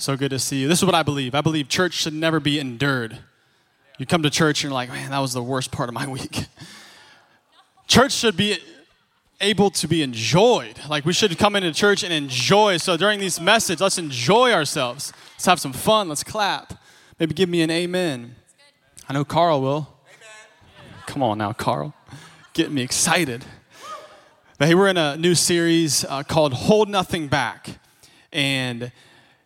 So 0.00 0.16
good 0.16 0.30
to 0.30 0.38
see 0.38 0.60
you. 0.60 0.68
This 0.68 0.78
is 0.78 0.84
what 0.84 0.94
I 0.94 1.02
believe. 1.02 1.34
I 1.34 1.40
believe 1.40 1.68
church 1.68 1.92
should 1.92 2.12
never 2.12 2.38
be 2.38 2.60
endured. 2.60 3.18
You 3.98 4.06
come 4.06 4.22
to 4.22 4.30
church 4.30 4.62
and 4.62 4.70
you're 4.70 4.74
like, 4.74 4.90
man, 4.90 5.10
that 5.10 5.18
was 5.18 5.32
the 5.32 5.42
worst 5.42 5.72
part 5.72 5.88
of 5.88 5.94
my 5.94 6.06
week. 6.08 6.46
church 7.88 8.12
should 8.12 8.36
be 8.36 8.58
able 9.40 9.70
to 9.70 9.88
be 9.88 10.02
enjoyed. 10.02 10.78
Like 10.88 11.04
we 11.04 11.12
should 11.12 11.36
come 11.36 11.56
into 11.56 11.72
church 11.72 12.04
and 12.04 12.12
enjoy. 12.12 12.76
So 12.76 12.96
during 12.96 13.18
these 13.18 13.40
messages, 13.40 13.80
let's 13.80 13.98
enjoy 13.98 14.52
ourselves. 14.52 15.12
Let's 15.34 15.46
have 15.46 15.58
some 15.58 15.72
fun. 15.72 16.08
Let's 16.08 16.22
clap. 16.22 16.74
Maybe 17.18 17.34
give 17.34 17.48
me 17.48 17.62
an 17.62 17.70
amen. 17.70 18.36
I 19.08 19.14
know 19.14 19.24
Carl 19.24 19.60
will. 19.60 19.88
Come 21.08 21.24
on 21.24 21.38
now, 21.38 21.52
Carl. 21.52 21.92
Get 22.52 22.70
me 22.70 22.82
excited. 22.82 23.44
But 24.58 24.68
hey, 24.68 24.76
we're 24.76 24.88
in 24.88 24.96
a 24.96 25.16
new 25.16 25.34
series 25.34 26.04
uh, 26.04 26.22
called 26.22 26.52
Hold 26.52 26.88
Nothing 26.88 27.26
Back. 27.26 27.80
And 28.32 28.92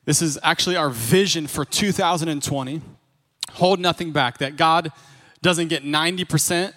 this 0.04 0.22
is 0.22 0.38
actually 0.42 0.76
our 0.76 0.90
vision 0.90 1.46
for 1.46 1.64
2020. 1.64 2.82
Hold 3.52 3.80
nothing 3.80 4.12
back, 4.12 4.38
that 4.38 4.56
God 4.56 4.90
doesn't 5.42 5.68
get 5.68 5.84
90%, 5.84 6.72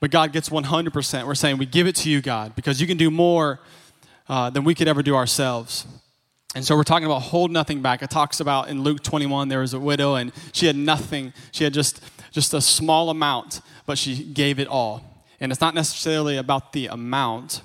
but 0.00 0.10
God 0.10 0.32
gets 0.32 0.48
100%. 0.48 1.26
We're 1.26 1.34
saying 1.34 1.58
we 1.58 1.66
give 1.66 1.86
it 1.86 1.96
to 1.96 2.10
you, 2.10 2.20
God, 2.20 2.54
because 2.54 2.80
you 2.80 2.86
can 2.86 2.96
do 2.96 3.10
more 3.10 3.60
uh, 4.28 4.50
than 4.50 4.64
we 4.64 4.74
could 4.74 4.88
ever 4.88 5.02
do 5.02 5.14
ourselves. 5.14 5.86
And 6.54 6.64
so 6.64 6.74
we're 6.74 6.84
talking 6.84 7.06
about 7.06 7.20
hold 7.20 7.50
nothing 7.50 7.82
back. 7.82 8.02
It 8.02 8.10
talks 8.10 8.40
about 8.40 8.68
in 8.68 8.82
Luke 8.82 9.02
21, 9.02 9.48
there 9.48 9.60
was 9.60 9.74
a 9.74 9.80
widow 9.80 10.14
and 10.14 10.32
she 10.52 10.66
had 10.66 10.76
nothing. 10.76 11.32
She 11.52 11.64
had 11.64 11.74
just, 11.74 12.00
just 12.32 12.54
a 12.54 12.60
small 12.60 13.10
amount, 13.10 13.60
but 13.84 13.98
she 13.98 14.24
gave 14.24 14.58
it 14.58 14.66
all. 14.66 15.24
And 15.38 15.52
it's 15.52 15.60
not 15.60 15.74
necessarily 15.74 16.38
about 16.38 16.72
the 16.72 16.86
amount, 16.86 17.60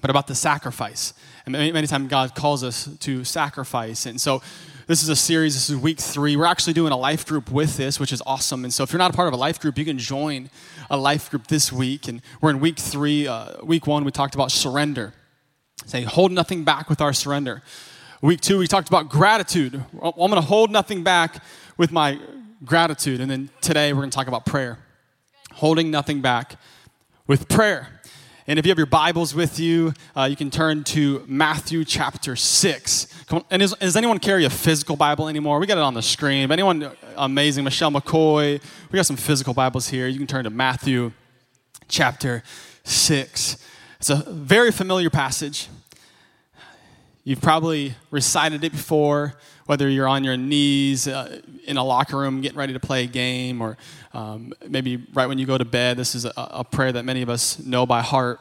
but 0.00 0.08
about 0.08 0.26
the 0.28 0.34
sacrifice. 0.34 1.12
And 1.46 1.52
many, 1.52 1.70
many 1.70 1.86
times 1.86 2.08
God 2.08 2.34
calls 2.34 2.64
us 2.64 2.88
to 2.98 3.22
sacrifice. 3.22 4.04
And 4.04 4.20
so 4.20 4.42
this 4.88 5.04
is 5.04 5.08
a 5.08 5.14
series, 5.14 5.54
this 5.54 5.70
is 5.70 5.76
week 5.76 6.00
three. 6.00 6.36
We're 6.36 6.44
actually 6.44 6.72
doing 6.72 6.90
a 6.90 6.96
life 6.96 7.24
group 7.24 7.52
with 7.52 7.76
this, 7.76 8.00
which 8.00 8.12
is 8.12 8.20
awesome. 8.26 8.64
And 8.64 8.74
so 8.74 8.82
if 8.82 8.92
you're 8.92 8.98
not 8.98 9.12
a 9.12 9.16
part 9.16 9.28
of 9.28 9.34
a 9.34 9.36
life 9.36 9.60
group, 9.60 9.78
you 9.78 9.84
can 9.84 9.96
join 9.96 10.50
a 10.90 10.96
life 10.96 11.30
group 11.30 11.46
this 11.46 11.72
week. 11.72 12.08
And 12.08 12.20
we're 12.40 12.50
in 12.50 12.58
week 12.58 12.80
three. 12.80 13.28
Uh, 13.28 13.64
week 13.64 13.86
one, 13.86 14.02
we 14.02 14.10
talked 14.10 14.34
about 14.34 14.50
surrender. 14.50 15.14
Say, 15.84 16.02
hold 16.02 16.32
nothing 16.32 16.64
back 16.64 16.90
with 16.90 17.00
our 17.00 17.12
surrender. 17.12 17.62
Week 18.22 18.40
two, 18.40 18.58
we 18.58 18.66
talked 18.66 18.88
about 18.88 19.08
gratitude. 19.08 19.80
I'm 20.02 20.12
going 20.16 20.32
to 20.32 20.40
hold 20.40 20.72
nothing 20.72 21.04
back 21.04 21.44
with 21.76 21.92
my 21.92 22.18
gratitude. 22.64 23.20
And 23.20 23.30
then 23.30 23.50
today, 23.60 23.92
we're 23.92 24.00
going 24.00 24.10
to 24.10 24.16
talk 24.16 24.26
about 24.26 24.46
prayer. 24.46 24.80
Holding 25.52 25.92
nothing 25.92 26.20
back 26.20 26.56
with 27.28 27.48
prayer. 27.48 27.95
And 28.48 28.60
if 28.60 28.64
you 28.64 28.70
have 28.70 28.78
your 28.78 28.86
Bibles 28.86 29.34
with 29.34 29.58
you, 29.58 29.92
uh, 30.16 30.22
you 30.30 30.36
can 30.36 30.52
turn 30.52 30.84
to 30.84 31.24
Matthew 31.26 31.84
chapter 31.84 32.36
6. 32.36 33.24
On, 33.32 33.44
and 33.50 33.60
is, 33.60 33.72
does 33.72 33.96
anyone 33.96 34.20
carry 34.20 34.44
a 34.44 34.50
physical 34.50 34.94
Bible 34.94 35.26
anymore? 35.26 35.58
We 35.58 35.66
got 35.66 35.78
it 35.78 35.82
on 35.82 35.94
the 35.94 36.02
screen. 36.02 36.52
Anyone 36.52 36.92
amazing, 37.16 37.64
Michelle 37.64 37.90
McCoy, 37.90 38.62
we 38.92 38.96
got 38.96 39.04
some 39.04 39.16
physical 39.16 39.52
Bibles 39.52 39.88
here. 39.88 40.06
You 40.06 40.18
can 40.18 40.28
turn 40.28 40.44
to 40.44 40.50
Matthew 40.50 41.10
chapter 41.88 42.44
6. 42.84 43.56
It's 43.98 44.10
a 44.10 44.22
very 44.30 44.70
familiar 44.70 45.10
passage. 45.10 45.66
You've 47.24 47.42
probably 47.42 47.96
recited 48.12 48.62
it 48.62 48.70
before, 48.70 49.34
whether 49.66 49.88
you're 49.88 50.08
on 50.08 50.24
your 50.24 50.36
knees 50.36 51.06
uh, 51.06 51.40
in 51.64 51.76
a 51.76 51.84
locker 51.84 52.16
room 52.16 52.40
getting 52.40 52.58
ready 52.58 52.72
to 52.72 52.80
play 52.80 53.04
a 53.04 53.06
game, 53.06 53.60
or 53.60 53.76
um, 54.14 54.52
maybe 54.68 55.04
right 55.12 55.26
when 55.26 55.38
you 55.38 55.46
go 55.46 55.58
to 55.58 55.64
bed. 55.64 55.96
This 55.96 56.14
is 56.14 56.24
a, 56.24 56.32
a 56.36 56.64
prayer 56.64 56.92
that 56.92 57.04
many 57.04 57.22
of 57.22 57.28
us 57.28 57.58
know 57.64 57.84
by 57.86 58.02
heart. 58.02 58.40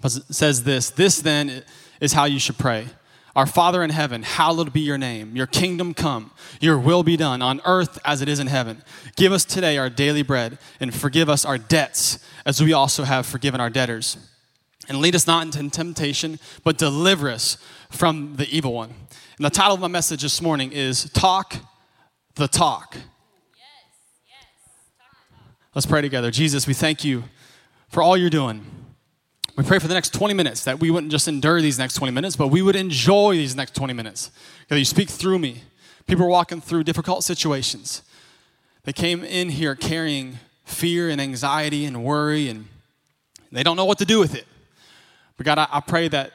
But 0.00 0.16
it 0.16 0.34
says 0.34 0.64
this 0.64 0.90
This 0.90 1.20
then 1.20 1.62
is 2.00 2.12
how 2.12 2.24
you 2.24 2.38
should 2.38 2.58
pray. 2.58 2.86
Our 3.34 3.46
Father 3.46 3.82
in 3.82 3.88
heaven, 3.88 4.22
hallowed 4.22 4.74
be 4.74 4.80
your 4.80 4.98
name. 4.98 5.34
Your 5.34 5.46
kingdom 5.46 5.94
come. 5.94 6.32
Your 6.60 6.78
will 6.78 7.02
be 7.02 7.16
done 7.16 7.40
on 7.40 7.62
earth 7.64 7.98
as 8.04 8.20
it 8.20 8.28
is 8.28 8.38
in 8.38 8.46
heaven. 8.46 8.82
Give 9.16 9.32
us 9.32 9.46
today 9.46 9.78
our 9.78 9.88
daily 9.88 10.22
bread 10.22 10.58
and 10.80 10.94
forgive 10.94 11.30
us 11.30 11.46
our 11.46 11.56
debts 11.56 12.18
as 12.44 12.62
we 12.62 12.74
also 12.74 13.04
have 13.04 13.24
forgiven 13.24 13.58
our 13.58 13.70
debtors. 13.70 14.18
And 14.86 14.98
lead 14.98 15.14
us 15.14 15.26
not 15.26 15.46
into 15.46 15.70
temptation, 15.70 16.38
but 16.62 16.76
deliver 16.76 17.30
us 17.30 17.56
from 17.90 18.36
the 18.36 18.48
evil 18.54 18.74
one. 18.74 18.92
And 19.42 19.50
the 19.50 19.56
title 19.56 19.74
of 19.74 19.80
my 19.80 19.88
message 19.88 20.22
this 20.22 20.40
morning 20.40 20.70
is 20.70 21.10
Talk 21.10 21.56
the 22.36 22.46
Talk. 22.46 22.96
Let's 25.74 25.84
pray 25.84 26.00
together. 26.00 26.30
Jesus, 26.30 26.68
we 26.68 26.74
thank 26.74 27.02
you 27.04 27.24
for 27.88 28.04
all 28.04 28.16
you're 28.16 28.30
doing. 28.30 28.64
We 29.56 29.64
pray 29.64 29.80
for 29.80 29.88
the 29.88 29.94
next 29.94 30.10
20 30.14 30.32
minutes 30.32 30.62
that 30.62 30.78
we 30.78 30.92
wouldn't 30.92 31.10
just 31.10 31.26
endure 31.26 31.60
these 31.60 31.76
next 31.76 31.94
20 31.94 32.12
minutes, 32.12 32.36
but 32.36 32.52
we 32.52 32.62
would 32.62 32.76
enjoy 32.76 33.34
these 33.34 33.56
next 33.56 33.74
20 33.74 33.92
minutes. 33.92 34.30
That 34.68 34.78
you 34.78 34.84
speak 34.84 35.10
through 35.10 35.40
me. 35.40 35.62
People 36.06 36.26
are 36.26 36.28
walking 36.28 36.60
through 36.60 36.84
difficult 36.84 37.24
situations. 37.24 38.02
They 38.84 38.92
came 38.92 39.24
in 39.24 39.48
here 39.48 39.74
carrying 39.74 40.38
fear 40.64 41.10
and 41.10 41.20
anxiety 41.20 41.84
and 41.84 42.04
worry, 42.04 42.48
and 42.48 42.68
they 43.50 43.64
don't 43.64 43.76
know 43.76 43.86
what 43.86 43.98
to 43.98 44.04
do 44.04 44.20
with 44.20 44.36
it. 44.36 44.46
But 45.36 45.46
God, 45.46 45.58
I, 45.58 45.66
I 45.72 45.80
pray 45.80 46.06
that 46.06 46.30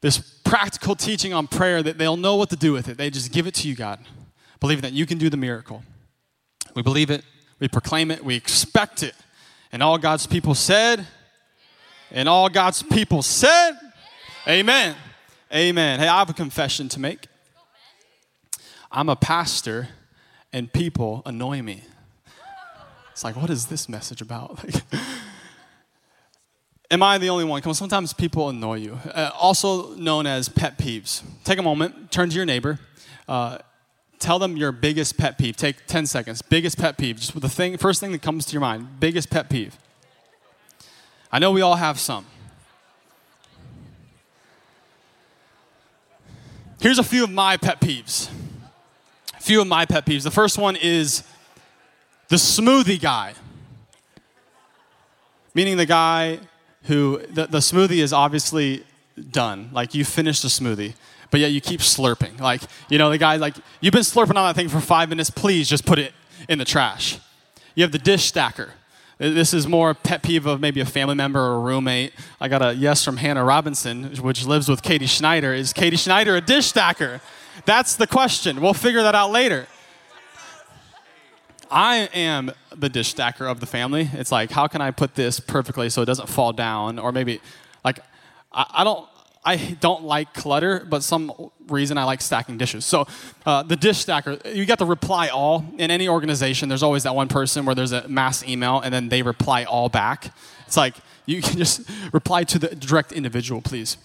this 0.00 0.33
practical 0.44 0.94
teaching 0.94 1.32
on 1.32 1.46
prayer, 1.46 1.82
that 1.82 1.98
they'll 1.98 2.16
know 2.16 2.36
what 2.36 2.50
to 2.50 2.56
do 2.56 2.72
with 2.72 2.88
it. 2.88 2.96
They 2.96 3.10
just 3.10 3.32
give 3.32 3.46
it 3.46 3.54
to 3.54 3.68
you, 3.68 3.74
God, 3.74 4.00
believing 4.60 4.82
that 4.82 4.92
you 4.92 5.06
can 5.06 5.18
do 5.18 5.30
the 5.30 5.36
miracle. 5.36 5.82
We 6.74 6.82
believe 6.82 7.10
it, 7.10 7.24
we 7.58 7.68
proclaim 7.68 8.10
it, 8.10 8.24
we 8.24 8.34
expect 8.34 9.02
it. 9.02 9.14
And 9.72 9.82
all 9.82 9.98
God's 9.98 10.26
people 10.26 10.54
said, 10.54 11.06
and 12.10 12.28
all 12.28 12.48
God's 12.48 12.82
people 12.82 13.22
said, 13.22 13.72
Amen. 14.46 14.94
Amen. 15.52 16.00
Hey, 16.00 16.08
I 16.08 16.18
have 16.18 16.30
a 16.30 16.34
confession 16.34 16.88
to 16.90 17.00
make. 17.00 17.28
I'm 18.90 19.08
a 19.08 19.16
pastor, 19.16 19.88
and 20.52 20.72
people 20.72 21.22
annoy 21.24 21.62
me. 21.62 21.84
It's 23.12 23.24
like, 23.24 23.36
what 23.36 23.50
is 23.50 23.66
this 23.66 23.88
message 23.88 24.20
about? 24.20 24.58
Am 26.90 27.02
I 27.02 27.18
the 27.18 27.30
only 27.30 27.44
one? 27.44 27.62
On, 27.64 27.74
sometimes 27.74 28.12
people 28.12 28.48
annoy 28.50 28.76
you. 28.76 28.98
Uh, 29.12 29.30
also 29.38 29.94
known 29.94 30.26
as 30.26 30.48
pet 30.48 30.76
peeves. 30.76 31.22
Take 31.42 31.58
a 31.58 31.62
moment, 31.62 32.10
turn 32.10 32.28
to 32.28 32.36
your 32.36 32.44
neighbor, 32.44 32.78
uh, 33.26 33.58
tell 34.18 34.38
them 34.38 34.56
your 34.56 34.70
biggest 34.70 35.16
pet 35.16 35.38
peeve. 35.38 35.56
Take 35.56 35.86
10 35.86 36.06
seconds. 36.06 36.42
Biggest 36.42 36.78
pet 36.78 36.98
peeve. 36.98 37.16
Just 37.16 37.40
the 37.40 37.48
thing, 37.48 37.76
first 37.78 38.00
thing 38.00 38.12
that 38.12 38.22
comes 38.22 38.44
to 38.46 38.52
your 38.52 38.60
mind. 38.60 39.00
Biggest 39.00 39.30
pet 39.30 39.48
peeve. 39.48 39.76
I 41.32 41.38
know 41.38 41.50
we 41.50 41.62
all 41.62 41.76
have 41.76 41.98
some. 41.98 42.26
Here's 46.80 46.98
a 46.98 47.02
few 47.02 47.24
of 47.24 47.30
my 47.30 47.56
pet 47.56 47.80
peeves. 47.80 48.28
A 49.36 49.40
few 49.40 49.60
of 49.62 49.66
my 49.66 49.86
pet 49.86 50.04
peeves. 50.04 50.22
The 50.22 50.30
first 50.30 50.58
one 50.58 50.76
is 50.76 51.24
the 52.28 52.36
smoothie 52.36 53.00
guy, 53.00 53.34
meaning 55.54 55.78
the 55.78 55.86
guy 55.86 56.40
who 56.84 57.18
the, 57.30 57.46
the 57.46 57.58
smoothie 57.58 58.02
is 58.02 58.12
obviously 58.12 58.84
done. 59.30 59.70
Like 59.72 59.94
you 59.94 60.04
finished 60.04 60.42
the 60.42 60.48
smoothie, 60.48 60.94
but 61.30 61.40
yet 61.40 61.52
you 61.52 61.60
keep 61.60 61.80
slurping. 61.80 62.40
Like, 62.40 62.62
you 62.88 62.98
know, 62.98 63.10
the 63.10 63.18
guy, 63.18 63.36
like, 63.36 63.56
you've 63.80 63.92
been 63.92 64.02
slurping 64.02 64.36
on 64.36 64.46
that 64.46 64.56
thing 64.56 64.68
for 64.68 64.80
five 64.80 65.08
minutes, 65.08 65.30
please 65.30 65.68
just 65.68 65.84
put 65.84 65.98
it 65.98 66.12
in 66.48 66.58
the 66.58 66.64
trash. 66.64 67.18
You 67.74 67.82
have 67.82 67.92
the 67.92 67.98
dish 67.98 68.24
stacker. 68.24 68.74
This 69.18 69.54
is 69.54 69.66
more 69.68 69.90
a 69.90 69.94
pet 69.94 70.22
peeve 70.22 70.44
of 70.44 70.60
maybe 70.60 70.80
a 70.80 70.84
family 70.84 71.14
member 71.14 71.40
or 71.40 71.54
a 71.54 71.58
roommate. 71.60 72.12
I 72.40 72.48
got 72.48 72.62
a 72.62 72.74
yes 72.74 73.04
from 73.04 73.18
Hannah 73.18 73.44
Robinson, 73.44 74.14
which 74.16 74.44
lives 74.44 74.68
with 74.68 74.82
Katie 74.82 75.06
Schneider. 75.06 75.54
Is 75.54 75.72
Katie 75.72 75.96
Schneider 75.96 76.36
a 76.36 76.40
dish 76.40 76.66
stacker? 76.66 77.20
That's 77.64 77.94
the 77.94 78.08
question. 78.08 78.60
We'll 78.60 78.74
figure 78.74 79.02
that 79.02 79.14
out 79.14 79.30
later. 79.30 79.68
I 81.74 82.08
am 82.14 82.52
the 82.76 82.88
dish 82.88 83.08
stacker 83.08 83.46
of 83.46 83.58
the 83.58 83.66
family. 83.66 84.08
It's 84.12 84.30
like, 84.30 84.52
how 84.52 84.68
can 84.68 84.80
I 84.80 84.92
put 84.92 85.16
this 85.16 85.40
perfectly 85.40 85.90
so 85.90 86.02
it 86.02 86.04
doesn't 86.04 86.28
fall 86.28 86.52
down? 86.52 87.00
Or 87.00 87.10
maybe, 87.10 87.40
like, 87.84 87.98
I, 88.52 88.66
I 88.70 88.84
don't. 88.84 89.08
I 89.46 89.76
don't 89.78 90.04
like 90.04 90.32
clutter, 90.32 90.86
but 90.88 91.02
some 91.02 91.30
reason 91.68 91.98
I 91.98 92.04
like 92.04 92.22
stacking 92.22 92.56
dishes. 92.56 92.86
So, 92.86 93.06
uh, 93.44 93.62
the 93.62 93.76
dish 93.76 93.98
stacker, 93.98 94.38
you 94.46 94.64
got 94.64 94.78
to 94.78 94.86
reply 94.86 95.28
all. 95.28 95.66
In 95.76 95.90
any 95.90 96.08
organization, 96.08 96.70
there's 96.70 96.82
always 96.82 97.02
that 97.02 97.14
one 97.14 97.28
person 97.28 97.66
where 97.66 97.74
there's 97.74 97.92
a 97.92 98.08
mass 98.08 98.42
email 98.48 98.80
and 98.80 98.94
then 98.94 99.10
they 99.10 99.20
reply 99.20 99.64
all 99.64 99.90
back. 99.90 100.32
It's 100.66 100.78
like, 100.78 100.94
you 101.26 101.42
can 101.42 101.58
just 101.58 101.82
reply 102.10 102.44
to 102.44 102.58
the 102.58 102.68
direct 102.68 103.12
individual, 103.12 103.60
please. 103.60 103.98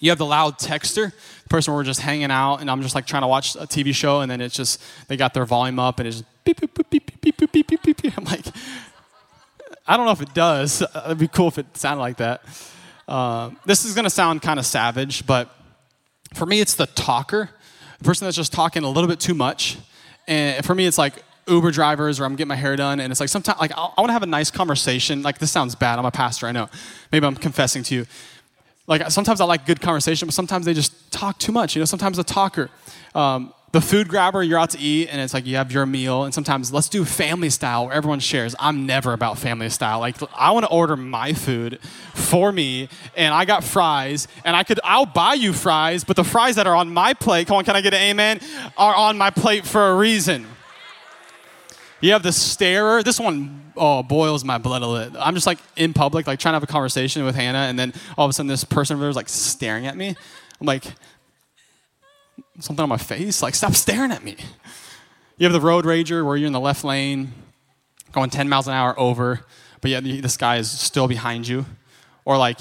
You 0.00 0.10
have 0.10 0.18
the 0.18 0.26
loud 0.26 0.58
texter, 0.58 1.12
the 1.44 1.48
person 1.48 1.72
where 1.72 1.78
we're 1.78 1.84
just 1.84 2.00
hanging 2.00 2.32
out 2.32 2.56
and 2.56 2.68
I'm 2.68 2.82
just 2.82 2.96
like 2.96 3.06
trying 3.06 3.22
to 3.22 3.28
watch 3.28 3.54
a 3.54 3.68
TV 3.68 3.94
show 3.94 4.20
and 4.20 4.28
then 4.28 4.40
it's 4.40 4.56
just, 4.56 4.82
they 5.06 5.16
got 5.16 5.32
their 5.32 5.44
volume 5.44 5.78
up 5.78 6.00
and 6.00 6.08
it's 6.08 6.24
beep, 6.46 6.60
beep, 6.60 6.74
beep, 6.74 6.90
beep, 6.90 7.20
beep, 7.20 7.36
beep, 7.36 7.52
beep, 7.52 7.66
beep, 7.66 7.82
beep, 7.82 8.02
beep. 8.02 8.12
I'm 8.18 8.24
like, 8.24 8.44
I 9.86 9.96
don't 9.96 10.06
know 10.06 10.12
if 10.12 10.22
it 10.22 10.32
does. 10.32 10.82
It'd 11.04 11.18
be 11.18 11.28
cool 11.28 11.48
if 11.48 11.58
it 11.58 11.76
sounded 11.76 12.00
like 12.00 12.16
that. 12.18 12.42
Uh, 13.08 13.50
this 13.64 13.84
is 13.84 13.94
going 13.94 14.04
to 14.04 14.10
sound 14.10 14.42
kind 14.42 14.58
of 14.58 14.66
savage, 14.66 15.26
but 15.26 15.54
for 16.34 16.46
me, 16.46 16.60
it's 16.60 16.74
the 16.74 16.86
talker, 16.86 17.50
the 17.98 18.04
person 18.04 18.26
that's 18.26 18.36
just 18.36 18.52
talking 18.52 18.82
a 18.82 18.88
little 18.88 19.08
bit 19.08 19.20
too 19.20 19.34
much. 19.34 19.78
And 20.26 20.64
for 20.64 20.74
me, 20.74 20.86
it's 20.86 20.98
like 20.98 21.22
Uber 21.46 21.70
drivers 21.70 22.18
or 22.18 22.24
I'm 22.24 22.34
getting 22.34 22.48
my 22.48 22.56
hair 22.56 22.74
done, 22.74 22.98
and 22.98 23.12
it's 23.12 23.20
like 23.20 23.28
sometimes 23.28 23.60
like 23.60 23.72
I 23.76 23.92
want 23.96 24.08
to 24.08 24.12
have 24.12 24.24
a 24.24 24.26
nice 24.26 24.50
conversation. 24.50 25.22
Like 25.22 25.38
this 25.38 25.52
sounds 25.52 25.76
bad. 25.76 25.98
I'm 25.98 26.04
a 26.04 26.10
pastor, 26.10 26.46
I 26.46 26.52
know. 26.52 26.68
Maybe 27.12 27.24
I'm 27.26 27.36
confessing 27.36 27.84
to 27.84 27.94
you. 27.94 28.06
Like 28.88 29.08
sometimes 29.10 29.40
I 29.40 29.44
like 29.44 29.66
good 29.66 29.80
conversation, 29.80 30.26
but 30.26 30.34
sometimes 30.34 30.66
they 30.66 30.74
just 30.74 31.12
talk 31.12 31.38
too 31.38 31.52
much. 31.52 31.76
You 31.76 31.80
know, 31.80 31.86
sometimes 31.86 32.18
a 32.18 32.24
talker. 32.24 32.70
Um, 33.14 33.52
the 33.76 33.82
food 33.82 34.08
grabber, 34.08 34.42
you're 34.42 34.58
out 34.58 34.70
to 34.70 34.78
eat, 34.78 35.08
and 35.08 35.20
it's 35.20 35.34
like 35.34 35.44
you 35.44 35.56
have 35.56 35.70
your 35.70 35.84
meal, 35.84 36.24
and 36.24 36.32
sometimes 36.32 36.72
let's 36.72 36.88
do 36.88 37.04
family 37.04 37.50
style 37.50 37.84
where 37.84 37.94
everyone 37.94 38.20
shares. 38.20 38.54
I'm 38.58 38.86
never 38.86 39.12
about 39.12 39.36
family 39.36 39.68
style. 39.68 40.00
Like 40.00 40.16
I 40.34 40.52
want 40.52 40.64
to 40.64 40.70
order 40.70 40.96
my 40.96 41.34
food 41.34 41.78
for 42.14 42.52
me, 42.52 42.88
and 43.14 43.34
I 43.34 43.44
got 43.44 43.62
fries, 43.62 44.28
and 44.46 44.56
I 44.56 44.62
could 44.62 44.80
I'll 44.82 45.04
buy 45.04 45.34
you 45.34 45.52
fries, 45.52 46.04
but 46.04 46.16
the 46.16 46.24
fries 46.24 46.54
that 46.56 46.66
are 46.66 46.74
on 46.74 46.88
my 46.88 47.12
plate, 47.12 47.48
come 47.48 47.58
on, 47.58 47.64
can 47.66 47.76
I 47.76 47.82
get 47.82 47.92
an 47.92 48.00
amen? 48.00 48.40
Are 48.78 48.94
on 48.94 49.18
my 49.18 49.28
plate 49.28 49.66
for 49.66 49.90
a 49.90 49.94
reason. 49.94 50.46
You 52.00 52.12
have 52.12 52.22
the 52.22 52.32
starer. 52.32 53.02
This 53.02 53.20
one 53.20 53.72
oh, 53.76 54.02
boils 54.02 54.42
my 54.42 54.56
blood 54.56 54.80
a 54.80 54.86
little. 54.86 55.20
I'm 55.20 55.34
just 55.34 55.46
like 55.46 55.58
in 55.76 55.92
public, 55.92 56.26
like 56.26 56.38
trying 56.38 56.52
to 56.52 56.56
have 56.56 56.62
a 56.62 56.66
conversation 56.66 57.26
with 57.26 57.34
Hannah, 57.34 57.66
and 57.68 57.78
then 57.78 57.92
all 58.16 58.24
of 58.24 58.30
a 58.30 58.32
sudden 58.32 58.48
this 58.48 58.64
person 58.64 58.94
over 58.94 59.02
there 59.02 59.10
is 59.10 59.16
like 59.16 59.28
staring 59.28 59.86
at 59.86 59.98
me. 59.98 60.16
I'm 60.62 60.66
like, 60.66 60.84
something 62.60 62.82
on 62.82 62.88
my 62.88 62.96
face? 62.96 63.42
Like, 63.42 63.54
stop 63.54 63.74
staring 63.74 64.12
at 64.12 64.24
me. 64.24 64.36
You 65.38 65.44
have 65.44 65.52
the 65.52 65.60
road 65.60 65.84
rager 65.84 66.24
where 66.24 66.36
you're 66.36 66.46
in 66.46 66.52
the 66.52 66.60
left 66.60 66.84
lane, 66.84 67.32
going 68.12 68.30
10 68.30 68.48
miles 68.48 68.68
an 68.68 68.74
hour 68.74 68.98
over, 68.98 69.40
but 69.80 69.90
yet 69.90 70.04
this 70.04 70.36
guy 70.36 70.56
is 70.56 70.70
still 70.70 71.08
behind 71.08 71.46
you. 71.46 71.66
Or 72.24 72.36
like, 72.38 72.60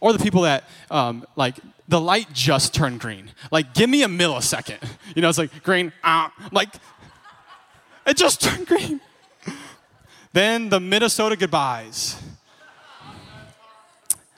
or 0.00 0.12
the 0.12 0.18
people 0.18 0.42
that 0.42 0.64
um, 0.90 1.24
like 1.36 1.56
the 1.86 2.00
light 2.00 2.32
just 2.32 2.74
turned 2.74 3.00
green. 3.00 3.30
Like, 3.50 3.74
give 3.74 3.88
me 3.90 4.02
a 4.02 4.08
millisecond. 4.08 4.82
You 5.14 5.22
know, 5.22 5.28
it's 5.28 5.38
like 5.38 5.62
green. 5.62 5.92
Ah, 6.02 6.32
like, 6.52 6.70
it 8.06 8.16
just 8.16 8.40
turned 8.40 8.66
green. 8.66 9.00
Then 10.32 10.68
the 10.68 10.80
Minnesota 10.80 11.36
goodbyes. 11.36 12.20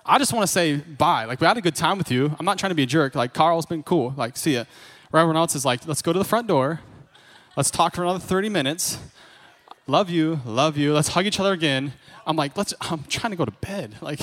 I 0.05 0.19
just 0.19 0.33
want 0.33 0.43
to 0.43 0.53
say 0.53 0.77
bye. 0.77 1.25
Like, 1.27 1.41
we 1.41 1.47
had 1.47 1.57
a 1.57 1.61
good 1.61 1.77
time 1.77 1.99
with 1.99 2.11
you. 2.11 2.35
I'm 2.39 2.45
not 2.45 2.59
trying 2.59 2.71
to 2.71 2.75
be 2.75 2.83
a 2.83 2.87
jerk. 2.87 3.15
Like, 3.15 3.33
Carl's 3.33 3.67
been 3.67 3.83
cool. 3.83 4.13
Like, 4.17 4.37
see 4.37 4.55
ya. 4.55 4.65
Everyone 5.15 5.37
else 5.37 5.55
is 5.55 5.65
like, 5.65 5.87
let's 5.87 6.03
go 6.03 6.13
to 6.13 6.19
the 6.19 6.25
front 6.25 6.49
door. 6.49 6.81
Let's 7.57 7.71
talk 7.71 7.95
for 7.95 8.03
another 8.03 8.19
30 8.19 8.49
minutes. 8.49 8.99
Love 9.87 10.09
you, 10.09 10.41
love 10.47 10.77
you. 10.77 10.95
Let's 10.95 11.09
hug 11.09 11.27
each 11.27 11.39
other 11.39 11.53
again. 11.53 11.93
I'm 12.27 12.37
like, 12.37 12.57
let's, 12.57 12.73
I'm 12.81 13.05
trying 13.05 13.33
to 13.33 13.37
go 13.37 13.45
to 13.45 13.51
bed. 13.51 13.97
Like, 14.01 14.21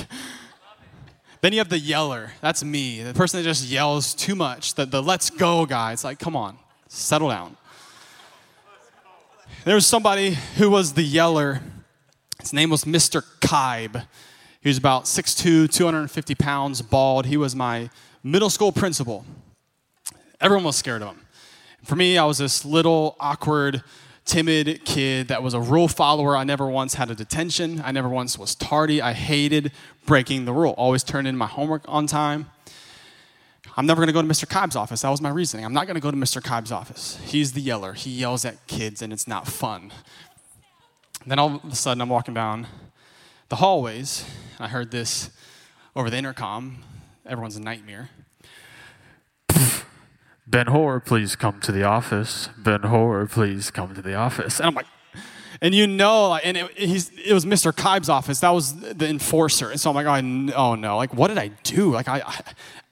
then 1.42 1.54
you 1.54 1.60
have 1.60 1.70
the 1.70 1.80
yeller. 1.80 2.32
That's 2.42 2.64
me, 2.64 3.04
the 3.04 3.14
person 3.14 3.38
that 3.38 3.44
just 3.44 3.70
yells 3.70 4.14
too 4.14 4.36
much. 4.36 4.74
The, 4.74 4.86
the 4.86 5.02
let's 5.02 5.30
go 5.30 5.66
guy. 5.66 5.94
It's 5.94 6.04
like, 6.04 6.20
come 6.20 6.36
on, 6.36 6.58
settle 6.88 7.30
down. 7.30 7.56
There 9.64 9.76
was 9.76 9.86
somebody 9.86 10.38
who 10.58 10.70
was 10.70 10.94
the 10.94 11.04
yeller. 11.04 11.62
His 12.40 12.54
name 12.54 12.70
was 12.70 12.86
Mr. 12.86 13.22
Kibe. 13.42 14.06
He 14.62 14.70
was 14.70 14.78
about 14.78 15.06
6'2, 15.06 15.72
250 15.72 16.36
pounds, 16.36 16.82
bald. 16.82 17.26
He 17.26 17.38
was 17.38 17.56
my 17.56 17.90
middle 18.24 18.50
school 18.50 18.72
principal. 18.72 19.26
Everyone 20.42 20.66
was 20.66 20.76
scared 20.76 21.02
of 21.02 21.10
him. 21.10 21.26
For 21.84 21.96
me, 21.96 22.18
I 22.18 22.26
was 22.26 22.40
this 22.40 22.66
little, 22.66 23.16
awkward, 23.20 23.84
timid 24.26 24.84
kid 24.86 25.30
that 25.30 25.42
was 25.42 25.54
a 25.54 25.60
rule 25.60 25.88
follower. 25.88 26.36
I 26.36 26.44
never 26.44 26.68
once 26.68 26.96
had 26.96 27.10
a 27.10 27.16
detention. 27.16 27.82
I 27.84 27.92
never 27.92 28.10
once 28.10 28.38
was 28.38 28.54
tardy. 28.54 29.02
I 29.02 29.14
hated 29.14 29.72
breaking 30.06 30.46
the 30.46 30.54
rule. 30.54 30.74
Always 30.78 31.04
turned 31.04 31.28
in 31.28 31.38
my 31.38 31.48
homework 31.48 31.84
on 31.88 32.06
time. 32.06 32.48
I'm 33.78 33.86
never 33.86 34.00
going 34.02 34.08
to 34.08 34.14
go 34.14 34.22
to 34.22 34.28
Mr. 34.28 34.46
Kibe's 34.46 34.76
office. 34.76 35.02
That 35.02 35.10
was 35.10 35.22
my 35.22 35.30
reasoning. 35.30 35.66
I'm 35.66 35.74
not 35.74 35.88
going 35.88 35.96
to 35.96 36.02
go 36.02 36.12
to 36.12 36.18
Mr. 36.18 36.42
Kibe's 36.42 36.72
office. 36.72 37.18
He's 37.24 37.54
the 37.54 37.62
yeller. 37.62 37.94
He 37.94 38.10
yells 38.10 38.44
at 38.44 38.68
kids, 38.68 39.02
and 39.02 39.14
it's 39.14 39.28
not 39.28 39.48
fun. 39.48 39.92
Then 41.26 41.40
all 41.40 41.56
of 41.56 41.72
a 41.72 41.76
sudden, 41.76 42.02
I'm 42.02 42.10
walking 42.10 42.34
down 42.34 42.68
the 43.50 43.58
hallways, 43.58 44.26
I 44.60 44.68
heard 44.68 44.92
this 44.92 45.32
over 45.96 46.10
the 46.10 46.18
intercom. 46.18 46.84
Everyone's 47.26 47.56
a 47.56 47.62
nightmare. 47.62 48.10
Ben 50.48 50.68
Hoar, 50.68 51.00
please 51.00 51.36
come 51.36 51.60
to 51.62 51.72
the 51.72 51.84
office. 51.84 52.50
Ben 52.58 52.82
Hoar, 52.82 53.28
please 53.28 53.70
come 53.70 53.94
to 53.94 54.02
the 54.02 54.16
office. 54.16 54.60
And 54.60 54.68
I'm 54.68 54.74
like, 54.74 54.88
and 55.62 55.76
you 55.76 55.88
know, 55.88 56.36
and 56.36 56.58
it, 56.58 56.72
it 56.78 57.34
was 57.34 57.46
Mr. 57.46 57.74
Kibe's 57.74 58.10
office. 58.10 58.40
That 58.40 58.52
was 58.52 58.80
the 58.80 59.08
enforcer. 59.08 59.72
And 59.72 59.80
so 59.80 59.90
I'm 59.90 59.96
like, 59.96 60.08
oh, 60.08 60.54
oh 60.56 60.76
no, 60.76 60.98
like 60.98 61.14
what 61.14 61.28
did 61.28 61.38
I 61.38 61.50
do? 61.64 61.92
Like 61.92 62.08
I, 62.08 62.22
I 62.26 62.42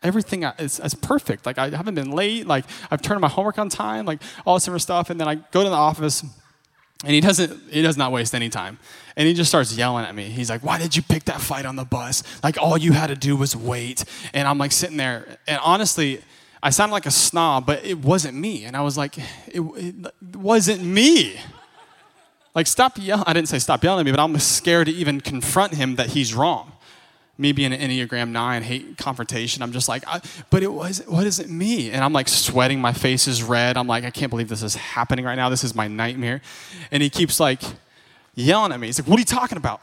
everything 0.04 0.44
is, 0.44 0.80
is, 0.80 0.94
perfect. 0.94 1.46
Like 1.46 1.58
I 1.58 1.70
haven't 1.70 1.96
been 1.96 2.12
late. 2.12 2.46
Like 2.46 2.66
I've 2.92 3.02
turned 3.02 3.22
my 3.22 3.30
homework 3.30 3.58
on 3.58 3.70
time. 3.70 4.06
Like 4.06 4.22
all 4.46 4.56
this 4.56 4.68
of 4.68 4.82
stuff. 4.82 5.10
And 5.10 5.20
then 5.20 5.28
I 5.28 5.36
go 5.36 5.64
to 5.64 5.70
the 5.70 5.76
office 5.76 6.24
and 7.04 7.14
he 7.14 7.22
doesn't, 7.22 7.72
he 7.72 7.82
does 7.82 7.98
not 7.98 8.12
waste 8.12 8.34
any 8.34 8.50
time. 8.50 8.80
And 9.16 9.28
he 9.28 9.34
just 9.34 9.50
starts 9.50 9.76
yelling 9.76 10.06
at 10.06 10.14
me. 10.14 10.26
He's 10.26 10.50
like, 10.50 10.64
Why 10.64 10.78
did 10.78 10.96
you 10.96 11.02
pick 11.02 11.26
that 11.26 11.42
fight 11.42 11.66
on 11.66 11.76
the 11.76 11.86
bus? 11.86 12.24
Like, 12.44 12.58
all 12.62 12.78
you 12.78 12.92
had 12.92 13.08
to 13.08 13.16
do 13.16 13.36
was 13.36 13.56
wait. 13.56 14.04
And 14.34 14.48
I'm 14.48 14.58
like 14.58 14.72
sitting 14.72 14.98
there. 14.98 15.38
And 15.48 15.60
honestly, 15.64 16.22
I 16.62 16.70
sounded 16.70 16.94
like 16.94 17.06
a 17.06 17.12
snob, 17.12 17.66
but 17.66 17.84
it 17.84 18.00
wasn't 18.00 18.36
me. 18.36 18.66
And 18.66 18.76
I 18.76 18.82
was 18.82 18.98
like, 18.98 19.18
It, 19.48 19.62
it 19.62 20.36
wasn't 20.36 20.84
me. 20.84 21.40
Like, 22.54 22.68
stop 22.68 22.98
yelling. 22.98 23.24
I 23.28 23.34
didn't 23.34 23.50
say 23.50 23.60
stop 23.60 23.84
yelling 23.84 24.02
at 24.02 24.06
me, 24.06 24.12
but 24.12 24.20
I'm 24.20 24.38
scared 24.40 24.88
to 24.88 24.94
even 24.94 25.22
confront 25.22 25.74
him 25.74 25.96
that 25.96 26.08
he's 26.08 26.34
wrong 26.34 26.72
me 27.38 27.52
being 27.52 27.72
an 27.74 27.80
Enneagram 27.80 28.30
9, 28.30 28.64
hate 28.64 28.98
confrontation. 28.98 29.62
I'm 29.62 29.72
just 29.72 29.88
like, 29.88 30.04
but 30.50 30.64
it 30.64 30.72
was, 30.72 31.04
what 31.08 31.28
is 31.28 31.40
it 31.40 31.50
me? 31.50 31.92
And 31.92 32.04
I'm 32.04 32.14
like 32.14 32.28
sweating, 32.28 32.82
my 32.82 32.94
face 32.94 33.28
is 33.28 33.44
red. 33.44 33.78
I'm 33.78 33.88
like, 33.88 34.04
I 34.04 34.10
can't 34.10 34.30
believe 34.30 34.50
this 34.50 34.64
is 34.64 34.76
happening 34.76 35.26
right 35.26 35.36
now. 35.36 35.50
This 35.50 35.64
is 35.64 35.76
my 35.76 35.88
nightmare. 35.88 36.42
And 36.92 37.04
he 37.04 37.10
keeps 37.10 37.40
like 37.40 37.62
yelling 38.34 38.72
at 38.72 38.80
me. 38.80 38.88
He's 38.88 39.00
like, 39.00 39.08
what 39.08 39.18
are 39.18 39.22
you 39.22 39.26
talking 39.26 39.58
about? 39.58 39.82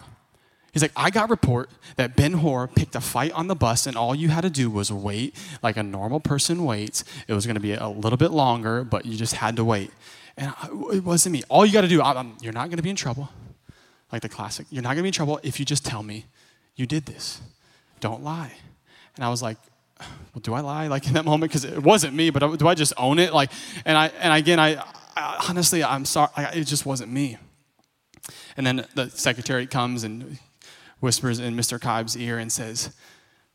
He's 0.73 0.83
like, 0.83 0.93
I 0.97 1.11
got 1.11 1.31
report 1.31 1.71
that 1.95 2.17
Ben 2.17 2.33
Hoar 2.33 2.67
picked 2.67 2.97
a 2.97 3.01
fight 3.01 3.31
on 3.31 3.47
the 3.47 3.55
bus, 3.55 3.87
and 3.87 3.97
all 3.97 4.13
you 4.13 4.31
had 4.31 4.41
to 4.41 4.51
do 4.51 4.69
was 4.69 4.91
wait 4.91 5.37
like 5.63 5.77
a 5.77 5.85
normal 5.85 6.19
person 6.19 6.65
waits. 6.65 7.05
It 7.29 7.33
was 7.33 7.47
going 7.47 7.55
to 7.55 7.61
be 7.61 7.75
a 7.75 7.87
little 7.87 8.17
bit 8.17 8.33
longer, 8.33 8.83
but 8.83 9.07
you 9.07 9.17
just 9.17 9.35
had 9.35 9.55
to 9.55 9.65
wait. 9.65 9.93
And 10.37 10.53
it 10.93 11.05
wasn't 11.05 11.35
me. 11.35 11.45
All 11.49 11.65
you 11.65 11.73
got 11.73 11.83
to 11.83 11.89
do, 11.89 12.03
I'm, 12.03 12.37
you're 12.41 12.53
not 12.53 12.71
going 12.71 12.79
to 12.79 12.83
be 12.83 12.91
in 12.91 12.97
trouble. 12.97 13.29
Like 14.11 14.23
the 14.23 14.29
classic, 14.29 14.67
you're 14.71 14.83
not 14.83 14.91
going 14.91 14.99
to 14.99 15.03
be 15.03 15.09
in 15.09 15.15
trouble 15.15 15.39
if 15.45 15.61
you 15.61 15.65
just 15.65 15.85
tell 15.87 16.03
me 16.03 16.25
you 16.77 16.87
did 16.87 17.07
this. 17.07 17.41
Don't 18.01 18.23
lie. 18.23 18.53
And 19.17 19.25
I 19.25 19.29
was 19.29 19.43
like, 19.43 19.57
well, 19.99 20.41
do 20.43 20.55
I 20.55 20.61
lie? 20.61 20.89
Like 20.89 21.07
in 21.07 21.15
that 21.15 21.25
moment, 21.25 21.51
because 21.51 21.65
it 21.65 21.83
wasn't 21.83 22.15
me, 22.15 22.31
but 22.31 22.59
do 22.59 22.67
I 22.67 22.75
just 22.75 22.93
own 22.97 23.19
it? 23.19 23.33
Like, 23.33 23.51
and 23.85 23.97
I, 23.97 24.09
and 24.21 24.33
again, 24.33 24.59
I, 24.59 24.83
I 25.17 25.47
honestly, 25.49 25.85
I'm 25.85 26.05
sorry, 26.05 26.31
I, 26.37 26.45
it 26.51 26.65
just 26.65 26.85
wasn't 26.85 27.13
me. 27.13 27.39
And 28.57 28.67
then 28.67 28.87
the 28.95 29.11
secretary 29.11 29.67
comes 29.67 30.05
and 30.05 30.39
whispers 31.01 31.39
in 31.39 31.55
Mr. 31.55 31.79
Kibe's 31.79 32.17
ear 32.17 32.39
and 32.39 32.51
says, 32.51 32.95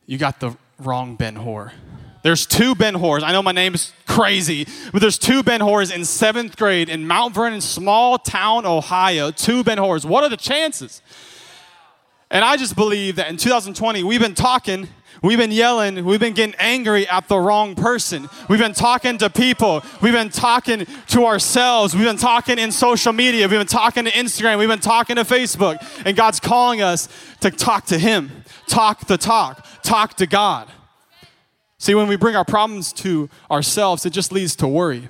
You 0.06 0.18
got 0.18 0.40
the 0.40 0.56
wrong 0.78 1.16
Ben 1.16 1.36
Hoar. 1.36 1.74
There's 2.22 2.46
two 2.46 2.76
Ben 2.76 2.96
Hoars. 2.96 3.24
I 3.24 3.32
know 3.32 3.42
my 3.42 3.54
name 3.54 3.74
is 3.74 3.94
crazy, 4.06 4.68
but 4.92 5.02
there's 5.02 5.18
two 5.18 5.42
Ben 5.42 5.62
Hoars 5.62 5.90
in 5.90 6.04
seventh 6.04 6.58
grade 6.58 6.90
in 6.90 7.08
Mount 7.08 7.34
Vernon, 7.34 7.62
small 7.62 8.18
town, 8.18 8.66
Ohio. 8.66 9.32
Two 9.32 9.64
Ben 9.64 9.78
Hoars. 9.78 10.06
What 10.06 10.24
are 10.24 10.30
the 10.30 10.38
chances? 10.38 11.02
And 12.31 12.45
I 12.45 12.57
just 12.57 12.75
believe 12.75 13.15
that 13.15 13.29
in 13.29 13.38
2020, 13.38 14.03
we've 14.03 14.21
been 14.21 14.36
talking, 14.36 14.88
we've 15.24 15.39
been 15.39 15.51
yelling, 15.51 16.05
we've 16.05 16.19
been 16.19 16.33
getting 16.33 16.53
angry 16.59 17.07
at 17.07 17.27
the 17.27 17.39
wrong 17.39 17.74
person. 17.74 18.29
We've 18.48 18.59
been 18.59 18.74
talking 18.74 19.17
to 19.17 19.31
people, 19.31 19.81
we've 20.01 20.13
been 20.13 20.29
talking 20.29 20.86
to 21.07 21.25
ourselves, 21.25 21.95
we've 21.95 22.05
been 22.05 22.17
talking 22.17 22.59
in 22.59 22.71
social 22.71 23.13
media, 23.13 23.48
we've 23.48 23.59
been 23.59 23.65
talking 23.65 24.05
to 24.05 24.12
Instagram, 24.12 24.59
we've 24.59 24.67
been 24.67 24.79
talking 24.79 25.15
to 25.15 25.24
Facebook. 25.24 25.83
And 26.05 26.15
God's 26.15 26.39
calling 26.39 26.83
us 26.83 27.09
to 27.41 27.50
talk 27.50 27.88
to 27.88 27.98
Him, 27.98 28.43
talk 28.67 29.07
the 29.07 29.17
talk, 29.17 29.65
talk 29.81 30.13
to 30.17 30.27
God. 30.27 30.69
See, 31.79 31.95
when 31.95 32.07
we 32.07 32.15
bring 32.15 32.36
our 32.36 32.45
problems 32.45 32.93
to 32.93 33.27
ourselves, 33.50 34.05
it 34.05 34.12
just 34.12 34.31
leads 34.31 34.55
to 34.57 34.67
worry. 34.67 35.07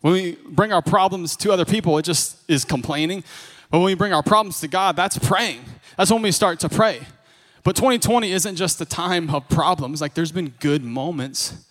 When 0.00 0.14
we 0.14 0.36
bring 0.48 0.72
our 0.72 0.82
problems 0.82 1.36
to 1.36 1.52
other 1.52 1.64
people, 1.64 1.96
it 1.98 2.02
just 2.02 2.38
is 2.48 2.64
complaining. 2.64 3.22
But 3.70 3.78
when 3.78 3.86
we 3.86 3.94
bring 3.94 4.12
our 4.12 4.22
problems 4.22 4.60
to 4.60 4.68
God, 4.68 4.96
that's 4.96 5.16
praying. 5.16 5.60
That's 5.96 6.10
when 6.10 6.22
we 6.22 6.32
start 6.32 6.60
to 6.60 6.68
pray. 6.68 7.06
But 7.64 7.76
2020 7.76 8.32
isn't 8.32 8.56
just 8.56 8.80
a 8.80 8.84
time 8.84 9.30
of 9.30 9.48
problems. 9.48 10.00
Like 10.00 10.14
there's 10.14 10.32
been 10.32 10.54
good 10.60 10.82
moments. 10.82 11.64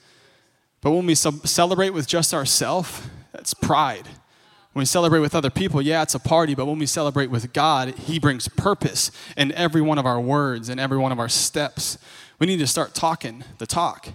But 0.81 0.91
when 0.91 1.05
we 1.05 1.15
celebrate 1.15 1.91
with 1.91 2.07
just 2.07 2.33
ourselves, 2.33 3.01
that's 3.33 3.53
pride. 3.53 4.07
When 4.73 4.81
we 4.81 4.85
celebrate 4.85 5.19
with 5.19 5.35
other 5.35 5.49
people, 5.49 5.81
yeah, 5.81 6.01
it's 6.01 6.15
a 6.15 6.19
party, 6.19 6.55
but 6.55 6.65
when 6.65 6.79
we 6.79 6.85
celebrate 6.85 7.29
with 7.29 7.51
God, 7.51 7.89
He 7.89 8.19
brings 8.19 8.47
purpose 8.47 9.11
in 9.35 9.51
every 9.51 9.81
one 9.81 9.97
of 9.97 10.05
our 10.05 10.19
words 10.19 10.69
and 10.69 10.79
every 10.79 10.97
one 10.97 11.11
of 11.11 11.19
our 11.19 11.27
steps. 11.27 11.97
We 12.39 12.47
need 12.47 12.59
to 12.59 12.67
start 12.67 12.93
talking 12.93 13.43
the 13.57 13.67
talk. 13.67 14.07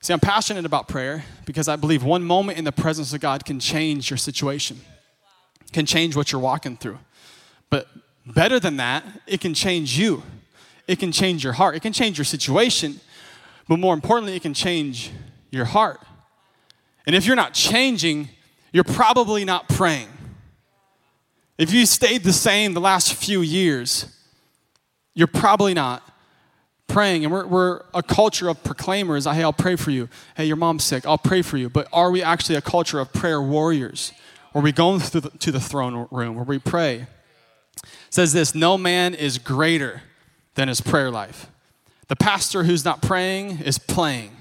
See, 0.00 0.12
I'm 0.12 0.20
passionate 0.20 0.66
about 0.66 0.88
prayer 0.88 1.24
because 1.46 1.68
I 1.68 1.76
believe 1.76 2.02
one 2.02 2.24
moment 2.24 2.58
in 2.58 2.64
the 2.64 2.72
presence 2.72 3.14
of 3.14 3.20
God 3.20 3.44
can 3.44 3.60
change 3.60 4.10
your 4.10 4.18
situation, 4.18 4.80
can 5.72 5.86
change 5.86 6.16
what 6.16 6.32
you're 6.32 6.40
walking 6.40 6.76
through. 6.76 6.98
But 7.70 7.86
better 8.26 8.58
than 8.58 8.76
that, 8.78 9.04
it 9.26 9.40
can 9.40 9.54
change 9.54 9.98
you. 9.98 10.22
It 10.86 10.98
can 10.98 11.12
change 11.12 11.42
your 11.42 11.54
heart. 11.54 11.76
It 11.76 11.80
can 11.80 11.92
change 11.92 12.18
your 12.18 12.24
situation, 12.24 13.00
but 13.68 13.78
more 13.78 13.94
importantly, 13.94 14.36
it 14.36 14.42
can 14.42 14.54
change 14.54 15.10
your 15.50 15.64
heart. 15.64 16.00
And 17.06 17.14
if 17.14 17.26
you're 17.26 17.36
not 17.36 17.54
changing, 17.54 18.28
you're 18.72 18.84
probably 18.84 19.44
not 19.44 19.68
praying. 19.68 20.08
If 21.56 21.72
you 21.72 21.86
stayed 21.86 22.24
the 22.24 22.32
same 22.32 22.74
the 22.74 22.80
last 22.80 23.14
few 23.14 23.40
years, 23.40 24.06
you're 25.14 25.28
probably 25.28 25.72
not 25.72 26.02
praying. 26.88 27.24
And 27.24 27.32
we're, 27.32 27.46
we're 27.46 27.82
a 27.94 28.02
culture 28.02 28.48
of 28.48 28.62
proclaimers. 28.64 29.26
Hey, 29.26 29.42
I'll 29.42 29.52
pray 29.52 29.76
for 29.76 29.90
you. 29.90 30.08
Hey, 30.36 30.46
your 30.46 30.56
mom's 30.56 30.84
sick. 30.84 31.06
I'll 31.06 31.18
pray 31.18 31.42
for 31.42 31.56
you. 31.56 31.68
But 31.68 31.88
are 31.92 32.10
we 32.10 32.22
actually 32.22 32.56
a 32.56 32.60
culture 32.60 32.98
of 32.98 33.12
prayer 33.12 33.40
warriors? 33.40 34.12
Where 34.52 34.62
we 34.62 34.72
go 34.72 34.98
to 34.98 35.20
the, 35.20 35.30
to 35.30 35.52
the 35.52 35.60
throne 35.60 36.08
room, 36.10 36.34
where 36.34 36.44
we 36.44 36.58
pray? 36.58 37.06
Says 38.14 38.32
this 38.32 38.54
No 38.54 38.78
man 38.78 39.12
is 39.12 39.38
greater 39.38 40.02
than 40.54 40.68
his 40.68 40.80
prayer 40.80 41.10
life. 41.10 41.48
The 42.06 42.14
pastor 42.14 42.62
who's 42.62 42.84
not 42.84 43.02
praying 43.02 43.62
is 43.62 43.76
playing. 43.76 44.36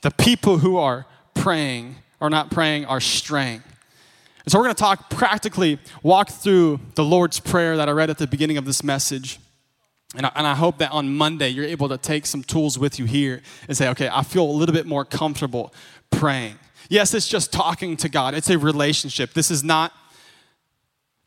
The 0.00 0.10
people 0.10 0.56
who 0.56 0.78
are 0.78 1.04
praying 1.34 1.96
or 2.18 2.30
not 2.30 2.50
praying 2.50 2.86
are 2.86 2.98
straying. 2.98 3.62
And 4.42 4.50
so 4.50 4.58
we're 4.58 4.64
going 4.64 4.74
to 4.74 4.80
talk 4.80 5.10
practically, 5.10 5.78
walk 6.02 6.30
through 6.30 6.80
the 6.94 7.04
Lord's 7.04 7.40
Prayer 7.40 7.76
that 7.76 7.90
I 7.90 7.92
read 7.92 8.08
at 8.08 8.16
the 8.16 8.26
beginning 8.26 8.56
of 8.56 8.64
this 8.64 8.82
message. 8.82 9.38
And 10.16 10.24
I, 10.24 10.32
and 10.34 10.46
I, 10.46 10.54
hope 10.54 10.78
that 10.78 10.90
on 10.90 11.14
Monday 11.14 11.50
you're 11.50 11.66
able 11.66 11.90
to 11.90 11.98
take 11.98 12.24
some 12.24 12.42
tools 12.42 12.78
with 12.78 12.98
you 12.98 13.04
here 13.04 13.42
and 13.68 13.76
say, 13.76 13.90
okay, 13.90 14.08
I 14.10 14.22
feel 14.22 14.44
a 14.44 14.50
little 14.50 14.74
bit 14.74 14.86
more 14.86 15.04
comfortable 15.04 15.74
praying. 16.08 16.58
Yes, 16.88 17.12
it's 17.12 17.28
just 17.28 17.52
talking 17.52 17.98
to 17.98 18.08
God, 18.08 18.32
it's 18.32 18.48
a 18.48 18.56
relationship. 18.56 19.34
This 19.34 19.50
is 19.50 19.62
not 19.62 19.92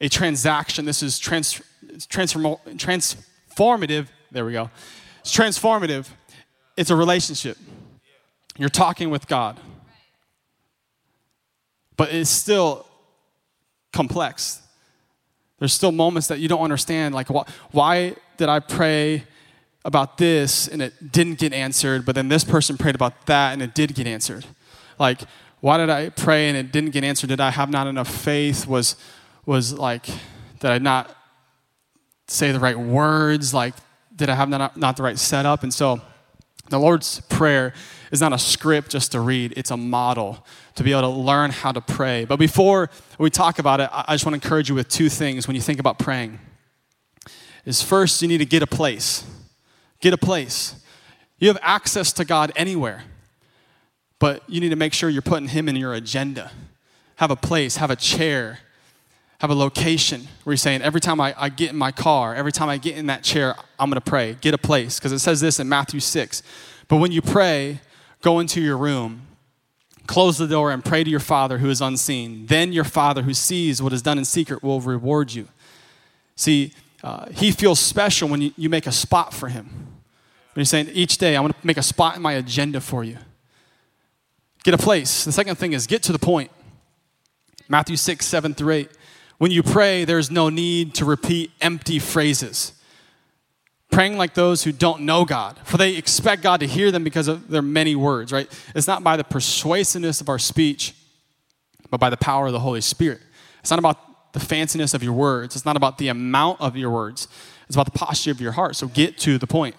a 0.02 0.10
transaction, 0.10 0.86
this 0.86 1.04
is 1.04 1.20
trans, 1.20 1.62
transform, 2.08 2.58
transformative. 2.76 4.08
There 4.32 4.46
we 4.46 4.54
go. 4.54 4.70
It's 5.22 5.36
transformative, 5.36 6.10
it's 6.76 6.90
a 6.90 6.96
relationship. 6.96 7.58
You're 8.58 8.70
talking 8.70 9.10
with 9.10 9.28
God. 9.28 9.60
But 11.96 12.12
it's 12.12 12.30
still 12.30 12.86
complex. 13.92 14.62
There's 15.60 15.74
still 15.74 15.92
moments 15.92 16.28
that 16.28 16.40
you 16.40 16.48
don't 16.48 16.62
understand. 16.62 17.16
Like, 17.16 17.28
wh- 17.30 17.48
why 17.72 18.16
did 18.38 18.50
I 18.50 18.60
pray 18.60 19.24
about 19.86 20.18
this 20.18 20.68
and 20.68 20.82
it 20.82 21.12
didn't 21.12 21.36
get 21.36 21.54
answered, 21.54 22.06
but 22.06 22.16
then 22.16 22.28
this 22.28 22.44
person 22.44 22.78
prayed 22.78 22.96
about 22.96 23.26
that 23.28 23.54
and 23.54 23.62
it 23.62 23.74
did 23.74 23.96
get 23.96 24.08
answered? 24.08 24.46
Like, 25.00 25.22
why 25.62 25.78
did 25.78 25.90
I 25.90 26.10
pray 26.10 26.50
and 26.50 26.58
it 26.58 26.72
didn't 26.72 26.92
get 26.92 27.04
answered? 27.04 27.30
Did 27.30 27.40
I 27.40 27.52
have 27.52 27.70
not 27.70 27.88
enough 27.88 28.14
faith? 28.14 28.68
Was, 28.68 28.96
was 29.46 29.74
like, 29.74 30.08
did 30.60 30.72
I 30.72 30.78
not 30.80 31.16
say 32.28 32.52
the 32.52 32.60
right 32.60 32.78
words? 32.78 33.54
Like, 33.54 33.74
did 34.16 34.30
I 34.30 34.36
have 34.36 34.50
not, 34.50 34.78
not 34.78 34.98
the 34.98 35.04
right 35.04 35.18
setup? 35.18 35.64
And 35.64 35.74
so, 35.74 36.02
the 36.70 36.80
Lord's 36.80 37.20
Prayer 37.22 37.74
is 38.12 38.22
not 38.22 38.32
a 38.32 38.38
script 38.40 38.92
just 38.92 39.12
to 39.12 39.20
read, 39.20 39.54
it's 39.58 39.72
a 39.72 39.78
model 39.78 40.46
to 40.76 40.84
be 40.84 40.92
able 40.92 41.02
to 41.02 41.08
learn 41.10 41.52
how 41.52 41.72
to 41.72 41.82
pray. 41.82 42.26
But 42.26 42.38
before 42.38 42.90
we 43.18 43.30
talk 43.30 43.60
about 43.60 43.80
it, 43.80 43.90
I 43.92 44.14
just 44.14 44.26
want 44.26 44.34
to 44.40 44.46
encourage 44.46 44.70
you 44.70 44.76
with 44.76 44.88
two 44.88 45.10
things 45.10 45.48
when 45.48 45.56
you 45.56 45.62
think 45.62 45.80
about 45.80 46.00
praying. 46.00 46.40
Is 47.66 47.82
first, 47.82 48.22
you 48.22 48.28
need 48.28 48.40
to 48.40 48.46
get 48.46 48.62
a 48.62 48.68
place. 48.68 49.26
Get 50.00 50.14
a 50.14 50.18
place. 50.18 50.76
You 51.40 51.48
have 51.48 51.60
access 51.62 52.14
to 52.14 52.26
God 52.26 52.52
anywhere, 52.56 53.04
but 54.20 54.44
you 54.48 54.62
need 54.62 54.70
to 54.70 54.76
make 54.76 54.94
sure 54.94 55.10
you're 55.10 55.22
putting 55.22 55.50
Him 55.50 55.68
in 55.70 55.76
your 55.76 55.94
agenda. 55.94 56.52
Have 57.18 57.32
a 57.32 57.36
place, 57.36 57.78
have 57.78 57.92
a 57.92 57.96
chair, 57.96 58.60
have 59.44 59.50
a 59.50 59.54
location 59.54 60.26
where 60.46 60.54
you're 60.54 60.58
saying, 60.58 60.82
every 60.82 61.02
time 61.02 61.20
I, 61.20 61.36
I 61.38 61.50
get 61.50 61.70
in 61.70 61.76
my 61.76 61.92
car, 61.92 62.34
every 62.34 62.54
time 62.54 62.70
I 62.70 62.78
get 62.78 62.96
in 62.96 63.08
that 63.08 63.24
chair, 63.24 63.56
I'm 63.78 63.90
going 63.90 64.00
to 64.00 64.10
pray. 64.10 64.38
Get 64.40 64.54
a 64.54 64.58
place. 64.58 64.98
Because 64.98 65.12
it 65.12 65.20
says 65.20 65.42
this 65.42 65.60
in 65.60 65.68
Matthew 65.68 66.00
6. 66.00 66.42
But 66.88 66.96
when 66.96 67.12
you 67.12 67.22
pray, 67.22 67.82
go 68.22 68.40
into 68.40 68.62
your 68.62 68.78
room, 68.78 69.28
close 70.08 70.38
the 70.38 70.48
door, 70.48 70.72
and 70.72 70.84
pray 70.84 71.04
to 71.04 71.10
your 71.10 71.20
Father 71.20 71.58
who 71.58 71.70
is 71.70 71.82
unseen. 71.82 72.46
Then 72.46 72.72
your 72.72 72.86
Father 72.86 73.24
who 73.24 73.34
sees 73.34 73.82
what 73.82 73.92
is 73.92 74.02
done 74.02 74.18
in 74.18 74.24
secret 74.24 74.64
will 74.64 74.80
reward 74.80 75.34
you. 75.34 75.50
See, 76.38 76.72
uh, 77.04 77.26
He 77.34 77.52
feels 77.52 77.82
special 77.82 78.30
when 78.30 78.42
you, 78.42 78.54
you 78.56 78.70
make 78.70 78.88
a 78.88 78.94
spot 78.94 79.34
for 79.34 79.50
Him. 79.50 79.66
When 79.66 80.62
you're 80.62 80.64
saying, 80.64 80.88
each 80.94 81.18
day, 81.18 81.36
I 81.36 81.42
want 81.42 81.54
to 81.60 81.68
make 81.68 81.76
a 81.76 81.84
spot 81.84 82.16
in 82.16 82.22
my 82.22 82.32
agenda 82.32 82.80
for 82.80 83.04
you. 83.04 83.18
Get 84.64 84.74
a 84.74 84.78
place. 84.78 85.26
The 85.26 85.34
second 85.34 85.58
thing 85.58 85.74
is 85.74 85.86
get 85.86 86.02
to 86.04 86.14
the 86.14 86.20
point. 86.20 86.50
Matthew 87.68 87.98
6, 87.98 88.26
7 88.26 88.54
through 88.54 88.72
8. 88.72 88.92
When 89.44 89.52
you 89.52 89.62
pray, 89.62 90.06
there's 90.06 90.32
no 90.32 90.48
need 90.48 90.94
to 90.94 91.04
repeat 91.04 91.52
empty 91.60 92.00
phrases. 92.00 92.72
Praying 93.92 94.18
like 94.18 94.36
those 94.36 94.64
who 94.64 94.72
don't 94.72 95.02
know 95.02 95.26
God, 95.26 95.60
for 95.66 95.76
they 95.76 95.98
expect 95.98 96.42
God 96.42 96.62
to 96.62 96.66
hear 96.66 96.92
them 96.92 97.04
because 97.04 97.28
of 97.28 97.50
their 97.50 97.62
many 97.62 97.94
words, 97.94 98.32
right? 98.32 98.50
It's 98.74 98.88
not 98.88 99.04
by 99.04 99.18
the 99.18 99.24
persuasiveness 99.26 100.22
of 100.22 100.30
our 100.30 100.40
speech, 100.40 100.96
but 101.90 102.00
by 102.00 102.10
the 102.10 102.16
power 102.16 102.46
of 102.46 102.54
the 102.54 102.62
Holy 102.62 102.80
Spirit. 102.80 103.20
It's 103.60 103.70
not 103.70 103.80
about 103.80 104.32
the 104.32 104.40
fanciness 104.40 104.94
of 104.94 105.04
your 105.04 105.12
words, 105.12 105.58
it's 105.58 105.66
not 105.66 105.76
about 105.76 105.98
the 105.98 106.08
amount 106.08 106.62
of 106.62 106.78
your 106.78 106.92
words, 106.92 107.28
it's 107.68 107.76
about 107.76 107.92
the 107.92 108.00
posture 108.00 108.32
of 108.32 108.40
your 108.40 108.54
heart. 108.54 108.78
So 108.78 108.88
get 108.88 109.18
to 109.18 109.38
the 109.38 109.46
point 109.46 109.76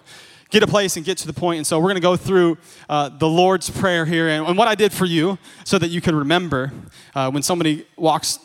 get 0.51 0.63
a 0.63 0.67
place 0.67 0.95
and 0.95 1.05
get 1.05 1.17
to 1.17 1.27
the 1.27 1.33
point. 1.33 1.57
And 1.57 1.67
so 1.67 1.79
we're 1.79 1.89
going 1.89 1.95
to 1.95 2.01
go 2.01 2.15
through 2.15 2.57
uh, 2.87 3.09
the 3.09 3.27
Lord's 3.27 3.69
Prayer 3.69 4.05
here 4.05 4.29
and, 4.29 4.47
and, 4.47 4.57
what 4.57 4.69
I 4.69 4.75
did 4.75 4.93
for 4.93 5.03
you 5.03 5.37
so 5.65 5.77
that 5.79 5.89
you 5.89 5.99
could 5.99 6.13
remember 6.13 6.71
uh, 7.13 7.29
when 7.29 7.43
somebody 7.43 7.85
walks 7.97 8.39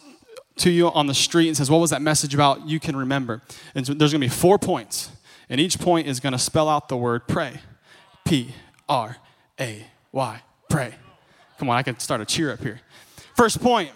to 0.61 0.71
you 0.71 0.88
on 0.90 1.07
the 1.07 1.14
street 1.14 1.49
and 1.49 1.57
says, 1.57 1.71
What 1.71 1.79
was 1.79 1.90
that 1.90 2.02
message 2.02 2.35
about? 2.35 2.69
You 2.69 2.81
can 2.81 2.97
remember. 2.97 3.43
And 3.75 3.87
so 3.87 3.95
there's 3.95 4.12
going 4.12 4.21
to 4.21 4.26
be 4.26 4.29
four 4.29 4.59
points. 4.59 5.11
And 5.49 5.61
each 5.61 5.79
point 5.79 6.07
is 6.07 6.21
going 6.21 6.33
to 6.33 6.38
spell 6.38 6.69
out 6.69 6.88
the 6.88 6.97
word 6.97 7.26
pray. 7.26 7.61
P 8.25 8.55
R 8.88 9.17
A 9.59 9.87
Y. 10.12 10.43
Pray. 10.69 10.95
Come 11.59 11.69
on, 11.69 11.76
I 11.76 11.83
can 11.83 11.99
start 11.99 12.21
a 12.21 12.25
cheer 12.25 12.52
up 12.52 12.61
here. 12.61 12.81
First 13.37 13.61
point 13.61 13.90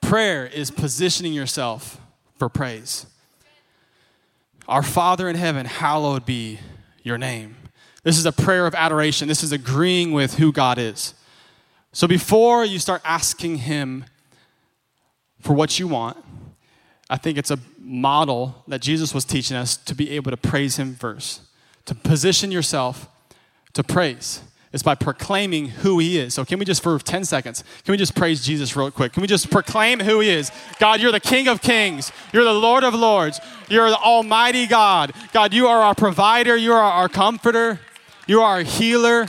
prayer 0.00 0.46
is 0.46 0.70
positioning 0.70 1.32
yourself 1.32 1.98
for 2.38 2.48
praise. 2.48 3.06
Our 4.68 4.82
Father 4.82 5.28
in 5.28 5.36
heaven, 5.36 5.66
hallowed 5.66 6.24
be 6.24 6.60
your 7.02 7.18
name. 7.18 7.56
This 8.02 8.18
is 8.18 8.26
a 8.26 8.32
prayer 8.32 8.66
of 8.66 8.74
adoration. 8.74 9.28
This 9.28 9.42
is 9.42 9.52
agreeing 9.52 10.12
with 10.12 10.34
who 10.34 10.52
God 10.52 10.78
is. 10.78 11.14
So 11.92 12.06
before 12.06 12.64
you 12.64 12.78
start 12.78 13.00
asking 13.04 13.58
Him 13.58 14.04
for 15.44 15.52
what 15.52 15.78
you 15.78 15.86
want. 15.86 16.16
I 17.10 17.18
think 17.18 17.36
it's 17.36 17.50
a 17.50 17.58
model 17.78 18.64
that 18.66 18.80
Jesus 18.80 19.12
was 19.12 19.26
teaching 19.26 19.56
us 19.56 19.76
to 19.76 19.94
be 19.94 20.10
able 20.12 20.30
to 20.30 20.38
praise 20.38 20.76
Him 20.76 20.94
first, 20.94 21.42
to 21.84 21.94
position 21.94 22.50
yourself 22.50 23.08
to 23.74 23.84
praise. 23.84 24.40
It's 24.72 24.82
by 24.82 24.94
proclaiming 24.94 25.68
who 25.68 25.98
He 25.98 26.18
is. 26.18 26.32
So, 26.32 26.46
can 26.46 26.58
we 26.58 26.64
just, 26.64 26.82
for 26.82 26.98
10 26.98 27.26
seconds, 27.26 27.62
can 27.84 27.92
we 27.92 27.98
just 27.98 28.16
praise 28.16 28.44
Jesus 28.44 28.74
real 28.74 28.90
quick? 28.90 29.12
Can 29.12 29.20
we 29.20 29.26
just 29.26 29.50
proclaim 29.50 30.00
who 30.00 30.20
He 30.20 30.30
is? 30.30 30.50
God, 30.80 31.00
you're 31.00 31.12
the 31.12 31.20
King 31.20 31.46
of 31.46 31.60
Kings. 31.60 32.10
You're 32.32 32.44
the 32.44 32.54
Lord 32.54 32.82
of 32.82 32.94
Lords. 32.94 33.38
You're 33.68 33.90
the 33.90 33.98
Almighty 33.98 34.66
God. 34.66 35.12
God, 35.32 35.52
you 35.52 35.66
are 35.68 35.82
our 35.82 35.94
provider. 35.94 36.56
You 36.56 36.72
are 36.72 36.82
our 36.82 37.08
comforter. 37.10 37.80
You 38.26 38.40
are 38.40 38.56
our 38.56 38.62
healer. 38.62 39.28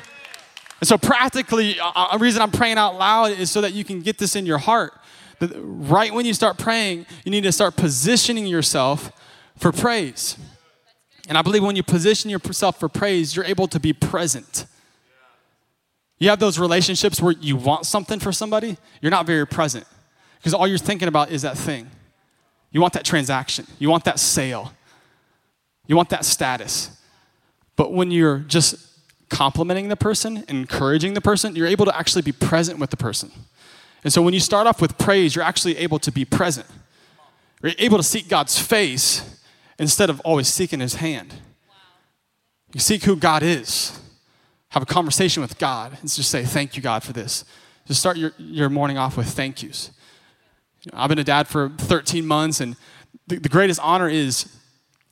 And 0.80 0.88
so, 0.88 0.98
practically, 0.98 1.78
a 1.78 2.18
reason 2.18 2.42
I'm 2.42 2.52
praying 2.52 2.78
out 2.78 2.98
loud 2.98 3.32
is 3.32 3.52
so 3.52 3.60
that 3.60 3.74
you 3.74 3.84
can 3.84 4.02
get 4.02 4.18
this 4.18 4.38
in 4.38 4.46
your 4.46 4.60
heart 4.60 4.94
right 5.42 6.14
when 6.14 6.26
you 6.26 6.34
start 6.34 6.58
praying, 6.58 7.06
you 7.24 7.32
need 7.32 7.44
to 7.44 7.52
start 7.52 7.76
positioning 7.76 8.48
yourself 8.48 9.12
for 9.58 9.72
praise. 9.72 10.38
And 11.28 11.38
I 11.38 11.42
believe 11.42 11.64
when 11.64 11.76
you 11.76 11.84
position 11.84 12.30
yourself 12.30 12.80
for 12.80 12.90
praise, 12.90 13.36
you're 13.36 13.46
able 13.46 13.68
to 13.70 13.80
be 13.80 13.94
present. 13.94 14.66
You 16.20 16.30
have 16.30 16.40
those 16.40 16.60
relationships 16.60 17.22
where 17.22 17.34
you 17.34 17.58
want 17.58 17.86
something 17.86 18.20
for 18.20 18.32
somebody, 18.32 18.78
you're 19.02 19.12
not 19.12 19.26
very 19.26 19.46
present 19.46 19.86
because 20.38 20.54
all 20.54 20.68
you're 20.68 20.78
thinking 20.78 21.08
about 21.08 21.32
is 21.32 21.42
that 21.42 21.58
thing. 21.58 21.90
You 22.72 22.82
want 22.82 22.94
that 22.94 23.06
transaction, 23.06 23.66
you 23.80 23.90
want 23.90 24.04
that 24.06 24.20
sale, 24.20 24.74
you 25.88 25.96
want 25.96 26.10
that 26.10 26.26
status. 26.26 26.92
But 27.76 27.94
when 27.94 28.12
you're 28.12 28.40
just 28.40 28.76
complimenting 29.30 29.90
the 29.90 29.96
person, 29.96 30.46
encouraging 30.48 31.14
the 31.14 31.22
person, 31.22 31.56
you're 31.56 31.68
able 31.68 31.86
to 31.86 31.98
actually 31.98 32.22
be 32.22 32.32
present 32.32 32.80
with 32.80 32.90
the 32.90 32.98
person. 32.98 33.32
And 34.06 34.14
so 34.14 34.22
when 34.22 34.36
you 34.36 34.40
start 34.40 34.68
off 34.68 34.80
with 34.80 35.00
praise, 35.00 35.36
you're 35.36 35.44
actually 35.44 35.78
able 35.78 35.98
to 36.00 36.12
be 36.12 36.24
present. 36.26 36.68
You're 37.64 37.74
able 37.80 37.98
to 37.98 38.04
seek 38.04 38.30
God's 38.30 38.58
face 38.58 39.42
instead 39.80 40.12
of 40.12 40.20
always 40.22 40.48
seeking 40.48 40.80
his 40.80 40.96
hand. 40.96 41.34
You 42.72 42.80
seek 42.80 43.04
who 43.04 43.16
God 43.16 43.42
is. 43.42 44.00
Have 44.70 44.84
a 44.84 44.86
conversation 44.86 45.42
with 45.42 45.58
God 45.58 45.98
and 46.00 46.10
just 46.10 46.30
say, 46.30 46.46
Thank 46.46 46.76
you, 46.76 46.84
God, 46.84 47.02
for 47.02 47.14
this. 47.14 47.46
Just 47.88 48.00
start 48.00 48.18
your, 48.18 48.34
your 48.38 48.70
morning 48.70 49.00
off 49.00 49.18
with 49.18 49.28
thank 49.28 49.64
yous. 49.64 49.90
I've 50.94 51.10
been 51.10 51.20
a 51.20 51.24
dad 51.24 51.48
for 51.48 51.70
13 51.70 52.28
months, 52.28 52.62
and 52.62 52.76
the, 53.26 53.38
the 53.40 53.50
greatest 53.50 53.80
honor 53.82 54.08
is 54.08 54.56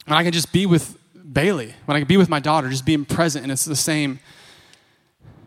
when 0.06 0.18
I 0.18 0.24
can 0.24 0.34
just 0.34 0.54
be 0.54 0.68
with 0.68 0.98
Bailey, 1.32 1.74
when 1.86 1.96
I 1.96 2.00
can 2.00 2.08
be 2.08 2.18
with 2.18 2.30
my 2.30 2.40
daughter, 2.40 2.70
just 2.70 2.86
being 2.86 3.06
present, 3.06 3.44
and 3.44 3.52
it's 3.52 3.66
the 3.66 3.76
same 3.76 4.20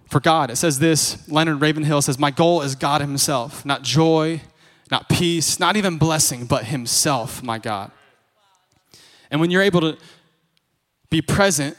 for 0.08 0.20
God. 0.20 0.50
It 0.50 0.56
says 0.56 0.78
this 0.78 1.28
Leonard 1.28 1.60
Ravenhill 1.60 2.02
says, 2.02 2.18
My 2.18 2.30
goal 2.30 2.62
is 2.62 2.74
God 2.74 3.00
Himself, 3.00 3.64
not 3.64 3.82
joy, 3.82 4.40
not 4.90 5.08
peace, 5.08 5.58
not 5.58 5.76
even 5.76 5.98
blessing, 5.98 6.46
but 6.46 6.66
Himself, 6.66 7.42
my 7.42 7.58
God. 7.58 7.90
And 9.30 9.40
when 9.40 9.50
you're 9.50 9.62
able 9.62 9.80
to 9.80 9.98
be 11.10 11.20
present, 11.20 11.76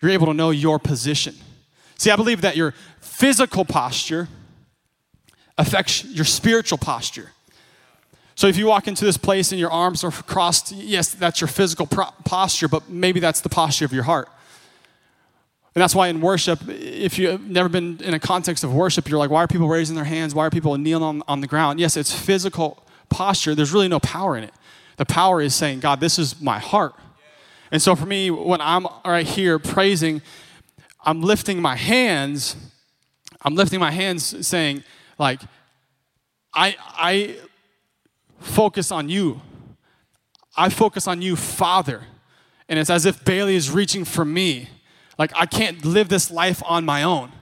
you're 0.00 0.10
able 0.10 0.26
to 0.26 0.34
know 0.34 0.50
your 0.50 0.78
position. 0.78 1.34
See, 1.98 2.10
I 2.10 2.16
believe 2.16 2.42
that 2.42 2.56
your 2.56 2.74
physical 3.00 3.64
posture 3.64 4.28
affects 5.58 6.04
your 6.04 6.24
spiritual 6.24 6.78
posture. 6.78 7.32
So 8.34 8.46
if 8.46 8.58
you 8.58 8.66
walk 8.66 8.86
into 8.86 9.04
this 9.04 9.16
place 9.16 9.50
and 9.50 9.58
your 9.58 9.70
arms 9.70 10.04
are 10.04 10.10
crossed, 10.10 10.72
yes, 10.72 11.14
that's 11.14 11.40
your 11.40 11.48
physical 11.48 11.86
pro- 11.86 12.10
posture, 12.24 12.68
but 12.68 12.90
maybe 12.90 13.18
that's 13.18 13.40
the 13.40 13.48
posture 13.48 13.86
of 13.86 13.92
your 13.94 14.02
heart. 14.02 14.28
And 15.76 15.82
that's 15.82 15.94
why 15.94 16.08
in 16.08 16.22
worship, 16.22 16.60
if 16.70 17.18
you've 17.18 17.50
never 17.50 17.68
been 17.68 18.00
in 18.02 18.14
a 18.14 18.18
context 18.18 18.64
of 18.64 18.72
worship, 18.72 19.10
you're 19.10 19.18
like, 19.18 19.28
why 19.28 19.44
are 19.44 19.46
people 19.46 19.68
raising 19.68 19.94
their 19.94 20.06
hands? 20.06 20.34
Why 20.34 20.46
are 20.46 20.50
people 20.50 20.74
kneeling 20.78 21.02
on, 21.02 21.22
on 21.28 21.42
the 21.42 21.46
ground? 21.46 21.78
Yes, 21.78 21.98
it's 21.98 22.18
physical 22.18 22.82
posture. 23.10 23.54
There's 23.54 23.74
really 23.74 23.86
no 23.86 24.00
power 24.00 24.38
in 24.38 24.44
it. 24.44 24.54
The 24.96 25.04
power 25.04 25.42
is 25.42 25.54
saying, 25.54 25.80
God, 25.80 26.00
this 26.00 26.18
is 26.18 26.40
my 26.40 26.58
heart. 26.58 26.94
And 27.70 27.82
so 27.82 27.94
for 27.94 28.06
me, 28.06 28.30
when 28.30 28.62
I'm 28.62 28.86
right 29.04 29.26
here 29.26 29.58
praising, 29.58 30.22
I'm 31.04 31.20
lifting 31.20 31.60
my 31.60 31.76
hands. 31.76 32.56
I'm 33.42 33.54
lifting 33.54 33.78
my 33.78 33.90
hands 33.90 34.46
saying, 34.46 34.82
like, 35.18 35.42
I, 36.54 36.74
I 36.80 37.36
focus 38.40 38.90
on 38.90 39.10
you. 39.10 39.42
I 40.56 40.70
focus 40.70 41.06
on 41.06 41.20
you, 41.20 41.36
Father. 41.36 42.04
And 42.66 42.78
it's 42.78 42.88
as 42.88 43.04
if 43.04 43.22
Bailey 43.26 43.56
is 43.56 43.70
reaching 43.70 44.06
for 44.06 44.24
me 44.24 44.70
like, 45.18 45.32
I 45.34 45.46
can't 45.46 45.84
live 45.84 46.08
this 46.08 46.30
life 46.30 46.62
on 46.66 46.84
my 46.84 47.02
own. 47.02 47.32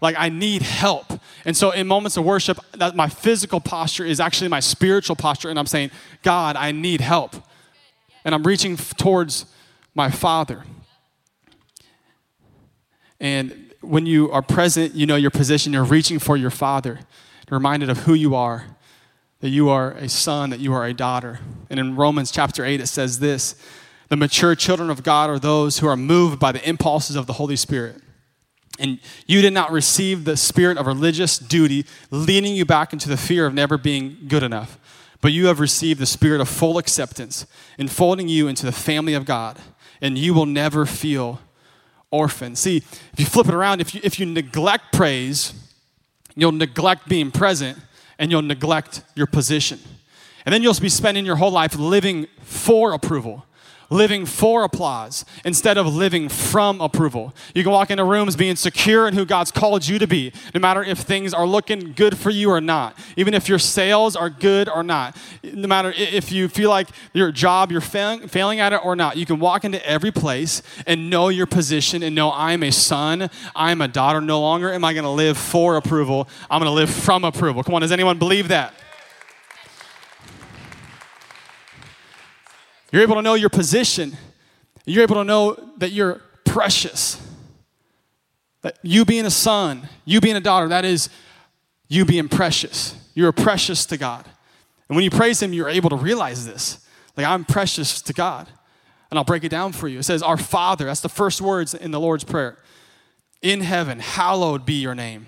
Like, 0.00 0.16
I 0.18 0.30
need 0.30 0.62
help. 0.62 1.12
And 1.44 1.56
so, 1.56 1.70
in 1.70 1.86
moments 1.86 2.16
of 2.16 2.24
worship, 2.24 2.58
that 2.72 2.96
my 2.96 3.08
physical 3.08 3.60
posture 3.60 4.04
is 4.04 4.18
actually 4.18 4.48
my 4.48 4.60
spiritual 4.60 5.16
posture. 5.16 5.50
And 5.50 5.58
I'm 5.58 5.66
saying, 5.66 5.90
God, 6.22 6.56
I 6.56 6.72
need 6.72 7.00
help. 7.00 7.36
And 8.24 8.34
I'm 8.34 8.42
reaching 8.42 8.76
towards 8.76 9.46
my 9.94 10.10
Father. 10.10 10.64
And 13.18 13.74
when 13.82 14.06
you 14.06 14.30
are 14.30 14.42
present, 14.42 14.94
you 14.94 15.06
know 15.06 15.16
your 15.16 15.30
position, 15.30 15.72
you're 15.72 15.84
reaching 15.84 16.18
for 16.18 16.36
your 16.36 16.50
Father. 16.50 17.00
Reminded 17.50 17.90
of 17.90 17.98
who 18.04 18.14
you 18.14 18.36
are, 18.36 18.66
that 19.40 19.48
you 19.48 19.70
are 19.70 19.90
a 19.92 20.08
son, 20.08 20.50
that 20.50 20.60
you 20.60 20.72
are 20.72 20.86
a 20.86 20.94
daughter. 20.94 21.40
And 21.68 21.80
in 21.80 21.96
Romans 21.96 22.30
chapter 22.30 22.64
8, 22.64 22.80
it 22.80 22.86
says 22.86 23.18
this 23.18 23.56
the 24.10 24.16
mature 24.16 24.56
children 24.56 24.90
of 24.90 25.04
God 25.04 25.30
are 25.30 25.38
those 25.38 25.78
who 25.78 25.86
are 25.86 25.96
moved 25.96 26.38
by 26.40 26.50
the 26.50 26.68
impulses 26.68 27.14
of 27.14 27.26
the 27.26 27.34
Holy 27.34 27.54
Spirit. 27.54 28.02
And 28.80 28.98
you 29.26 29.40
did 29.40 29.52
not 29.52 29.70
receive 29.70 30.24
the 30.24 30.36
spirit 30.36 30.78
of 30.78 30.86
religious 30.86 31.38
duty, 31.38 31.86
leading 32.10 32.56
you 32.56 32.64
back 32.64 32.92
into 32.92 33.08
the 33.08 33.16
fear 33.16 33.46
of 33.46 33.54
never 33.54 33.78
being 33.78 34.18
good 34.26 34.42
enough. 34.42 34.78
But 35.20 35.32
you 35.32 35.46
have 35.46 35.60
received 35.60 36.00
the 36.00 36.06
spirit 36.06 36.40
of 36.40 36.48
full 36.48 36.76
acceptance, 36.76 37.46
enfolding 37.78 38.28
you 38.28 38.48
into 38.48 38.66
the 38.66 38.72
family 38.72 39.14
of 39.14 39.24
God, 39.24 39.58
and 40.00 40.18
you 40.18 40.34
will 40.34 40.46
never 40.46 40.86
feel 40.86 41.40
orphan. 42.10 42.56
See, 42.56 42.78
if 42.78 43.14
you 43.18 43.26
flip 43.26 43.46
it 43.46 43.54
around, 43.54 43.80
if 43.80 43.94
you, 43.94 44.00
if 44.02 44.18
you 44.18 44.26
neglect 44.26 44.92
praise, 44.92 45.54
you'll 46.34 46.52
neglect 46.52 47.08
being 47.08 47.30
present, 47.30 47.78
and 48.18 48.32
you'll 48.32 48.42
neglect 48.42 49.04
your 49.14 49.28
position. 49.28 49.78
And 50.44 50.52
then 50.52 50.64
you'll 50.64 50.74
be 50.74 50.88
spending 50.88 51.24
your 51.24 51.36
whole 51.36 51.52
life 51.52 51.76
living 51.76 52.26
for 52.40 52.92
approval 52.92 53.44
living 53.90 54.24
for 54.24 54.62
applause 54.62 55.24
instead 55.44 55.76
of 55.76 55.86
living 55.86 56.28
from 56.28 56.80
approval. 56.80 57.34
You 57.54 57.64
can 57.64 57.72
walk 57.72 57.90
into 57.90 58.04
rooms 58.04 58.36
being 58.36 58.56
secure 58.56 59.06
in 59.08 59.14
who 59.14 59.26
God's 59.26 59.50
called 59.50 59.86
you 59.86 59.98
to 59.98 60.06
be, 60.06 60.32
no 60.54 60.60
matter 60.60 60.82
if 60.82 60.98
things 60.98 61.34
are 61.34 61.46
looking 61.46 61.92
good 61.92 62.16
for 62.16 62.30
you 62.30 62.50
or 62.50 62.60
not, 62.60 62.96
even 63.16 63.34
if 63.34 63.48
your 63.48 63.58
sales 63.58 64.14
are 64.14 64.30
good 64.30 64.68
or 64.68 64.82
not, 64.82 65.16
no 65.42 65.66
matter 65.66 65.92
if 65.96 66.30
you 66.30 66.48
feel 66.48 66.70
like 66.70 66.88
your 67.12 67.32
job, 67.32 67.72
you're 67.72 67.80
failing, 67.80 68.28
failing 68.28 68.60
at 68.60 68.72
it 68.72 68.80
or 68.84 68.94
not. 68.94 69.16
You 69.16 69.26
can 69.26 69.40
walk 69.40 69.64
into 69.64 69.84
every 69.86 70.12
place 70.12 70.62
and 70.86 71.10
know 71.10 71.28
your 71.28 71.46
position 71.46 72.02
and 72.02 72.14
know 72.14 72.32
I'm 72.32 72.62
a 72.62 72.70
son, 72.70 73.28
I'm 73.56 73.80
a 73.80 73.88
daughter. 73.88 74.20
No 74.20 74.40
longer 74.40 74.72
am 74.72 74.84
I 74.84 74.92
going 74.92 75.04
to 75.04 75.10
live 75.10 75.36
for 75.36 75.76
approval, 75.76 76.28
I'm 76.48 76.60
going 76.60 76.70
to 76.70 76.74
live 76.74 76.90
from 76.90 77.24
approval. 77.24 77.62
Come 77.64 77.74
on, 77.74 77.80
does 77.80 77.92
anyone 77.92 78.18
believe 78.18 78.48
that? 78.48 78.72
You're 82.92 83.02
able 83.02 83.16
to 83.16 83.22
know 83.22 83.34
your 83.34 83.50
position. 83.50 84.16
You're 84.84 85.02
able 85.02 85.16
to 85.16 85.24
know 85.24 85.56
that 85.78 85.92
you're 85.92 86.20
precious. 86.44 87.20
That 88.62 88.78
you 88.82 89.04
being 89.04 89.26
a 89.26 89.30
son, 89.30 89.88
you 90.04 90.20
being 90.20 90.36
a 90.36 90.40
daughter, 90.40 90.68
that 90.68 90.84
is 90.84 91.08
you 91.88 92.04
being 92.04 92.28
precious. 92.28 92.94
You're 93.14 93.32
precious 93.32 93.86
to 93.86 93.96
God. 93.96 94.26
And 94.88 94.96
when 94.96 95.04
you 95.04 95.10
praise 95.10 95.42
Him, 95.42 95.52
you're 95.52 95.68
able 95.68 95.90
to 95.90 95.96
realize 95.96 96.46
this. 96.46 96.84
Like, 97.16 97.26
I'm 97.26 97.44
precious 97.44 98.02
to 98.02 98.12
God. 98.12 98.48
And 99.10 99.18
I'll 99.18 99.24
break 99.24 99.44
it 99.44 99.48
down 99.48 99.72
for 99.72 99.88
you. 99.88 99.98
It 99.98 100.04
says, 100.04 100.22
Our 100.22 100.36
Father, 100.36 100.86
that's 100.86 101.00
the 101.00 101.08
first 101.08 101.40
words 101.40 101.74
in 101.74 101.90
the 101.90 102.00
Lord's 102.00 102.24
Prayer. 102.24 102.58
In 103.42 103.60
heaven, 103.60 103.98
hallowed 103.98 104.66
be 104.66 104.74
your 104.74 104.94
name. 104.94 105.26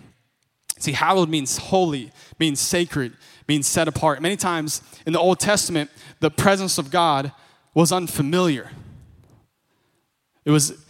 See, 0.79 0.93
hallowed 0.93 1.29
means 1.29 1.59
holy, 1.59 2.11
means 2.39 2.61
sacred, 2.61 3.17
means 3.49 3.67
set 3.67 3.89
apart. 3.89 4.21
Many 4.21 4.37
times 4.37 4.83
in 5.07 5.13
the 5.13 5.21
Old 5.21 5.39
Testament, 5.39 5.91
the 6.21 6.31
presence 6.31 6.77
of 6.77 6.91
God 6.91 7.33
was 7.75 7.93
unfamiliar. 7.93 8.71
It 10.45 10.51
was 10.51 10.85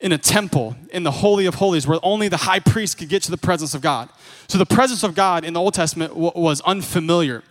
in 0.00 0.12
a 0.12 0.18
temple, 0.18 0.76
in 0.92 1.02
the 1.02 1.10
Holy 1.10 1.46
of 1.46 1.56
Holies, 1.56 1.86
where 1.86 1.98
only 2.02 2.28
the 2.28 2.38
high 2.38 2.58
priest 2.58 2.98
could 2.98 3.08
get 3.08 3.22
to 3.24 3.30
the 3.30 3.36
presence 3.36 3.74
of 3.74 3.82
God. 3.82 4.08
So 4.48 4.56
the 4.56 4.66
presence 4.66 5.02
of 5.02 5.14
God 5.14 5.44
in 5.44 5.52
the 5.52 5.60
Old 5.60 5.74
Testament 5.74 6.12
w- 6.12 6.32
was 6.34 6.62
unfamiliar, 6.62 7.42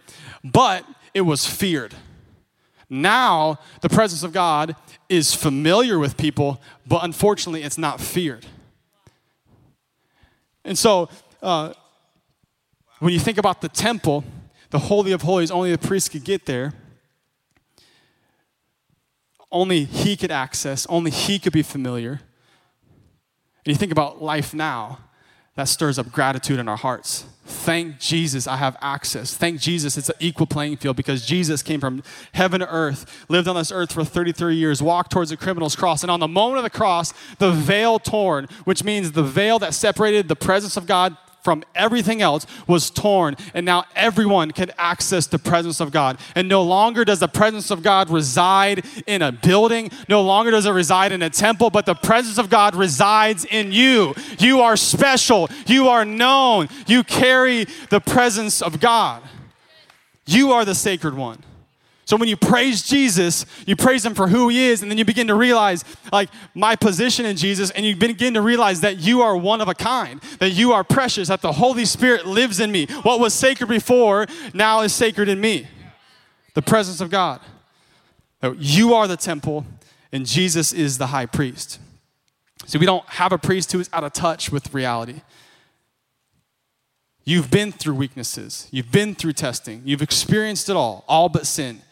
but 0.44 0.84
it 1.14 1.22
was 1.22 1.46
feared. 1.46 1.94
Now, 2.90 3.60
the 3.82 3.90
presence 3.90 4.24
of 4.24 4.34
God 4.34 4.76
is 5.10 5.36
familiar 5.36 6.00
with 6.00 6.18
people, 6.18 6.60
but 6.88 7.04
unfortunately, 7.04 7.62
it's 7.62 7.78
not 7.78 8.02
feared. 8.02 8.48
And 10.66 10.76
so, 10.78 11.10
uh, 11.44 11.74
when 12.98 13.14
you 13.14 13.20
think 13.20 13.38
about 13.38 13.62
the 13.62 13.70
temple, 13.70 14.24
the 14.72 14.80
Holy 14.80 15.12
of 15.12 15.22
Holies, 15.22 15.52
only 15.52 15.72
the 15.72 15.78
priest 15.78 16.12
could 16.12 16.24
get 16.24 16.48
there 16.48 16.74
only 19.52 19.86
He 19.86 20.16
could 20.16 20.32
access, 20.32 20.86
only 20.88 21.12
He 21.12 21.40
could 21.40 21.54
be 21.54 21.64
familiar. 21.64 22.22
And 23.66 23.74
you 23.74 23.76
think 23.76 23.92
about 23.92 24.22
life 24.22 24.54
now, 24.54 25.00
that 25.56 25.68
stirs 25.68 26.00
up 26.00 26.12
gratitude 26.12 26.58
in 26.58 26.70
our 26.70 26.78
hearts. 26.78 27.26
Thank 27.46 28.00
Jesus, 28.00 28.48
I 28.48 28.56
have 28.58 28.78
access. 28.80 29.36
Thank 29.36 29.60
Jesus, 29.60 29.98
it's 29.98 30.08
an 30.08 30.16
equal 30.20 30.46
playing 30.46 30.78
field 30.78 30.96
because 30.96 31.26
Jesus 31.26 31.62
came 31.62 31.80
from 31.80 32.02
heaven 32.34 32.62
to 32.62 32.70
earth, 32.70 33.26
lived 33.28 33.48
on 33.48 33.56
this 33.56 33.72
earth 33.72 33.92
for 33.92 34.06
33 34.06 34.56
years, 34.56 34.82
walked 34.82 35.12
towards 35.12 35.32
the 35.32 35.38
criminal's 35.38 35.76
cross. 35.76 36.04
And 36.04 36.12
on 36.12 36.20
the 36.20 36.28
moment 36.28 36.60
of 36.60 36.64
the 36.64 36.70
cross, 36.70 37.14
the 37.40 37.52
veil 37.52 38.00
torn, 38.00 38.48
which 38.64 38.84
means 38.84 39.12
the 39.12 39.24
veil 39.24 39.60
that 39.60 39.74
separated 39.74 40.28
the 40.28 40.36
presence 40.36 40.78
of 40.78 40.86
God 40.86 41.18
from 41.42 41.64
everything 41.76 42.22
else 42.22 42.46
was 42.68 42.90
torn, 42.90 43.36
and 43.54 43.66
now 43.66 43.86
everyone 43.96 44.52
can 44.52 44.72
access 44.78 45.28
the 45.28 45.40
presence 45.40 45.80
of 45.80 45.92
God. 45.92 46.20
And 46.36 46.48
no 46.48 46.64
longer 46.64 47.06
does 47.06 47.20
the 47.20 47.28
presence 47.28 47.72
of 47.72 47.82
God 47.84 48.10
reside 48.10 48.86
in 49.08 49.22
a 49.22 49.32
building, 49.32 49.92
no 50.08 50.22
longer 50.22 50.52
does 50.52 50.66
it 50.66 50.72
reside 50.72 51.12
in 51.12 51.22
a 51.22 51.30
temple, 51.30 51.70
but 51.70 51.86
the 51.86 51.96
presence 51.96 52.38
of 52.38 52.50
God 52.50 52.76
resides 52.76 53.46
in 53.46 53.72
you. 53.72 54.14
You 54.38 54.62
are 54.62 54.78
special, 54.78 55.50
you 55.66 55.88
are 55.90 56.06
known, 56.06 56.68
you 56.88 57.04
carry 57.04 57.66
the 57.90 58.00
presence 58.00 58.62
of 58.62 58.80
God. 58.80 59.24
You 60.26 60.52
are 60.52 60.64
the 60.64 60.76
sacred 60.76 61.16
one. 61.16 61.44
So 62.10 62.18
when 62.18 62.28
you 62.28 62.38
praise 62.38 62.82
Jesus, 62.82 63.46
you 63.68 63.76
praise 63.76 64.04
him 64.04 64.16
for 64.16 64.30
who 64.30 64.50
he 64.50 64.66
is, 64.70 64.82
and 64.82 64.90
then 64.90 64.98
you 64.98 65.06
begin 65.06 65.28
to 65.28 65.36
realize, 65.36 65.86
like, 66.12 66.32
my 66.56 66.76
position 66.76 67.24
in 67.24 67.38
Jesus, 67.38 67.70
and 67.70 67.86
you 67.86 67.96
begin 67.96 68.34
to 68.34 68.42
realize 68.42 68.82
that 68.82 68.98
you 68.98 69.22
are 69.22 69.38
one 69.38 69.62
of 69.62 69.68
a 69.68 69.76
kind, 69.76 70.20
that 70.40 70.50
you 70.50 70.72
are 70.72 70.84
precious, 70.84 71.28
that 71.28 71.44
the 71.44 71.52
Holy 71.52 71.86
Spirit 71.86 72.26
lives 72.26 72.60
in 72.60 72.72
me. 72.72 72.88
What 73.04 73.20
was 73.20 73.36
sacred 73.36 73.68
before 73.68 74.26
now 74.56 74.82
is 74.82 74.92
sacred 74.92 75.30
in 75.30 75.40
me. 75.40 75.68
The 76.56 76.64
presence 76.64 77.00
of 77.00 77.12
God. 77.12 77.42
You 78.58 78.96
are 78.96 79.08
the 79.08 79.16
temple, 79.16 79.68
and 80.12 80.26
Jesus 80.26 80.74
is 80.74 80.98
the 80.98 81.08
high 81.08 81.28
priest. 81.28 81.80
See, 82.66 82.80
we 82.80 82.88
don't 82.88 83.06
have 83.06 83.32
a 83.32 83.38
priest 83.38 83.72
who 83.72 83.80
is 83.80 83.90
out 83.94 84.04
of 84.04 84.14
touch 84.14 84.52
with 84.52 84.74
reality. 84.74 85.22
You've 87.24 87.52
been 87.52 87.72
through 87.72 87.94
weaknesses. 87.94 88.68
You've 88.72 88.92
been 88.92 89.14
through 89.14 89.34
testing. 89.34 89.84
You've 89.86 90.02
experienced 90.02 90.70
it 90.70 90.76
all, 90.76 91.06
all 91.08 91.30
but 91.30 91.46
sin. 91.46 91.84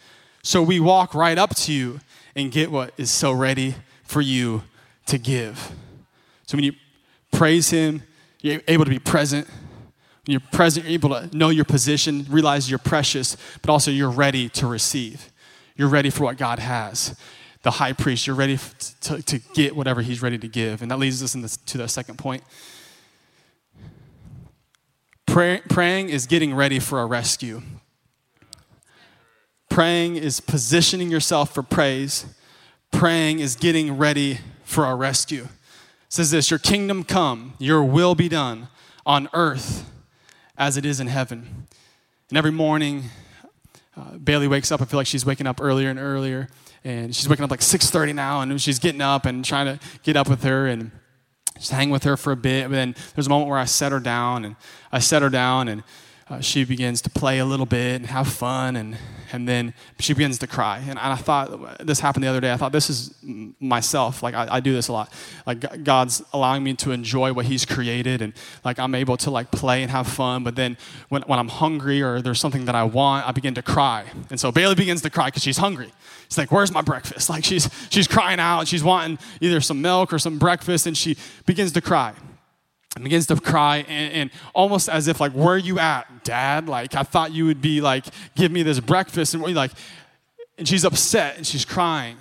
So 0.48 0.64
we 0.64 0.80
walk 0.80 1.14
right 1.14 1.38
up 1.38 1.54
to 1.58 1.74
you 1.74 2.00
and 2.34 2.54
get 2.54 2.72
what 2.72 2.94
is 2.96 3.12
so 3.12 3.34
ready 3.34 3.76
for 4.04 4.22
you 4.22 4.64
to 5.08 5.18
give. 5.18 5.74
So 6.46 6.56
when 6.56 6.64
you 6.64 6.72
praise 7.34 7.70
Him, 7.70 8.02
you're 8.40 8.62
able 8.70 8.86
to 8.86 8.90
be 8.90 8.98
present. 8.98 9.46
When 9.46 10.32
you're 10.32 10.50
present, 10.54 10.86
you're 10.86 10.94
able 10.94 11.10
to 11.10 11.38
know 11.38 11.50
your 11.50 11.66
position, 11.66 12.26
realize 12.30 12.70
you're 12.70 12.80
precious, 12.80 13.36
but 13.62 13.70
also 13.70 13.92
you're 13.92 14.10
ready 14.10 14.48
to 14.48 14.68
receive. 14.68 15.34
You're 15.76 15.90
ready 15.90 16.10
for 16.10 16.24
what 16.24 16.38
God 16.38 16.60
has. 16.60 17.14
The 17.64 17.72
high 17.72 17.92
priest, 17.92 18.26
you're 18.26 18.36
ready 18.38 18.58
to, 19.02 19.22
to 19.22 19.40
get 19.54 19.76
whatever 19.76 20.02
he's 20.02 20.22
ready 20.22 20.38
to 20.38 20.48
give. 20.48 20.82
And 20.82 20.90
that 20.92 20.98
leads 20.98 21.22
us 21.22 21.34
the, 21.34 21.58
to 21.66 21.78
the 21.78 21.90
second 21.90 22.20
point. 22.20 22.42
Pray, 25.26 25.60
praying 25.68 26.08
is 26.08 26.26
getting 26.26 26.56
ready 26.56 26.80
for 26.80 27.02
a 27.02 27.06
rescue. 27.06 27.62
Praying 29.78 30.16
is 30.16 30.40
positioning 30.40 31.12
yourself 31.12 31.54
for 31.54 31.62
praise. 31.62 32.26
Praying 32.90 33.38
is 33.38 33.56
getting 33.56 33.96
ready 33.96 34.40
for 34.64 34.88
our 34.88 34.98
rescue. 34.98 35.44
It 35.44 35.50
says 36.10 36.32
this 36.32 36.50
Your 36.50 36.58
kingdom 36.58 37.04
come, 37.04 37.54
your 37.60 37.84
will 37.84 38.16
be 38.16 38.28
done 38.28 38.70
on 39.06 39.30
earth 39.34 39.88
as 40.58 40.78
it 40.78 40.84
is 40.84 41.00
in 41.00 41.06
heaven. 41.06 41.68
And 42.30 42.40
every 42.40 42.52
morning, 42.52 43.04
uh, 43.96 44.18
Bailey 44.18 44.48
wakes 44.48 44.72
up. 44.72 44.82
I 44.82 44.86
feel 44.86 44.98
like 44.98 45.06
she's 45.06 45.28
waking 45.28 45.46
up 45.46 45.62
earlier 45.62 45.92
and 45.92 46.00
earlier. 46.00 46.50
And 46.84 47.16
she's 47.16 47.30
waking 47.30 47.46
up 47.46 47.52
like 47.52 47.60
6.30 47.60 48.16
now, 48.16 48.42
and 48.42 48.60
she's 48.60 48.80
getting 48.80 49.02
up 49.02 49.28
and 49.28 49.46
trying 49.46 49.68
to 49.68 49.86
get 50.02 50.18
up 50.18 50.28
with 50.28 50.42
her. 50.42 50.66
And 50.66 50.90
just 51.54 51.70
hang 51.70 51.92
with 51.92 52.04
her 52.04 52.18
for 52.18 52.32
a 52.32 52.36
bit. 52.36 52.64
But 52.64 52.72
then 52.72 52.96
there's 53.14 53.28
a 53.28 53.30
moment 53.30 53.48
where 53.52 53.60
I 53.60 53.66
set 53.66 53.92
her 53.92 54.00
down, 54.00 54.44
and 54.44 54.56
I 54.92 54.98
set 54.98 55.22
her 55.22 55.30
down, 55.30 55.68
and 55.68 55.84
uh, 56.30 56.42
she 56.42 56.66
begins 56.66 57.02
to 57.02 57.10
play 57.10 57.40
a 57.40 57.46
little 57.46 57.66
bit 57.66 57.96
and 57.96 58.06
have 58.08 58.28
fun, 58.28 58.76
and, 58.76 58.98
and 59.32 59.48
then 59.48 59.74
she 60.00 60.14
begins 60.14 60.38
to 60.40 60.48
cry. 60.48 60.84
And 60.86 61.00
I 61.00 61.16
thought, 61.16 61.86
this 61.86 62.02
happened 62.02 62.24
the 62.24 62.28
other 62.28 62.42
day, 62.42 62.52
I 62.52 62.58
thought, 62.58 62.74
this 62.74 62.90
is 62.90 63.16
myself. 63.62 64.22
Like, 64.22 64.36
I, 64.36 64.56
I 64.56 64.60
do 64.60 64.74
this 64.74 64.90
a 64.90 64.94
lot. 64.94 65.12
Like, 65.46 65.84
God's 65.86 66.22
allowing 66.34 66.64
me 66.64 66.74
to 66.76 66.92
enjoy 66.92 67.32
what 67.32 67.46
He's 67.46 67.66
created, 67.66 68.22
and 68.22 68.34
like, 68.66 68.78
I'm 68.78 68.94
able 68.94 69.16
to 69.18 69.32
like 69.32 69.52
play 69.52 69.82
and 69.84 69.92
have 69.92 70.08
fun. 70.08 70.44
But 70.44 70.58
then 70.58 70.78
when, 71.08 71.22
when 71.24 71.40
I'm 71.40 71.48
hungry 71.48 72.02
or 72.02 72.22
there's 72.22 72.42
something 72.42 72.66
that 72.66 72.76
I 72.76 72.84
want, 72.84 73.26
I 73.26 73.32
begin 73.32 73.54
to 73.56 73.62
cry. 73.62 74.06
And 74.30 74.38
so 74.38 74.52
Bailey 74.52 74.76
begins 74.76 75.02
to 75.04 75.10
cry 75.10 75.28
because 75.28 75.44
she's 75.44 75.58
hungry. 75.58 75.94
She's 76.28 76.38
like, 76.38 76.52
where's 76.52 76.74
my 76.74 76.82
breakfast? 76.82 77.30
Like, 77.30 77.46
she's, 77.46 77.70
she's 77.90 78.08
crying 78.08 78.40
out, 78.40 78.68
she's 78.68 78.84
wanting 78.84 79.18
either 79.40 79.62
some 79.62 79.82
milk 79.82 80.12
or 80.12 80.20
some 80.20 80.38
breakfast, 80.40 80.86
and 80.88 80.98
she 80.98 81.16
begins 81.46 81.72
to 81.72 81.82
cry 81.82 82.14
and 82.98 83.04
begins 83.04 83.28
to 83.28 83.36
cry 83.36 83.78
and, 83.88 84.14
and, 84.14 84.32
almost 84.54 84.90
as 84.90 85.08
if 85.08 85.20
like 85.20 85.32
where 85.32 85.56
are 85.56 85.58
you 85.58 85.80
at 85.80 86.24
dad? 86.24 86.68
Like 86.68 86.96
i 86.96 87.04
thought 87.04 87.32
you 87.32 87.46
would 87.46 87.62
be 87.62 87.82
like 87.82 88.06
give 88.36 88.52
me 88.52 88.64
this 88.64 88.80
breakfast. 88.80 89.34
And 89.34 89.44
we 89.44 89.54
like 89.54 89.72
and 90.58 90.68
she's 90.68 90.84
upset 90.84 91.38
and 91.38 91.46
she's 91.46 91.66
crying 91.66 92.18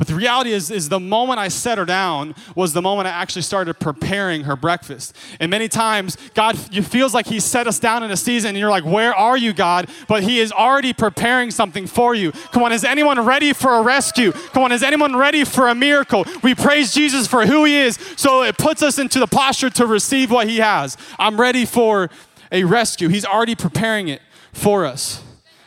but 0.00 0.06
the 0.06 0.14
reality 0.14 0.52
is, 0.52 0.70
is 0.70 0.88
the 0.88 0.98
moment 0.98 1.40
I 1.40 1.48
set 1.48 1.76
her 1.76 1.84
down 1.84 2.34
was 2.54 2.72
the 2.72 2.80
moment 2.80 3.06
I 3.06 3.10
actually 3.10 3.42
started 3.42 3.74
preparing 3.74 4.44
her 4.44 4.56
breakfast. 4.56 5.14
And 5.38 5.50
many 5.50 5.68
times, 5.68 6.16
God 6.32 6.58
it 6.72 6.86
feels 6.86 7.12
like 7.12 7.26
He 7.26 7.38
set 7.38 7.66
us 7.66 7.78
down 7.78 8.02
in 8.02 8.10
a 8.10 8.16
season, 8.16 8.48
and 8.48 8.58
you're 8.58 8.70
like, 8.70 8.86
Where 8.86 9.12
are 9.14 9.36
you, 9.36 9.52
God? 9.52 9.90
But 10.08 10.22
He 10.22 10.40
is 10.40 10.52
already 10.52 10.94
preparing 10.94 11.50
something 11.50 11.86
for 11.86 12.14
you. 12.14 12.32
Come 12.32 12.62
on, 12.62 12.72
is 12.72 12.82
anyone 12.82 13.20
ready 13.26 13.52
for 13.52 13.74
a 13.74 13.82
rescue? 13.82 14.32
Come 14.32 14.62
on, 14.62 14.72
is 14.72 14.82
anyone 14.82 15.16
ready 15.16 15.44
for 15.44 15.68
a 15.68 15.74
miracle? 15.74 16.24
We 16.42 16.54
praise 16.54 16.94
Jesus 16.94 17.26
for 17.26 17.44
who 17.44 17.66
He 17.66 17.76
is, 17.76 17.98
so 18.16 18.42
it 18.42 18.56
puts 18.56 18.82
us 18.82 18.98
into 18.98 19.18
the 19.18 19.26
posture 19.26 19.68
to 19.68 19.86
receive 19.86 20.30
what 20.30 20.48
He 20.48 20.60
has. 20.60 20.96
I'm 21.18 21.38
ready 21.38 21.66
for 21.66 22.08
a 22.50 22.64
rescue. 22.64 23.08
He's 23.08 23.26
already 23.26 23.54
preparing 23.54 24.08
it 24.08 24.22
for 24.54 24.86
us. 24.86 25.22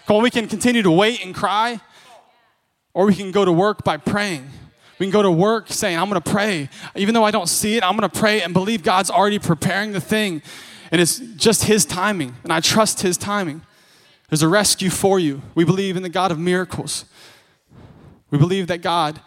Come 0.08 0.15
on, 0.15 0.24
we 0.24 0.32
can 0.32 0.48
continue 0.48 0.82
to 0.82 0.89
wait 0.89 1.24
and 1.24 1.36
cry 1.36 1.82
or 2.93 3.06
we 3.06 3.15
can 3.15 3.32
go 3.32 3.43
to 3.45 3.51
work 3.51 3.84
by 3.84 3.97
praying. 3.97 4.49
We 4.99 5.08
can 5.08 5.12
go 5.12 5.23
to 5.23 5.32
work 5.32 5.69
saying, 5.69 5.97
I'm 5.97 6.10
going 6.10 6.21
to 6.21 6.32
pray. 6.32 6.69
Even 6.95 7.13
though 7.13 7.23
I 7.23 7.32
don't 7.32 7.49
see 7.49 7.75
it, 7.75 7.84
I'm 7.84 7.97
going 7.97 8.10
to 8.10 8.19
pray 8.19 8.41
and 8.41 8.53
believe 8.53 8.84
God's 8.84 9.10
already 9.10 9.39
preparing 9.39 9.91
the 9.91 10.01
thing. 10.01 10.41
And 10.91 11.01
it's 11.01 11.17
just 11.17 11.63
His 11.63 11.86
timing. 11.86 12.36
And 12.43 12.53
I 12.53 12.60
trust 12.60 13.01
His 13.01 13.17
timing. 13.17 13.63
There's 14.29 14.43
a 14.43 14.47
rescue 14.47 14.89
for 14.89 15.19
you. 15.19 15.41
We 15.56 15.65
believe 15.65 15.97
in 15.97 16.03
the 16.03 16.10
God 16.10 16.32
of 16.32 16.39
miracles. 16.39 17.06
We 18.29 18.38
believe 18.38 18.67
that 18.67 18.82
God 18.82 19.19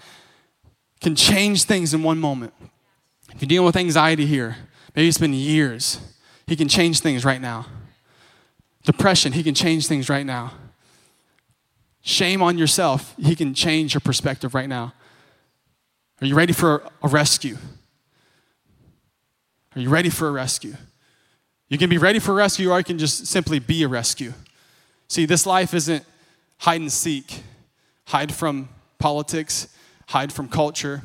can 1.01 1.15
change 1.15 1.65
things 1.65 1.93
in 1.93 2.03
one 2.03 2.19
moment. 2.19 2.55
If 3.35 3.43
you're 3.43 3.49
dealing 3.49 3.67
with 3.67 3.77
anxiety 3.77 4.27
here, 4.27 4.57
maybe 4.95 5.09
it's 5.09 5.19
been 5.19 5.35
years, 5.35 6.01
He 6.47 6.57
can 6.57 6.69
change 6.69 7.01
things 7.01 7.25
right 7.25 7.41
now. 7.41 7.67
Depression, 8.85 9.33
He 9.33 9.43
can 9.43 9.55
change 9.55 9.89
things 9.89 10.09
right 10.09 10.25
now. 10.25 10.53
Shame 12.07 12.41
on 12.41 12.57
yourself. 12.57 13.17
He 13.19 13.35
can 13.35 13.53
change 13.53 13.93
your 13.93 14.01
perspective 14.01 14.55
right 14.55 14.69
now. 14.69 14.95
Are 16.21 16.27
you 16.27 16.37
ready 16.37 16.53
for 16.53 16.85
a 17.03 17.09
rescue? 17.09 17.59
Are 19.75 19.81
you 19.81 19.89
ready 19.89 20.09
for 20.09 20.29
a 20.29 20.31
rescue? 20.31 20.77
You 21.69 21.79
can 21.79 21.91
be 21.91 21.99
ready 21.99 22.21
for 22.21 22.31
a 22.31 22.35
rescue, 22.35 22.71
or 22.71 22.79
you 22.79 22.85
can 22.85 22.97
just 22.97 23.27
simply 23.27 23.59
be 23.59 23.83
a 23.83 23.89
rescue. 23.89 24.35
See, 25.09 25.27
this 25.27 25.47
life 25.47 25.75
isn't 25.75 26.05
hide 26.59 26.81
and 26.81 26.93
seek, 26.93 27.43
hide 28.07 28.33
from 28.33 28.69
politics, 29.01 29.67
hide 30.07 30.33
from 30.33 30.49
culture, 30.49 31.03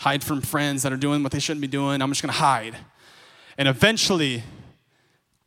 hide 0.00 0.22
from 0.22 0.42
friends 0.42 0.82
that 0.82 0.92
are 0.92 0.98
doing 0.98 1.22
what 1.22 1.32
they 1.32 1.40
shouldn't 1.40 1.62
be 1.62 1.66
doing. 1.66 2.02
I'm 2.02 2.10
just 2.10 2.20
going 2.20 2.32
to 2.32 2.40
hide. 2.40 2.76
And 3.56 3.66
eventually, 3.66 4.42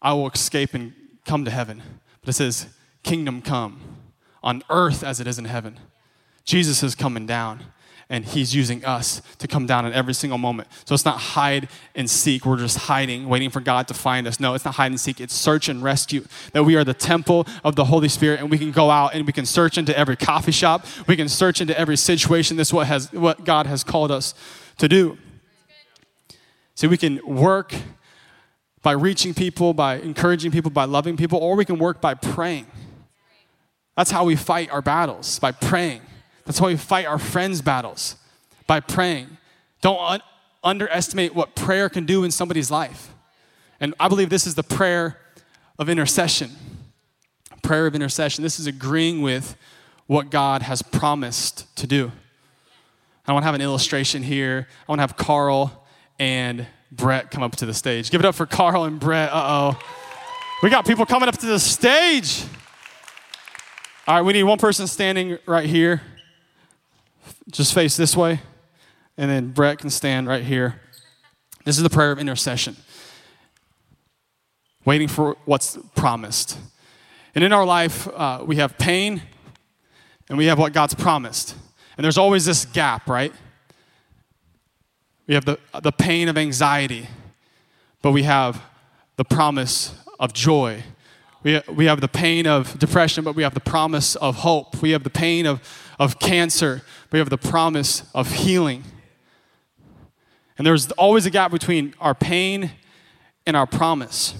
I 0.01 0.13
will 0.13 0.31
escape 0.31 0.73
and 0.73 0.93
come 1.25 1.45
to 1.45 1.51
heaven. 1.51 1.83
But 2.21 2.29
it 2.29 2.33
says, 2.33 2.65
Kingdom 3.03 3.43
come 3.43 3.95
on 4.45 4.63
earth 4.69 5.03
as 5.03 5.19
it 5.19 5.27
is 5.27 5.37
in 5.37 5.45
heaven. 5.45 5.79
Jesus 6.45 6.83
is 6.83 6.95
coming 6.95 7.25
down 7.25 7.63
and 8.07 8.23
he's 8.23 8.53
using 8.53 8.85
us 8.85 9.23
to 9.39 9.47
come 9.47 9.65
down 9.65 9.83
in 9.85 9.91
every 9.91 10.13
single 10.13 10.37
moment. 10.37 10.67
So 10.85 10.93
it's 10.93 11.05
not 11.05 11.17
hide 11.17 11.67
and 11.95 12.07
seek. 12.07 12.45
We're 12.45 12.57
just 12.57 12.77
hiding, 12.77 13.27
waiting 13.27 13.49
for 13.49 13.59
God 13.59 13.87
to 13.87 13.95
find 13.95 14.27
us. 14.27 14.39
No, 14.39 14.53
it's 14.53 14.63
not 14.63 14.75
hide 14.75 14.91
and 14.91 14.99
seek. 14.99 15.19
It's 15.19 15.33
search 15.33 15.67
and 15.69 15.81
rescue. 15.81 16.23
That 16.53 16.63
we 16.63 16.75
are 16.75 16.83
the 16.83 16.93
temple 16.93 17.47
of 17.63 17.75
the 17.75 17.85
Holy 17.85 18.07
Spirit 18.07 18.41
and 18.41 18.51
we 18.51 18.59
can 18.59 18.71
go 18.71 18.91
out 18.91 19.15
and 19.15 19.25
we 19.25 19.33
can 19.33 19.47
search 19.47 19.79
into 19.79 19.97
every 19.97 20.15
coffee 20.15 20.51
shop. 20.51 20.85
We 21.07 21.15
can 21.15 21.27
search 21.27 21.61
into 21.61 21.77
every 21.79 21.97
situation. 21.97 22.57
This 22.57 22.67
is 22.67 22.73
what, 22.73 22.85
has, 22.85 23.11
what 23.11 23.43
God 23.43 23.65
has 23.65 23.83
called 23.83 24.11
us 24.11 24.35
to 24.77 24.87
do. 24.87 25.17
So 26.75 26.87
we 26.87 26.97
can 26.97 27.19
work 27.25 27.73
by 28.83 28.91
reaching 28.91 29.33
people, 29.33 29.73
by 29.73 29.95
encouraging 29.95 30.51
people, 30.51 30.69
by 30.69 30.85
loving 30.85 31.17
people, 31.17 31.39
or 31.39 31.55
we 31.55 31.65
can 31.65 31.79
work 31.79 32.01
by 32.01 32.13
praying. 32.13 32.67
That's 33.95 34.11
how 34.11 34.25
we 34.25 34.35
fight 34.35 34.69
our 34.71 34.81
battles, 34.81 35.39
by 35.39 35.51
praying. 35.51 36.01
That's 36.45 36.59
how 36.59 36.67
we 36.67 36.75
fight 36.75 37.05
our 37.05 37.17
friends' 37.17 37.61
battles, 37.61 38.15
by 38.67 38.79
praying. 38.79 39.37
Don't 39.81 39.99
un- 39.99 40.21
underestimate 40.63 41.33
what 41.33 41.55
prayer 41.55 41.89
can 41.89 42.05
do 42.05 42.23
in 42.23 42.31
somebody's 42.31 42.69
life. 42.69 43.13
And 43.79 43.93
I 43.99 44.07
believe 44.07 44.29
this 44.29 44.47
is 44.47 44.55
the 44.55 44.63
prayer 44.63 45.17
of 45.79 45.89
intercession. 45.89 46.51
Prayer 47.61 47.87
of 47.87 47.95
intercession. 47.95 48.43
This 48.43 48.59
is 48.59 48.67
agreeing 48.67 49.21
with 49.21 49.55
what 50.07 50.29
God 50.29 50.61
has 50.61 50.81
promised 50.81 51.75
to 51.77 51.87
do. 51.87 52.11
I 53.27 53.33
want 53.33 53.43
to 53.43 53.47
have 53.47 53.55
an 53.55 53.61
illustration 53.61 54.21
here. 54.21 54.67
I 54.87 54.91
want 54.91 54.99
to 54.99 55.03
have 55.03 55.17
Carl 55.17 55.85
and 56.19 56.67
Brett 56.91 57.31
come 57.31 57.41
up 57.43 57.55
to 57.57 57.65
the 57.65 57.73
stage. 57.73 58.11
Give 58.11 58.21
it 58.21 58.25
up 58.25 58.35
for 58.35 58.45
Carl 58.45 58.83
and 58.83 58.99
Brett. 58.99 59.29
Uh 59.31 59.73
oh. 59.73 59.79
We 60.61 60.69
got 60.69 60.85
people 60.85 61.05
coming 61.05 61.27
up 61.27 61.37
to 61.39 61.45
the 61.45 61.59
stage. 61.59 62.43
All 64.07 64.13
right, 64.13 64.21
we 64.21 64.33
need 64.33 64.43
one 64.43 64.59
person 64.59 64.85
standing 64.85 65.39
right 65.47 65.65
here. 65.65 66.03
Just 67.49 67.73
face 67.73 67.97
this 67.97 68.15
way. 68.15 68.39
And 69.17 69.31
then 69.31 69.47
Brett 69.47 69.79
can 69.79 69.89
stand 69.89 70.27
right 70.27 70.43
here. 70.43 70.79
This 71.63 71.77
is 71.77 71.81
the 71.81 71.89
prayer 71.89 72.11
of 72.11 72.19
intercession, 72.19 72.75
waiting 74.85 75.07
for 75.07 75.37
what's 75.45 75.79
promised. 75.95 76.59
And 77.33 77.43
in 77.43 77.51
our 77.51 77.65
life, 77.65 78.07
uh, 78.09 78.43
we 78.45 78.57
have 78.57 78.77
pain 78.77 79.23
and 80.29 80.37
we 80.37 80.45
have 80.45 80.59
what 80.59 80.71
God's 80.71 80.93
promised. 80.93 81.55
And 81.97 82.03
there's 82.03 82.19
always 82.19 82.45
this 82.45 82.65
gap, 82.65 83.09
right? 83.09 83.33
We 85.25 85.33
have 85.33 85.45
the, 85.45 85.57
the 85.81 85.91
pain 85.91 86.29
of 86.29 86.37
anxiety, 86.37 87.07
but 88.03 88.11
we 88.11 88.21
have 88.21 88.61
the 89.15 89.25
promise 89.25 89.95
of 90.19 90.31
joy 90.31 90.83
we, 91.45 91.61
we 91.71 91.85
have 91.85 92.01
the 92.01 92.07
pain 92.07 92.47
of 92.47 92.79
depression, 92.79 93.23
but 93.23 93.35
we 93.35 93.43
have 93.43 93.53
the 93.53 93.59
promise 93.59 94.15
of 94.15 94.37
hope. 94.37 94.81
We 94.81 94.91
have 94.91 95.03
the 95.03 95.11
pain 95.11 95.45
of, 95.45 95.61
of 95.99 96.17
cancer. 96.17 96.81
But 97.03 97.13
we 97.13 97.19
have 97.19 97.29
the 97.29 97.37
promise 97.37 98.01
of 98.15 98.31
healing. 98.31 98.83
And 100.57 100.65
there's 100.65 100.91
always 100.93 101.27
a 101.27 101.29
gap 101.29 101.51
between 101.51 101.93
our 102.01 102.15
pain 102.15 102.71
and 103.45 103.55
our 103.55 103.67
promise. 103.67 104.33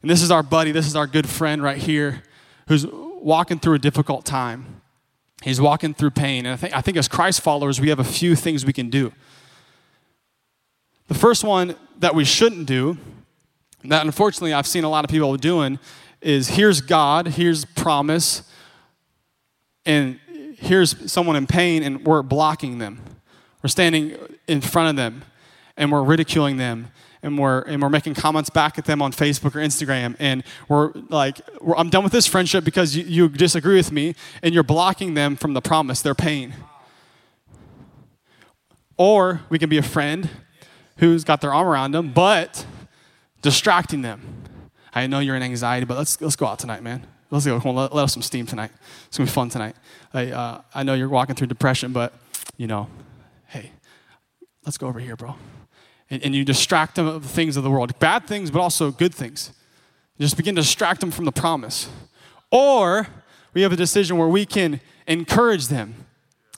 And 0.00 0.10
this 0.10 0.22
is 0.22 0.30
our 0.30 0.42
buddy, 0.42 0.72
this 0.72 0.86
is 0.86 0.96
our 0.96 1.06
good 1.06 1.28
friend 1.28 1.62
right 1.62 1.76
here 1.76 2.22
who's 2.68 2.86
walking 2.86 3.58
through 3.58 3.74
a 3.74 3.78
difficult 3.78 4.24
time. 4.24 4.80
He's 5.42 5.60
walking 5.60 5.92
through 5.92 6.12
pain. 6.12 6.46
And 6.46 6.54
I 6.54 6.56
think, 6.56 6.74
I 6.74 6.80
think 6.80 6.96
as 6.96 7.06
Christ 7.06 7.42
followers, 7.42 7.82
we 7.82 7.90
have 7.90 7.98
a 7.98 8.04
few 8.04 8.34
things 8.34 8.64
we 8.64 8.72
can 8.72 8.88
do. 8.88 9.12
The 11.08 11.14
first 11.14 11.44
one 11.44 11.74
that 11.98 12.14
we 12.14 12.24
shouldn't 12.24 12.64
do, 12.64 12.96
that 13.84 14.06
unfortunately 14.06 14.54
I've 14.54 14.66
seen 14.66 14.84
a 14.84 14.88
lot 14.88 15.04
of 15.04 15.10
people 15.10 15.36
doing, 15.36 15.78
is 16.20 16.48
here's 16.48 16.80
God, 16.80 17.28
here's 17.28 17.64
promise, 17.64 18.42
and 19.86 20.18
here's 20.56 21.10
someone 21.10 21.36
in 21.36 21.46
pain, 21.46 21.82
and 21.82 22.04
we're 22.04 22.22
blocking 22.22 22.78
them. 22.78 23.00
We're 23.62 23.68
standing 23.68 24.16
in 24.46 24.60
front 24.60 24.90
of 24.90 24.96
them, 24.96 25.24
and 25.76 25.90
we're 25.90 26.02
ridiculing 26.02 26.56
them, 26.56 26.88
and 27.22 27.38
we're 27.38 27.60
and 27.62 27.80
we're 27.82 27.88
making 27.88 28.14
comments 28.14 28.50
back 28.50 28.78
at 28.78 28.84
them 28.84 29.02
on 29.02 29.12
Facebook 29.12 29.54
or 29.54 29.60
Instagram, 29.60 30.16
and 30.18 30.44
we're 30.68 30.92
like, 31.08 31.40
we're, 31.60 31.76
I'm 31.76 31.90
done 31.90 32.04
with 32.04 32.12
this 32.12 32.26
friendship 32.26 32.64
because 32.64 32.96
you, 32.96 33.04
you 33.04 33.28
disagree 33.28 33.76
with 33.76 33.92
me, 33.92 34.14
and 34.42 34.54
you're 34.54 34.62
blocking 34.62 35.14
them 35.14 35.36
from 35.36 35.54
the 35.54 35.62
promise, 35.62 36.02
their 36.02 36.14
pain. 36.14 36.54
Or 38.96 39.40
we 39.48 39.58
can 39.58 39.70
be 39.70 39.78
a 39.78 39.82
friend 39.82 40.28
who's 40.98 41.24
got 41.24 41.40
their 41.40 41.54
arm 41.54 41.66
around 41.66 41.92
them, 41.92 42.12
but 42.12 42.66
distracting 43.40 44.02
them. 44.02 44.49
I 44.94 45.06
know 45.06 45.20
you're 45.20 45.36
in 45.36 45.42
anxiety, 45.42 45.86
but 45.86 45.96
let's 45.98 46.20
let's 46.20 46.36
go 46.36 46.46
out 46.46 46.58
tonight, 46.58 46.82
man. 46.82 47.06
Let's 47.30 47.46
go. 47.46 47.60
Come 47.60 47.70
on, 47.70 47.76
let, 47.76 47.94
let 47.94 48.04
us 48.04 48.12
some 48.12 48.22
steam 48.22 48.46
tonight. 48.46 48.70
It's 49.06 49.16
gonna 49.16 49.28
be 49.28 49.32
fun 49.32 49.48
tonight. 49.48 49.76
I, 50.12 50.30
uh, 50.30 50.60
I 50.74 50.82
know 50.82 50.94
you're 50.94 51.08
walking 51.08 51.36
through 51.36 51.46
depression, 51.46 51.92
but 51.92 52.12
you 52.56 52.66
know, 52.66 52.88
hey, 53.46 53.70
let's 54.64 54.78
go 54.78 54.88
over 54.88 54.98
here, 54.98 55.16
bro. 55.16 55.36
And, 56.10 56.22
and 56.24 56.34
you 56.34 56.44
distract 56.44 56.96
them 56.96 57.06
of 57.06 57.22
the 57.22 57.28
things 57.28 57.56
of 57.56 57.62
the 57.62 57.70
world, 57.70 57.96
bad 58.00 58.26
things, 58.26 58.50
but 58.50 58.60
also 58.60 58.90
good 58.90 59.14
things. 59.14 59.52
You 60.18 60.24
just 60.24 60.36
begin 60.36 60.56
to 60.56 60.62
distract 60.62 61.00
them 61.00 61.10
from 61.10 61.24
the 61.24 61.32
promise. 61.32 61.88
Or 62.50 63.06
we 63.54 63.62
have 63.62 63.72
a 63.72 63.76
decision 63.76 64.18
where 64.18 64.28
we 64.28 64.44
can 64.44 64.80
encourage 65.06 65.68
them. 65.68 65.94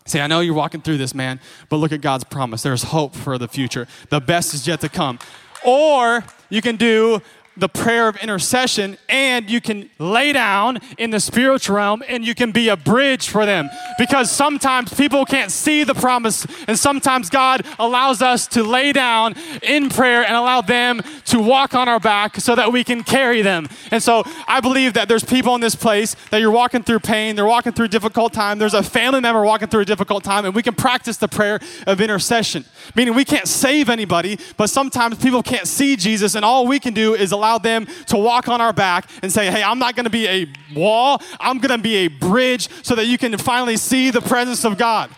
Say, 0.04 0.20
I 0.20 0.26
know 0.26 0.40
you're 0.40 0.54
walking 0.54 0.80
through 0.80 0.96
this, 0.96 1.14
man, 1.14 1.38
but 1.68 1.76
look 1.76 1.92
at 1.92 2.00
God's 2.00 2.24
promise. 2.24 2.62
There's 2.62 2.82
hope 2.84 3.14
for 3.14 3.38
the 3.38 3.46
future. 3.46 3.86
The 4.08 4.20
best 4.20 4.52
is 4.52 4.66
yet 4.66 4.80
to 4.80 4.88
come. 4.88 5.18
Or 5.64 6.24
you 6.50 6.60
can 6.60 6.76
do 6.76 7.22
the 7.56 7.68
prayer 7.68 8.08
of 8.08 8.16
intercession 8.16 8.96
and 9.08 9.50
you 9.50 9.60
can 9.60 9.90
lay 9.98 10.32
down 10.32 10.78
in 10.98 11.10
the 11.10 11.20
spiritual 11.20 11.76
realm 11.76 12.02
and 12.08 12.24
you 12.24 12.34
can 12.34 12.50
be 12.50 12.68
a 12.68 12.76
bridge 12.76 13.28
for 13.28 13.44
them 13.44 13.68
because 13.98 14.30
sometimes 14.30 14.92
people 14.94 15.24
can't 15.24 15.50
see 15.50 15.84
the 15.84 15.94
promise 15.94 16.46
and 16.66 16.78
sometimes 16.78 17.28
God 17.28 17.66
allows 17.78 18.22
us 18.22 18.46
to 18.48 18.62
lay 18.62 18.92
down 18.92 19.34
in 19.62 19.90
prayer 19.90 20.24
and 20.24 20.34
allow 20.34 20.62
them 20.62 21.02
to 21.26 21.40
walk 21.40 21.74
on 21.74 21.88
our 21.88 22.00
back 22.00 22.36
so 22.40 22.54
that 22.54 22.72
we 22.72 22.84
can 22.84 23.02
carry 23.02 23.42
them. 23.42 23.68
And 23.90 24.02
so 24.02 24.24
I 24.48 24.60
believe 24.60 24.94
that 24.94 25.08
there's 25.08 25.24
people 25.24 25.54
in 25.54 25.60
this 25.60 25.74
place 25.74 26.16
that 26.30 26.38
you're 26.38 26.50
walking 26.50 26.82
through 26.82 27.00
pain, 27.00 27.36
they're 27.36 27.44
walking 27.44 27.72
through 27.72 27.86
a 27.86 27.88
difficult 27.88 28.32
time, 28.32 28.58
there's 28.58 28.74
a 28.74 28.82
family 28.82 29.20
member 29.20 29.42
walking 29.42 29.68
through 29.68 29.82
a 29.82 29.86
difficult 29.86 30.24
time 30.24 30.46
and 30.46 30.54
we 30.54 30.62
can 30.62 30.74
practice 30.74 31.18
the 31.18 31.28
prayer 31.28 31.60
of 31.86 32.00
intercession. 32.00 32.64
Meaning 32.94 33.14
we 33.14 33.24
can't 33.24 33.48
save 33.48 33.90
anybody, 33.90 34.38
but 34.56 34.70
sometimes 34.70 35.18
people 35.18 35.42
can't 35.42 35.68
see 35.68 35.96
Jesus 35.96 36.34
and 36.34 36.44
all 36.44 36.66
we 36.66 36.80
can 36.80 36.94
do 36.94 37.14
is 37.14 37.32
allow 37.32 37.41
them 37.62 37.86
to 38.06 38.16
walk 38.16 38.48
on 38.48 38.60
our 38.60 38.72
back 38.72 39.08
and 39.22 39.32
say, 39.32 39.50
hey, 39.50 39.62
I'm 39.62 39.78
not 39.78 39.96
going 39.96 40.04
to 40.04 40.10
be 40.10 40.26
a 40.26 40.46
wall, 40.74 41.20
I'm 41.40 41.58
going 41.58 41.76
to 41.76 41.82
be 41.82 41.96
a 41.96 42.08
bridge 42.08 42.68
so 42.82 42.94
that 42.94 43.06
you 43.06 43.18
can 43.18 43.36
finally 43.38 43.76
see 43.76 44.10
the 44.10 44.20
presence 44.20 44.64
of 44.64 44.78
God. 44.78 45.10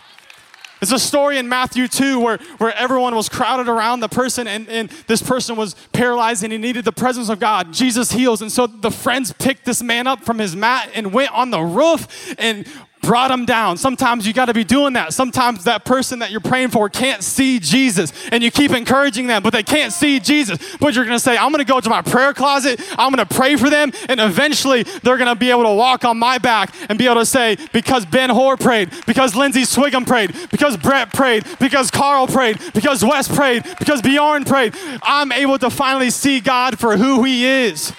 It's 0.81 0.91
a 0.91 0.99
story 0.99 1.37
in 1.37 1.47
Matthew 1.47 1.87
2 1.87 2.19
where, 2.19 2.37
where 2.57 2.75
everyone 2.75 3.15
was 3.15 3.29
crowded 3.29 3.69
around 3.69 4.01
the 4.01 4.09
person, 4.09 4.45
and, 4.45 4.67
and 4.67 4.89
this 5.07 5.21
person 5.21 5.55
was 5.55 5.73
paralyzed 5.93 6.43
and 6.43 6.51
he 6.51 6.59
needed 6.59 6.85
the 6.85 6.91
presence 6.91 7.29
of 7.29 7.39
God. 7.39 7.73
Jesus 7.73 8.11
heals. 8.11 8.41
And 8.41 8.51
so 8.51 8.67
the 8.67 8.91
friends 8.91 9.31
picked 9.31 9.65
this 9.65 9.81
man 9.81 10.05
up 10.05 10.23
from 10.23 10.37
his 10.37 10.55
mat 10.55 10.91
and 10.93 11.13
went 11.13 11.31
on 11.31 11.49
the 11.49 11.61
roof 11.61 12.35
and 12.37 12.67
brought 13.05 13.29
them 13.29 13.45
down. 13.45 13.77
Sometimes 13.77 14.25
you 14.27 14.33
got 14.33 14.45
to 14.45 14.53
be 14.53 14.63
doing 14.63 14.93
that. 14.93 15.13
Sometimes 15.13 15.63
that 15.65 15.85
person 15.85 16.19
that 16.19 16.31
you're 16.31 16.39
praying 16.41 16.69
for 16.69 16.89
can't 16.89 17.23
see 17.23 17.59
Jesus 17.59 18.11
and 18.31 18.43
you 18.43 18.51
keep 18.51 18.71
encouraging 18.71 19.27
them, 19.27 19.43
but 19.43 19.53
they 19.53 19.63
can't 19.63 19.93
see 19.93 20.19
Jesus. 20.19 20.75
But 20.77 20.95
you're 20.95 21.05
going 21.05 21.17
to 21.17 21.23
say, 21.23 21.37
I'm 21.37 21.51
going 21.51 21.63
to 21.63 21.71
go 21.71 21.79
to 21.79 21.89
my 21.89 22.01
prayer 22.01 22.33
closet, 22.33 22.81
I'm 22.97 23.13
going 23.13 23.25
to 23.25 23.35
pray 23.35 23.55
for 23.55 23.69
them, 23.69 23.91
and 24.09 24.19
eventually 24.19 24.83
they're 24.83 25.17
going 25.17 25.29
to 25.29 25.35
be 25.35 25.51
able 25.51 25.63
to 25.63 25.73
walk 25.73 26.03
on 26.03 26.17
my 26.17 26.37
back 26.37 26.73
and 26.89 26.97
be 26.97 27.05
able 27.05 27.15
to 27.15 27.25
say, 27.25 27.57
because 27.71 28.05
Ben 28.05 28.29
Hoar 28.29 28.57
prayed, 28.57 28.89
because 29.05 29.35
Lindsay 29.35 29.61
Swigum 29.61 30.05
prayed, 30.05 30.35
because 30.51 30.77
Brett 30.77 31.13
prayed, 31.13 31.45
because 31.59 31.91
Carl 31.91 32.27
prayed, 32.27 32.59
because 32.73 33.03
Wes 33.03 33.27
prayed, 33.27 33.63
because 33.79 34.01
Bjorn 34.01 34.45
prayed, 34.45 34.75
I'm 35.03 35.31
able 35.31 35.59
to 35.59 35.69
finally 35.69 36.09
see 36.09 36.39
God 36.39 36.79
for 36.79 36.97
who 36.97 37.23
He 37.23 37.45
is 37.45 37.93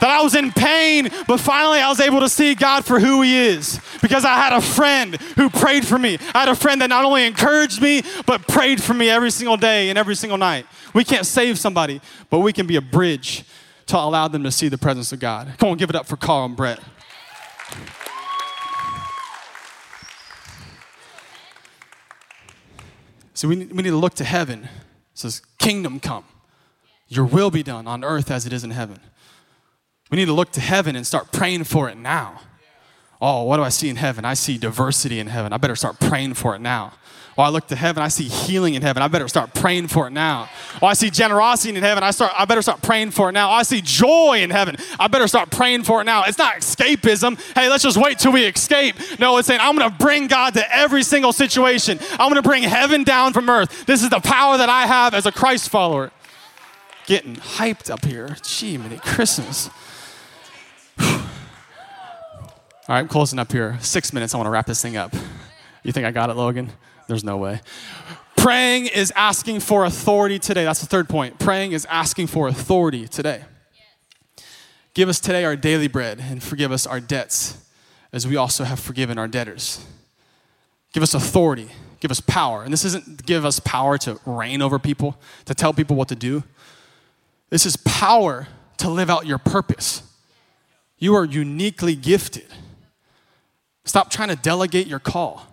that 0.00 0.10
I 0.10 0.22
was 0.22 0.34
in 0.34 0.52
pain, 0.52 1.08
but 1.26 1.38
finally 1.38 1.78
I 1.78 1.88
was 1.88 2.00
able 2.00 2.20
to 2.20 2.28
see 2.28 2.54
God 2.54 2.84
for 2.84 2.98
who 2.98 3.22
He 3.22 3.36
is 3.36 3.80
because 4.02 4.24
I 4.24 4.34
had 4.36 4.52
a 4.52 4.60
friend 4.60 5.16
who 5.36 5.50
prayed 5.50 5.86
for 5.86 5.98
me. 5.98 6.18
I 6.34 6.40
had 6.40 6.48
a 6.48 6.54
friend 6.54 6.80
that 6.82 6.88
not 6.88 7.04
only 7.04 7.26
encouraged 7.26 7.80
me, 7.80 8.02
but 8.26 8.46
prayed 8.48 8.82
for 8.82 8.94
me 8.94 9.10
every 9.10 9.30
single 9.30 9.56
day 9.56 9.90
and 9.90 9.98
every 9.98 10.16
single 10.16 10.38
night. 10.38 10.66
We 10.94 11.04
can't 11.04 11.26
save 11.26 11.58
somebody, 11.58 12.00
but 12.30 12.40
we 12.40 12.52
can 12.52 12.66
be 12.66 12.76
a 12.76 12.80
bridge 12.80 13.44
to 13.86 13.98
allow 13.98 14.28
them 14.28 14.44
to 14.44 14.50
see 14.50 14.68
the 14.68 14.78
presence 14.78 15.12
of 15.12 15.20
God. 15.20 15.52
Come 15.58 15.70
on, 15.70 15.76
give 15.76 15.90
it 15.90 15.96
up 15.96 16.06
for 16.06 16.16
Carl 16.16 16.44
and 16.44 16.56
Brett. 16.56 16.80
So 23.34 23.48
we, 23.48 23.56
we 23.56 23.82
need 23.82 23.90
to 23.90 23.96
look 23.96 24.14
to 24.16 24.24
heaven. 24.24 24.64
It 24.64 24.68
says, 25.14 25.40
Kingdom 25.58 25.98
come. 25.98 26.24
Your 27.08 27.24
will 27.24 27.50
be 27.50 27.62
done 27.62 27.86
on 27.86 28.04
earth 28.04 28.30
as 28.30 28.46
it 28.46 28.52
is 28.52 28.64
in 28.64 28.70
heaven. 28.70 29.00
We 30.10 30.16
need 30.16 30.26
to 30.26 30.32
look 30.32 30.52
to 30.52 30.60
heaven 30.60 30.96
and 30.96 31.06
start 31.06 31.32
praying 31.32 31.64
for 31.64 31.88
it 31.88 31.96
now. 31.96 32.40
Oh, 33.20 33.44
what 33.44 33.58
do 33.58 33.62
I 33.62 33.68
see 33.68 33.88
in 33.88 33.96
heaven? 33.96 34.24
I 34.24 34.34
see 34.34 34.58
diversity 34.58 35.18
in 35.18 35.26
heaven. 35.26 35.52
I 35.52 35.58
better 35.58 35.76
start 35.76 36.00
praying 36.00 36.34
for 36.34 36.54
it 36.54 36.60
now. 36.60 36.94
Oh, 37.38 37.42
I 37.42 37.48
look 37.48 37.68
to 37.68 37.76
heaven, 37.76 38.02
I 38.02 38.08
see 38.08 38.24
healing 38.24 38.74
in 38.74 38.82
heaven. 38.82 39.02
I 39.02 39.08
better 39.08 39.28
start 39.28 39.54
praying 39.54 39.88
for 39.88 40.06
it 40.06 40.10
now. 40.10 40.48
Oh, 40.82 40.86
I 40.86 40.94
see 40.94 41.10
generosity 41.10 41.74
in 41.74 41.82
heaven. 41.82 42.02
I 42.02 42.10
start 42.10 42.32
I 42.36 42.44
better 42.44 42.60
start 42.60 42.82
praying 42.82 43.12
for 43.12 43.28
it 43.28 43.32
now. 43.32 43.50
Oh, 43.50 43.54
I 43.54 43.62
see 43.62 43.80
joy 43.80 44.40
in 44.42 44.50
heaven. 44.50 44.76
I 44.98 45.06
better 45.06 45.28
start 45.28 45.50
praying 45.50 45.84
for 45.84 46.00
it 46.00 46.04
now. 46.04 46.24
It's 46.24 46.38
not 46.38 46.56
escapism. 46.56 47.40
Hey, 47.54 47.70
let's 47.70 47.82
just 47.82 47.96
wait 47.96 48.18
till 48.18 48.32
we 48.32 48.44
escape. 48.44 48.96
No, 49.18 49.38
it's 49.38 49.48
saying 49.48 49.60
I'm 49.62 49.76
going 49.76 49.90
to 49.90 49.96
bring 49.96 50.26
God 50.26 50.54
to 50.54 50.76
every 50.76 51.02
single 51.02 51.32
situation. 51.32 51.98
I'm 52.12 52.30
going 52.30 52.42
to 52.42 52.42
bring 52.42 52.62
heaven 52.64 53.04
down 53.04 53.32
from 53.32 53.48
earth. 53.48 53.86
This 53.86 54.02
is 54.02 54.10
the 54.10 54.20
power 54.20 54.58
that 54.58 54.68
I 54.68 54.86
have 54.86 55.14
as 55.14 55.24
a 55.24 55.32
Christ 55.32 55.70
follower. 55.70 56.10
Getting 57.06 57.36
hyped 57.36 57.90
up 57.90 58.04
here. 58.04 58.36
Gee, 58.42 58.76
many 58.76 58.98
Christmas. 58.98 59.70
All 61.02 62.48
right, 62.88 62.98
I'm 62.98 63.08
closing 63.08 63.38
up 63.38 63.52
here. 63.52 63.78
Six 63.80 64.12
minutes, 64.12 64.34
I 64.34 64.38
want 64.38 64.46
to 64.46 64.50
wrap 64.50 64.66
this 64.66 64.82
thing 64.82 64.96
up. 64.96 65.14
You 65.82 65.92
think 65.92 66.06
I 66.06 66.10
got 66.10 66.30
it, 66.30 66.34
Logan? 66.34 66.70
There's 67.08 67.24
no 67.24 67.36
way. 67.36 67.60
Praying 68.36 68.86
is 68.86 69.12
asking 69.16 69.60
for 69.60 69.84
authority 69.84 70.38
today. 70.38 70.64
That's 70.64 70.80
the 70.80 70.86
third 70.86 71.08
point. 71.08 71.38
Praying 71.38 71.72
is 71.72 71.86
asking 71.86 72.28
for 72.28 72.48
authority 72.48 73.06
today. 73.06 73.44
Give 74.94 75.08
us 75.08 75.20
today 75.20 75.44
our 75.44 75.56
daily 75.56 75.88
bread 75.88 76.20
and 76.20 76.42
forgive 76.42 76.72
us 76.72 76.86
our 76.86 77.00
debts 77.00 77.58
as 78.12 78.26
we 78.26 78.36
also 78.36 78.64
have 78.64 78.80
forgiven 78.80 79.18
our 79.18 79.28
debtors. 79.28 79.84
Give 80.92 81.02
us 81.02 81.14
authority, 81.14 81.68
give 82.00 82.10
us 82.10 82.20
power. 82.20 82.64
And 82.64 82.72
this 82.72 82.84
isn't 82.84 83.24
give 83.24 83.44
us 83.44 83.60
power 83.60 83.98
to 83.98 84.18
reign 84.26 84.62
over 84.62 84.78
people, 84.78 85.20
to 85.44 85.54
tell 85.54 85.72
people 85.72 85.96
what 85.96 86.08
to 86.08 86.16
do. 86.16 86.42
This 87.50 87.66
is 87.66 87.76
power 87.76 88.48
to 88.78 88.90
live 88.90 89.10
out 89.10 89.26
your 89.26 89.38
purpose. 89.38 90.02
You 91.00 91.16
are 91.16 91.24
uniquely 91.24 91.96
gifted. 91.96 92.46
Stop 93.84 94.10
trying 94.10 94.28
to 94.28 94.36
delegate 94.36 94.86
your 94.86 95.00
call 95.00 95.46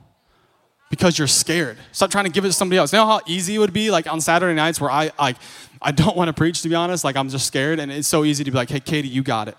because 0.89 1.17
you're 1.17 1.27
scared. 1.27 1.77
Stop 1.91 2.11
trying 2.11 2.25
to 2.25 2.31
give 2.31 2.45
it 2.45 2.49
to 2.49 2.53
somebody 2.53 2.77
else. 2.77 2.93
You 2.93 2.99
know 2.99 3.07
how 3.07 3.21
easy 3.25 3.55
it 3.55 3.59
would 3.59 3.73
be, 3.73 3.89
like 3.89 4.11
on 4.11 4.21
Saturday 4.21 4.53
nights 4.53 4.79
where 4.79 4.91
I 4.91 5.11
like 5.17 5.37
I 5.81 5.91
don't 5.91 6.15
want 6.15 6.27
to 6.27 6.33
preach 6.33 6.61
to 6.61 6.69
be 6.69 6.75
honest, 6.75 7.03
like 7.03 7.15
I'm 7.15 7.29
just 7.29 7.47
scared, 7.47 7.79
and 7.79 7.91
it's 7.91 8.07
so 8.07 8.25
easy 8.25 8.43
to 8.43 8.51
be 8.51 8.57
like, 8.57 8.69
hey 8.69 8.79
Katie, 8.79 9.07
you 9.07 9.23
got 9.23 9.47
it. 9.47 9.57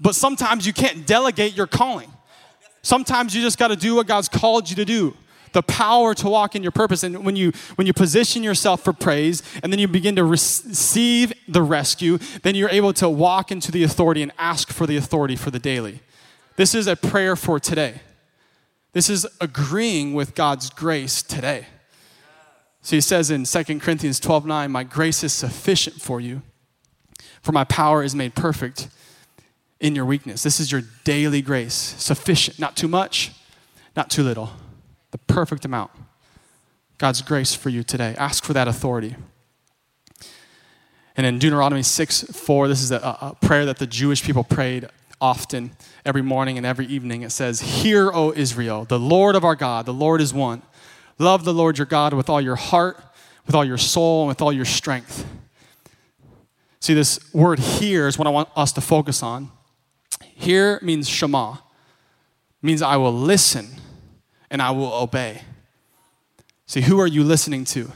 But 0.00 0.14
sometimes 0.14 0.66
you 0.66 0.72
can't 0.72 1.06
delegate 1.06 1.56
your 1.56 1.66
calling. 1.66 2.10
Sometimes 2.82 3.34
you 3.34 3.40
just 3.40 3.58
got 3.58 3.68
to 3.68 3.76
do 3.76 3.94
what 3.94 4.06
God's 4.06 4.28
called 4.28 4.68
you 4.68 4.76
to 4.76 4.84
do 4.84 5.16
the 5.54 5.62
power 5.62 6.14
to 6.14 6.28
walk 6.28 6.54
in 6.54 6.62
your 6.62 6.72
purpose. 6.72 7.02
And 7.02 7.24
when 7.24 7.36
you 7.36 7.52
when 7.76 7.86
you 7.86 7.94
position 7.94 8.42
yourself 8.42 8.82
for 8.82 8.92
praise 8.92 9.42
and 9.62 9.72
then 9.72 9.80
you 9.80 9.88
begin 9.88 10.16
to 10.16 10.24
receive 10.24 11.32
the 11.48 11.62
rescue, 11.62 12.18
then 12.42 12.54
you're 12.54 12.68
able 12.68 12.92
to 12.94 13.08
walk 13.08 13.50
into 13.50 13.72
the 13.72 13.82
authority 13.82 14.20
and 14.20 14.32
ask 14.36 14.70
for 14.70 14.86
the 14.86 14.98
authority 14.98 15.36
for 15.36 15.50
the 15.50 15.58
daily. 15.58 16.00
This 16.56 16.74
is 16.74 16.86
a 16.86 16.96
prayer 16.96 17.36
for 17.36 17.58
today. 17.58 18.00
This 18.92 19.08
is 19.08 19.26
agreeing 19.40 20.12
with 20.12 20.34
God's 20.34 20.70
grace 20.70 21.22
today. 21.22 21.66
So 22.82 22.96
he 22.96 23.00
says 23.00 23.30
in 23.30 23.44
2 23.44 23.80
Corinthians 23.80 24.20
12 24.20 24.44
9, 24.44 24.70
My 24.70 24.84
grace 24.84 25.22
is 25.24 25.32
sufficient 25.32 26.02
for 26.02 26.20
you, 26.20 26.42
for 27.40 27.52
my 27.52 27.64
power 27.64 28.02
is 28.02 28.14
made 28.14 28.34
perfect 28.34 28.88
in 29.78 29.94
your 29.94 30.04
weakness. 30.04 30.42
This 30.42 30.58
is 30.58 30.72
your 30.72 30.82
daily 31.04 31.42
grace, 31.42 31.74
sufficient, 31.74 32.58
not 32.58 32.76
too 32.76 32.88
much, 32.88 33.32
not 33.94 34.10
too 34.10 34.24
little 34.24 34.50
perfect 35.34 35.64
amount. 35.64 35.90
God's 36.96 37.20
grace 37.20 37.56
for 37.56 37.68
you 37.68 37.82
today. 37.82 38.14
Ask 38.18 38.44
for 38.44 38.52
that 38.52 38.68
authority. 38.68 39.16
And 41.16 41.26
in 41.26 41.40
Deuteronomy 41.40 41.82
6 41.82 42.22
4, 42.22 42.68
this 42.68 42.80
is 42.80 42.92
a, 42.92 42.98
a, 42.98 43.36
prayer 43.40 43.66
that 43.66 43.78
the 43.78 43.86
Jewish 43.86 44.22
people 44.22 44.44
prayed 44.44 44.86
often, 45.20 45.72
every 46.06 46.22
morning 46.22 46.56
and 46.56 46.64
every 46.64 46.86
evening. 46.86 47.22
It 47.22 47.30
says, 47.30 47.60
Hear, 47.60 48.12
O 48.12 48.32
Israel, 48.32 48.84
the 48.84 48.98
Lord 48.98 49.34
of 49.34 49.44
our 49.44 49.56
God, 49.56 49.86
the 49.86 49.92
Lord 49.92 50.20
is 50.20 50.32
one. 50.32 50.62
Love 51.18 51.44
the 51.44 51.52
Lord 51.52 51.78
your 51.78 51.86
God 51.86 52.14
with 52.14 52.30
all 52.30 52.40
your 52.40 52.56
heart, 52.56 52.96
with 53.44 53.56
all 53.56 53.64
your 53.64 53.78
soul, 53.78 54.22
and 54.22 54.28
with 54.28 54.40
all 54.40 54.52
your 54.52 54.64
strength. 54.64 55.26
See, 56.78 56.94
this 56.94 57.34
word 57.34 57.58
here 57.58 58.06
is 58.06 58.18
what 58.18 58.28
I 58.28 58.30
want 58.30 58.50
us 58.54 58.70
to 58.74 58.80
focus 58.80 59.20
on. 59.20 59.50
Hear 60.22 60.78
means 60.80 61.08
Shema, 61.08 61.56
means 62.62 62.82
I 62.82 62.96
will 62.98 63.12
listen 63.12 63.80
and 64.54 64.62
I 64.62 64.70
will 64.70 64.92
obey. 64.94 65.42
See, 66.66 66.82
who 66.82 67.00
are 67.00 67.08
you 67.08 67.24
listening 67.24 67.64
to? 67.64 67.90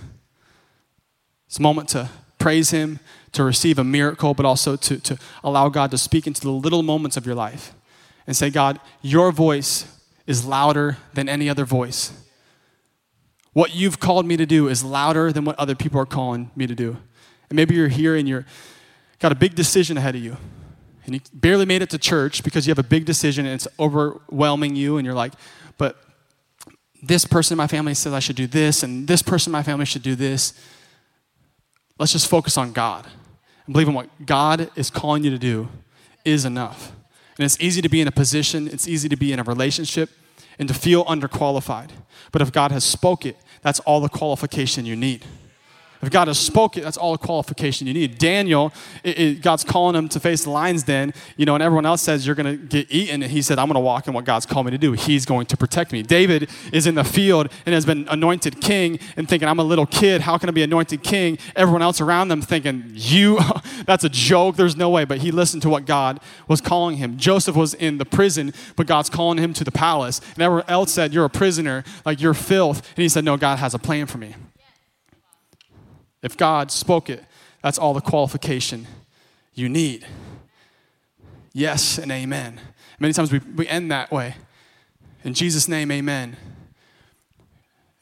It's 1.47 1.61
a 1.61 1.63
moment 1.63 1.89
to 1.91 2.11
praise 2.39 2.71
Him, 2.71 2.99
to 3.31 3.45
receive 3.45 3.79
a 3.79 3.85
miracle, 3.85 4.35
but 4.35 4.45
also 4.45 4.75
to, 4.75 4.99
to 4.99 5.19
allow 5.45 5.69
God 5.69 5.93
to 5.93 5.99
speak 5.99 6.27
into 6.27 6.41
the 6.41 6.51
little 6.51 6.83
moments 6.83 7.17
of 7.17 7.25
your 7.25 7.37
life 7.37 7.75
and 8.27 8.37
say, 8.37 8.51
God, 8.51 8.81
your 9.03 9.31
voice 9.31 9.87
is 10.27 10.45
louder 10.45 10.97
than 11.15 11.29
any 11.29 11.49
other 11.49 11.65
voice. 11.65 12.13
What 13.53 13.77
you've 13.77 14.01
called 14.01 14.27
me 14.27 14.37
to 14.37 14.45
do 14.45 14.67
is 14.67 14.83
louder 14.83 15.31
than 15.31 15.45
what 15.45 15.57
other 15.61 15.77
people 15.77 16.01
are 16.01 16.07
calling 16.07 16.51
me 16.57 16.67
to 16.67 16.75
do. 16.75 16.97
And 17.51 17.57
maybe 17.57 17.77
you're 17.77 17.87
here 17.87 18.17
and 18.17 18.29
you're 18.29 18.47
got 19.21 19.31
a 19.31 19.37
big 19.37 19.55
decision 19.55 19.97
ahead 19.97 20.17
of 20.17 20.25
you. 20.25 20.37
And 21.07 21.15
you 21.15 21.21
barely 21.33 21.67
made 21.67 21.83
it 21.83 21.91
to 21.91 21.99
church 21.99 22.43
because 22.43 22.67
you 22.67 22.73
have 22.73 22.81
a 22.81 22.89
big 22.89 23.05
decision 23.05 23.47
and 23.47 23.55
it's 23.55 23.69
overwhelming 23.79 24.75
you 24.75 24.97
and 24.97 25.07
you're 25.07 25.15
like, 25.15 25.35
but 25.77 25.97
this 27.03 27.25
person 27.25 27.55
in 27.55 27.59
my 27.59 27.67
family 27.67 27.95
says 27.95 28.13
I 28.13 28.19
should 28.19 28.37
do 28.37 28.47
this 28.47 28.83
and 28.83 29.07
this 29.07 29.23
person 29.23 29.51
in 29.51 29.53
my 29.53 29.63
family 29.63 29.85
should 29.85 30.03
do 30.03 30.15
this. 30.15 30.53
Let's 31.99 32.13
just 32.13 32.29
focus 32.29 32.57
on 32.57 32.73
God 32.73 33.07
and 33.67 33.73
believe 33.73 33.89
in 33.89 33.95
what 33.95 34.09
God 34.25 34.71
is 34.77 34.91
calling 34.91 35.25
you 35.25 35.31
to 35.31 35.39
do 35.39 35.69
is 36.25 36.45
enough. 36.45 36.93
And 37.37 37.45
it's 37.45 37.61
easy 37.61 37.81
to 37.83 37.89
be 37.89 38.01
in 38.01 38.09
a 38.09 38.13
position, 38.13 38.69
it's 38.69 38.89
easy 38.89 39.09
to 39.09 39.17
be 39.17 39.33
in 39.33 39.39
a 39.39 39.45
relationship 39.45 40.11
and 40.59 40.67
to 40.69 40.75
feel 40.75 41.05
underqualified. 41.05 41.91
But 42.33 42.43
if 42.43 42.53
God 42.53 42.73
has 42.73 42.85
spoke 42.85 43.25
it, 43.25 43.37
that's 43.63 43.81
all 43.81 44.01
the 44.01 44.09
qualification 44.09 44.87
you 44.87 44.97
need. 44.97 45.25
If 46.01 46.11
God 46.11 46.29
has 46.29 46.39
spoken, 46.39 46.85
that's 46.85 46.97
all 46.97 47.13
the 47.13 47.19
qualification 47.19 47.89
you 47.89 47.95
need. 47.95 48.19
Daniel, 48.19 48.73
it, 49.03 49.19
it, 49.19 49.43
God's 49.43 49.65
calling 49.65 49.97
him 49.97 50.09
to 50.11 50.21
face 50.21 50.45
the 50.45 50.51
lion's 50.51 50.85
den, 50.85 51.13
you 51.37 51.45
know, 51.45 51.55
and 51.55 51.63
everyone 51.63 51.87
else 51.87 52.03
says 52.03 52.25
you're 52.25 52.37
going 52.37 52.59
to 52.59 52.65
get 52.67 52.87
eaten. 52.89 53.21
And 53.23 53.33
he 53.33 53.43
said, 53.43 53.59
I'm 53.59 53.67
going 53.67 53.75
to 53.75 53.81
walk 53.81 54.07
in 54.07 54.15
what 54.15 54.25
God's 54.25 54.47
called 54.47 54.67
me 54.67 54.71
to 54.71 54.79
do. 54.79 54.93
He's 54.93 55.27
going 55.27 55.47
to 55.47 55.57
protect 55.57 55.91
me. 55.91 56.05
David 56.05 56.49
is 56.73 56.87
in 56.87 56.95
the 56.95 57.03
field 57.03 57.51
and 57.67 57.75
has 57.75 57.85
been 57.85 58.07
anointed 58.09 58.61
king 58.61 59.01
and 59.17 59.29
thinking, 59.29 59.49
I'm 59.49 59.59
a 59.59 59.65
little 59.65 59.87
kid. 59.87 60.21
How 60.21 60.39
can 60.39 60.49
I 60.49 60.53
be 60.53 60.63
anointed 60.63 61.03
king? 61.03 61.37
Everyone 61.57 61.83
else 61.83 62.01
around 62.01 62.29
them 62.29 62.43
thinking, 62.43 62.85
you, 62.95 63.41
that's 63.85 64.05
a 64.05 64.09
joke. 64.09 64.55
There's 64.55 64.77
no 64.77 64.91
way. 64.91 65.05
But 65.05 65.19
he 65.19 65.33
listened 65.33 65.63
to 65.63 65.69
what 65.69 65.85
God 65.85 66.21
was 66.47 66.61
calling 66.61 66.99
him. 66.99 67.17
Joseph 67.17 67.57
was 67.57 67.75
in 67.75 67.99
the 67.99 68.07
prison, 68.07 68.55
but 68.77 68.87
God's 68.87 69.11
calling 69.11 69.39
him 69.39 69.53
to 69.55 69.65
the 69.65 69.73
palace. 69.73 70.21
And 70.35 70.45
everyone 70.45 70.69
else 70.69 70.93
said, 70.93 71.13
You're 71.13 71.25
a 71.25 71.31
prisoner, 71.31 71.83
like 72.05 72.21
you're 72.21 72.35
filth. 72.35 72.89
And 72.91 73.03
he 73.03 73.09
said, 73.09 73.25
No, 73.25 73.37
God 73.37 73.59
has 73.59 73.75
a 73.75 73.81
plan 73.81 74.07
for 74.07 74.19
me. 74.19 74.37
If 76.23 76.37
God 76.37 76.71
spoke 76.71 77.09
it, 77.11 77.25
that's 77.63 77.79
all 77.79 77.95
the 77.95 78.01
qualification 78.01 78.87
you 79.55 79.69
need. 79.69 80.07
Yes 81.53 81.99
and 81.99 82.11
amen. 82.13 82.61
Many 82.99 83.13
times 83.13 83.33
we, 83.33 83.39
we 83.39 83.67
end 83.69 83.91
that 83.91 84.11
way. 84.11 84.37
In 85.25 85.35
Jesus' 85.35 85.69
name, 85.69 85.91
amen. 85.91 86.37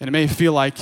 And 0.01 0.09
it 0.09 0.11
may 0.11 0.27
feel 0.27 0.53
like 0.53 0.77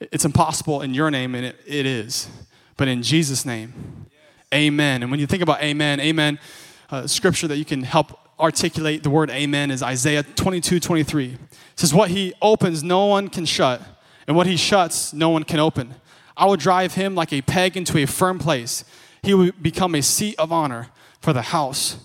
it's 0.00 0.24
impossible 0.24 0.82
in 0.82 0.94
your 0.94 1.10
name, 1.10 1.34
and 1.34 1.46
it, 1.46 1.56
it 1.66 1.86
is. 1.86 2.28
But 2.76 2.88
in 2.88 3.02
Jesus' 3.02 3.46
name, 3.46 4.06
amen. 4.52 5.02
And 5.02 5.10
when 5.10 5.20
you 5.20 5.26
think 5.26 5.42
about 5.42 5.62
amen, 5.62 6.00
amen, 6.00 6.38
uh, 6.90 7.06
scripture 7.06 7.48
that 7.48 7.56
you 7.56 7.64
can 7.64 7.82
help 7.82 8.18
articulate 8.38 9.02
the 9.02 9.10
word 9.10 9.30
amen 9.30 9.70
is 9.70 9.82
Isaiah 9.82 10.22
22 10.22 10.80
23. 10.80 11.32
It 11.32 11.38
says, 11.76 11.94
What 11.94 12.10
he 12.10 12.34
opens, 12.42 12.82
no 12.82 13.06
one 13.06 13.28
can 13.28 13.46
shut, 13.46 13.80
and 14.26 14.36
what 14.36 14.46
he 14.46 14.56
shuts, 14.56 15.12
no 15.12 15.30
one 15.30 15.44
can 15.44 15.58
open. 15.58 15.94
I 16.36 16.46
will 16.46 16.56
drive 16.56 16.94
him 16.94 17.14
like 17.14 17.32
a 17.32 17.42
peg 17.42 17.76
into 17.76 17.98
a 17.98 18.06
firm 18.06 18.38
place. 18.38 18.84
He 19.22 19.34
will 19.34 19.52
become 19.60 19.94
a 19.94 20.02
seat 20.02 20.36
of 20.38 20.52
honor 20.52 20.88
for 21.20 21.32
the 21.32 21.42
house 21.42 21.96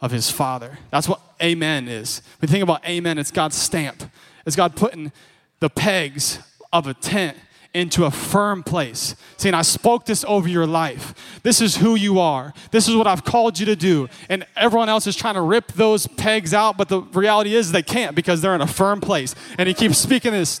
of 0.00 0.10
his 0.10 0.30
father. 0.30 0.78
That's 0.90 1.08
what 1.08 1.20
amen 1.42 1.88
is. 1.88 2.22
When 2.40 2.48
you 2.48 2.52
think 2.52 2.62
about 2.62 2.86
amen, 2.86 3.18
it's 3.18 3.30
God's 3.30 3.56
stamp. 3.56 4.02
It's 4.46 4.56
God 4.56 4.76
putting 4.76 5.12
the 5.60 5.70
pegs 5.70 6.38
of 6.72 6.86
a 6.86 6.94
tent 6.94 7.36
into 7.72 8.04
a 8.04 8.10
firm 8.10 8.64
place, 8.64 9.14
saying, 9.36 9.54
I 9.54 9.62
spoke 9.62 10.04
this 10.04 10.24
over 10.26 10.48
your 10.48 10.66
life. 10.66 11.40
This 11.44 11.60
is 11.60 11.76
who 11.76 11.94
you 11.94 12.18
are. 12.18 12.52
This 12.72 12.88
is 12.88 12.96
what 12.96 13.06
I've 13.06 13.22
called 13.22 13.60
you 13.60 13.66
to 13.66 13.76
do. 13.76 14.08
And 14.28 14.44
everyone 14.56 14.88
else 14.88 15.06
is 15.06 15.14
trying 15.14 15.34
to 15.34 15.40
rip 15.40 15.72
those 15.72 16.08
pegs 16.08 16.52
out, 16.52 16.76
but 16.76 16.88
the 16.88 17.00
reality 17.00 17.54
is 17.54 17.70
they 17.70 17.82
can't 17.82 18.16
because 18.16 18.40
they're 18.40 18.56
in 18.56 18.60
a 18.60 18.66
firm 18.66 19.00
place. 19.00 19.36
And 19.56 19.68
he 19.68 19.74
keeps 19.74 19.98
speaking 19.98 20.32
this 20.32 20.60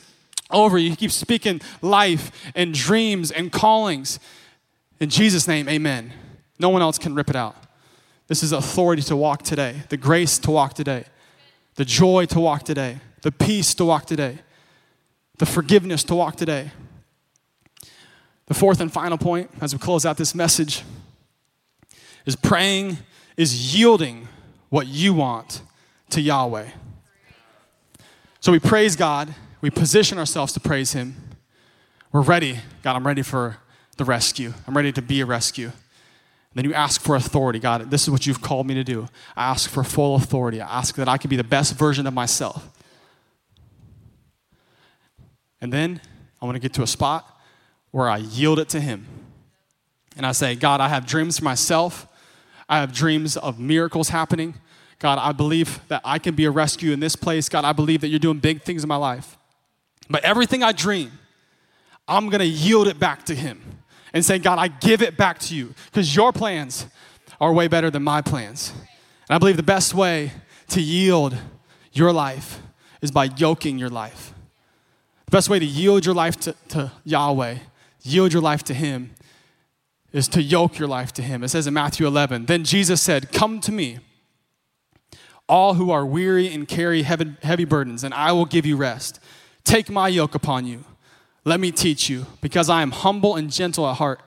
over 0.52 0.78
you. 0.78 0.90
He 0.90 0.96
keeps 0.96 1.14
speaking 1.14 1.60
life 1.82 2.52
and 2.54 2.74
dreams 2.74 3.30
and 3.30 3.50
callings. 3.50 4.18
In 4.98 5.10
Jesus' 5.10 5.48
name, 5.48 5.68
amen. 5.68 6.12
No 6.58 6.68
one 6.68 6.82
else 6.82 6.98
can 6.98 7.14
rip 7.14 7.30
it 7.30 7.36
out. 7.36 7.56
This 8.28 8.42
is 8.42 8.52
authority 8.52 9.02
to 9.02 9.16
walk 9.16 9.42
today, 9.42 9.82
the 9.88 9.96
grace 9.96 10.38
to 10.40 10.50
walk 10.50 10.74
today, 10.74 11.04
the 11.74 11.84
joy 11.84 12.26
to 12.26 12.38
walk 12.38 12.62
today, 12.64 13.00
the 13.22 13.32
peace 13.32 13.74
to 13.74 13.84
walk 13.84 14.06
today, 14.06 14.38
the 15.38 15.46
forgiveness 15.46 16.04
to 16.04 16.14
walk 16.14 16.36
today. 16.36 16.70
The 18.46 18.54
fourth 18.54 18.80
and 18.80 18.92
final 18.92 19.16
point 19.16 19.50
as 19.60 19.72
we 19.72 19.78
close 19.78 20.04
out 20.04 20.16
this 20.16 20.34
message 20.34 20.82
is 22.26 22.36
praying 22.36 22.98
is 23.36 23.74
yielding 23.74 24.28
what 24.68 24.86
you 24.86 25.14
want 25.14 25.62
to 26.10 26.20
Yahweh. 26.20 26.68
So 28.40 28.52
we 28.52 28.58
praise 28.58 28.96
God 28.96 29.34
we 29.60 29.70
position 29.70 30.18
ourselves 30.18 30.52
to 30.54 30.60
praise 30.60 30.92
Him. 30.92 31.16
We're 32.12 32.22
ready. 32.22 32.60
God, 32.82 32.96
I'm 32.96 33.06
ready 33.06 33.22
for 33.22 33.58
the 33.96 34.04
rescue. 34.04 34.54
I'm 34.66 34.76
ready 34.76 34.92
to 34.92 35.02
be 35.02 35.20
a 35.20 35.26
rescue. 35.26 35.72
Then 36.54 36.64
you 36.64 36.74
ask 36.74 37.00
for 37.00 37.14
authority. 37.14 37.60
God, 37.60 37.90
this 37.90 38.02
is 38.02 38.10
what 38.10 38.26
you've 38.26 38.40
called 38.40 38.66
me 38.66 38.74
to 38.74 38.82
do. 38.82 39.06
I 39.36 39.50
ask 39.50 39.70
for 39.70 39.84
full 39.84 40.16
authority. 40.16 40.60
I 40.60 40.78
ask 40.78 40.96
that 40.96 41.08
I 41.08 41.16
can 41.16 41.30
be 41.30 41.36
the 41.36 41.44
best 41.44 41.74
version 41.74 42.06
of 42.06 42.14
myself. 42.14 42.68
And 45.60 45.72
then 45.72 46.00
I 46.42 46.46
want 46.46 46.56
to 46.56 46.60
get 46.60 46.72
to 46.74 46.82
a 46.82 46.86
spot 46.86 47.38
where 47.92 48.08
I 48.08 48.16
yield 48.16 48.58
it 48.58 48.68
to 48.70 48.80
Him. 48.80 49.06
And 50.16 50.26
I 50.26 50.32
say, 50.32 50.56
God, 50.56 50.80
I 50.80 50.88
have 50.88 51.06
dreams 51.06 51.38
for 51.38 51.44
myself. 51.44 52.06
I 52.68 52.78
have 52.78 52.92
dreams 52.92 53.36
of 53.36 53.60
miracles 53.60 54.08
happening. 54.08 54.54
God, 54.98 55.18
I 55.18 55.32
believe 55.32 55.80
that 55.88 56.02
I 56.04 56.18
can 56.18 56.34
be 56.34 56.44
a 56.46 56.50
rescue 56.50 56.92
in 56.92 57.00
this 57.00 57.14
place. 57.14 57.48
God, 57.48 57.64
I 57.64 57.72
believe 57.72 58.00
that 58.00 58.08
you're 58.08 58.18
doing 58.18 58.38
big 58.38 58.62
things 58.62 58.82
in 58.82 58.88
my 58.88 58.96
life. 58.96 59.36
But 60.10 60.24
everything 60.24 60.62
I 60.64 60.72
dream, 60.72 61.12
I'm 62.08 62.28
going 62.28 62.40
to 62.40 62.46
yield 62.46 62.88
it 62.88 62.98
back 62.98 63.24
to 63.26 63.34
Him 63.34 63.62
and 64.12 64.24
say, 64.24 64.40
God, 64.40 64.58
I 64.58 64.66
give 64.68 65.00
it 65.00 65.16
back 65.16 65.38
to 65.40 65.54
you 65.54 65.72
because 65.86 66.14
your 66.14 66.32
plans 66.32 66.86
are 67.40 67.52
way 67.52 67.68
better 67.68 67.90
than 67.90 68.02
my 68.02 68.20
plans. 68.20 68.72
And 69.28 69.36
I 69.36 69.38
believe 69.38 69.56
the 69.56 69.62
best 69.62 69.94
way 69.94 70.32
to 70.68 70.82
yield 70.82 71.36
your 71.92 72.12
life 72.12 72.60
is 73.00 73.12
by 73.12 73.24
yoking 73.36 73.78
your 73.78 73.88
life. 73.88 74.34
The 75.26 75.30
best 75.30 75.48
way 75.48 75.60
to 75.60 75.64
yield 75.64 76.04
your 76.04 76.14
life 76.14 76.38
to, 76.40 76.54
to 76.70 76.90
Yahweh, 77.04 77.58
yield 78.02 78.32
your 78.32 78.42
life 78.42 78.64
to 78.64 78.74
Him, 78.74 79.14
is 80.12 80.26
to 80.28 80.42
yoke 80.42 80.76
your 80.76 80.88
life 80.88 81.12
to 81.12 81.22
Him. 81.22 81.44
It 81.44 81.48
says 81.48 81.68
in 81.68 81.74
Matthew 81.74 82.04
11, 82.06 82.46
Then 82.46 82.64
Jesus 82.64 83.00
said, 83.00 83.30
Come 83.30 83.60
to 83.60 83.70
me, 83.70 84.00
all 85.48 85.74
who 85.74 85.92
are 85.92 86.04
weary 86.04 86.52
and 86.52 86.66
carry 86.66 87.02
heavy, 87.02 87.36
heavy 87.42 87.64
burdens, 87.64 88.02
and 88.02 88.12
I 88.12 88.32
will 88.32 88.44
give 88.44 88.66
you 88.66 88.76
rest. 88.76 89.20
Take 89.64 89.90
my 89.90 90.08
yoke 90.08 90.34
upon 90.34 90.66
you. 90.66 90.84
Let 91.44 91.60
me 91.60 91.70
teach 91.70 92.10
you, 92.10 92.26
because 92.40 92.68
I 92.68 92.82
am 92.82 92.90
humble 92.90 93.36
and 93.36 93.50
gentle 93.50 93.88
at 93.88 93.96
heart, 93.96 94.20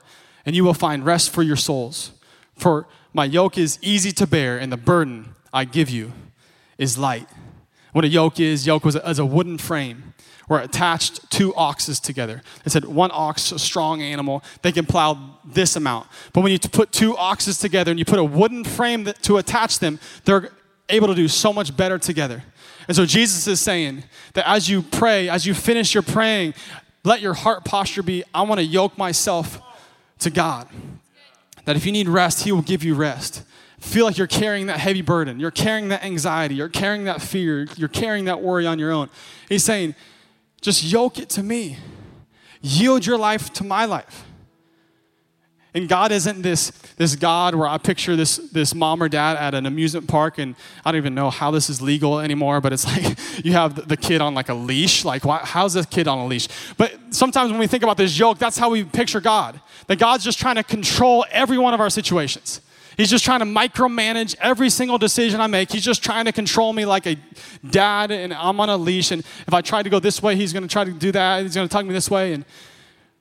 and 0.44 0.56
you 0.56 0.64
will 0.64 0.74
find 0.74 1.04
rest 1.04 1.30
for 1.30 1.42
your 1.42 1.56
souls. 1.56 2.12
For 2.56 2.86
my 3.12 3.24
yoke 3.24 3.56
is 3.56 3.78
easy 3.80 4.12
to 4.12 4.26
bear, 4.26 4.58
and 4.58 4.72
the 4.72 4.76
burden 4.76 5.34
I 5.52 5.64
give 5.64 5.90
you 5.90 6.12
is 6.78 6.98
light. 6.98 7.28
What 7.92 8.04
a 8.04 8.08
yoke 8.08 8.40
is, 8.40 8.66
yoke 8.66 8.84
was 8.84 8.96
a, 8.96 9.22
a 9.22 9.24
wooden 9.24 9.58
frame 9.58 10.14
where 10.48 10.60
attached 10.60 11.30
two 11.30 11.54
oxes 11.54 12.00
together. 12.00 12.42
They 12.64 12.70
said 12.70 12.84
one 12.84 13.10
ox, 13.12 13.52
a 13.52 13.58
strong 13.58 14.02
animal, 14.02 14.42
they 14.62 14.72
can 14.72 14.84
plow 14.84 15.38
this 15.44 15.76
amount. 15.76 16.08
But 16.32 16.42
when 16.42 16.52
you 16.52 16.58
put 16.58 16.92
two 16.92 17.16
oxes 17.16 17.58
together 17.58 17.90
and 17.90 17.98
you 17.98 18.04
put 18.04 18.18
a 18.18 18.24
wooden 18.24 18.64
frame 18.64 19.04
to 19.22 19.36
attach 19.38 19.78
them, 19.78 20.00
they're 20.24 20.50
able 20.88 21.08
to 21.08 21.14
do 21.14 21.28
so 21.28 21.52
much 21.52 21.76
better 21.76 21.98
together. 21.98 22.42
And 22.86 22.96
so 22.96 23.06
Jesus 23.06 23.46
is 23.46 23.60
saying 23.60 24.04
that 24.34 24.48
as 24.48 24.68
you 24.68 24.82
pray, 24.82 25.28
as 25.28 25.46
you 25.46 25.54
finish 25.54 25.94
your 25.94 26.02
praying, 26.02 26.54
let 27.04 27.20
your 27.20 27.34
heart 27.34 27.64
posture 27.64 28.02
be 28.02 28.24
I 28.34 28.42
want 28.42 28.58
to 28.58 28.64
yoke 28.64 28.96
myself 28.98 29.60
to 30.20 30.30
God. 30.30 30.68
That 31.64 31.76
if 31.76 31.86
you 31.86 31.92
need 31.92 32.08
rest, 32.08 32.44
He 32.44 32.52
will 32.52 32.62
give 32.62 32.84
you 32.84 32.94
rest. 32.94 33.42
Feel 33.78 34.06
like 34.06 34.16
you're 34.16 34.26
carrying 34.26 34.66
that 34.66 34.80
heavy 34.80 35.02
burden, 35.02 35.38
you're 35.38 35.50
carrying 35.50 35.88
that 35.88 36.02
anxiety, 36.04 36.54
you're 36.54 36.70
carrying 36.70 37.04
that 37.04 37.20
fear, 37.20 37.66
you're 37.76 37.88
carrying 37.88 38.24
that 38.24 38.40
worry 38.40 38.66
on 38.66 38.78
your 38.78 38.90
own. 38.90 39.10
He's 39.48 39.62
saying, 39.62 39.94
just 40.62 40.82
yoke 40.82 41.18
it 41.18 41.28
to 41.30 41.42
me. 41.42 41.76
Yield 42.62 43.04
your 43.04 43.18
life 43.18 43.52
to 43.54 43.64
my 43.64 43.84
life. 43.84 44.24
And 45.74 45.88
God 45.88 46.12
isn't 46.12 46.42
this, 46.42 46.70
this 46.96 47.16
God 47.16 47.56
where 47.56 47.66
I 47.66 47.78
picture 47.78 48.14
this, 48.14 48.36
this 48.36 48.76
mom 48.76 49.02
or 49.02 49.08
dad 49.08 49.36
at 49.36 49.54
an 49.54 49.66
amusement 49.66 50.06
park, 50.06 50.38
and 50.38 50.54
I 50.84 50.92
don't 50.92 50.98
even 50.98 51.16
know 51.16 51.30
how 51.30 51.50
this 51.50 51.68
is 51.68 51.82
legal 51.82 52.20
anymore, 52.20 52.60
but 52.60 52.72
it's 52.72 52.86
like 53.06 53.18
you 53.44 53.52
have 53.52 53.88
the 53.88 53.96
kid 53.96 54.20
on 54.20 54.34
like 54.34 54.48
a 54.48 54.54
leash. 54.54 55.04
Like, 55.04 55.24
why, 55.24 55.40
how's 55.42 55.74
this 55.74 55.86
kid 55.86 56.06
on 56.06 56.18
a 56.18 56.26
leash? 56.26 56.48
But 56.76 56.94
sometimes 57.10 57.50
when 57.50 57.58
we 57.58 57.66
think 57.66 57.82
about 57.82 57.96
this 57.96 58.16
yoke, 58.16 58.38
that's 58.38 58.56
how 58.56 58.70
we 58.70 58.84
picture 58.84 59.20
God. 59.20 59.60
That 59.88 59.98
God's 59.98 60.22
just 60.22 60.38
trying 60.38 60.56
to 60.56 60.62
control 60.62 61.26
every 61.30 61.58
one 61.58 61.74
of 61.74 61.80
our 61.80 61.90
situations. 61.90 62.60
He's 62.96 63.10
just 63.10 63.24
trying 63.24 63.40
to 63.40 63.46
micromanage 63.46 64.36
every 64.40 64.70
single 64.70 64.98
decision 64.98 65.40
I 65.40 65.48
make. 65.48 65.72
He's 65.72 65.84
just 65.84 66.04
trying 66.04 66.26
to 66.26 66.32
control 66.32 66.72
me 66.72 66.86
like 66.86 67.06
a 67.06 67.16
dad, 67.68 68.12
and 68.12 68.32
I'm 68.32 68.60
on 68.60 68.68
a 68.68 68.76
leash. 68.76 69.10
And 69.10 69.22
if 69.22 69.52
I 69.52 69.60
try 69.60 69.82
to 69.82 69.90
go 69.90 69.98
this 69.98 70.22
way, 70.22 70.36
he's 70.36 70.52
going 70.52 70.62
to 70.62 70.68
try 70.68 70.84
to 70.84 70.92
do 70.92 71.10
that. 71.10 71.42
He's 71.42 71.56
going 71.56 71.66
to 71.66 71.72
tug 71.72 71.86
me 71.86 71.92
this 71.92 72.08
way. 72.08 72.32
And 72.32 72.44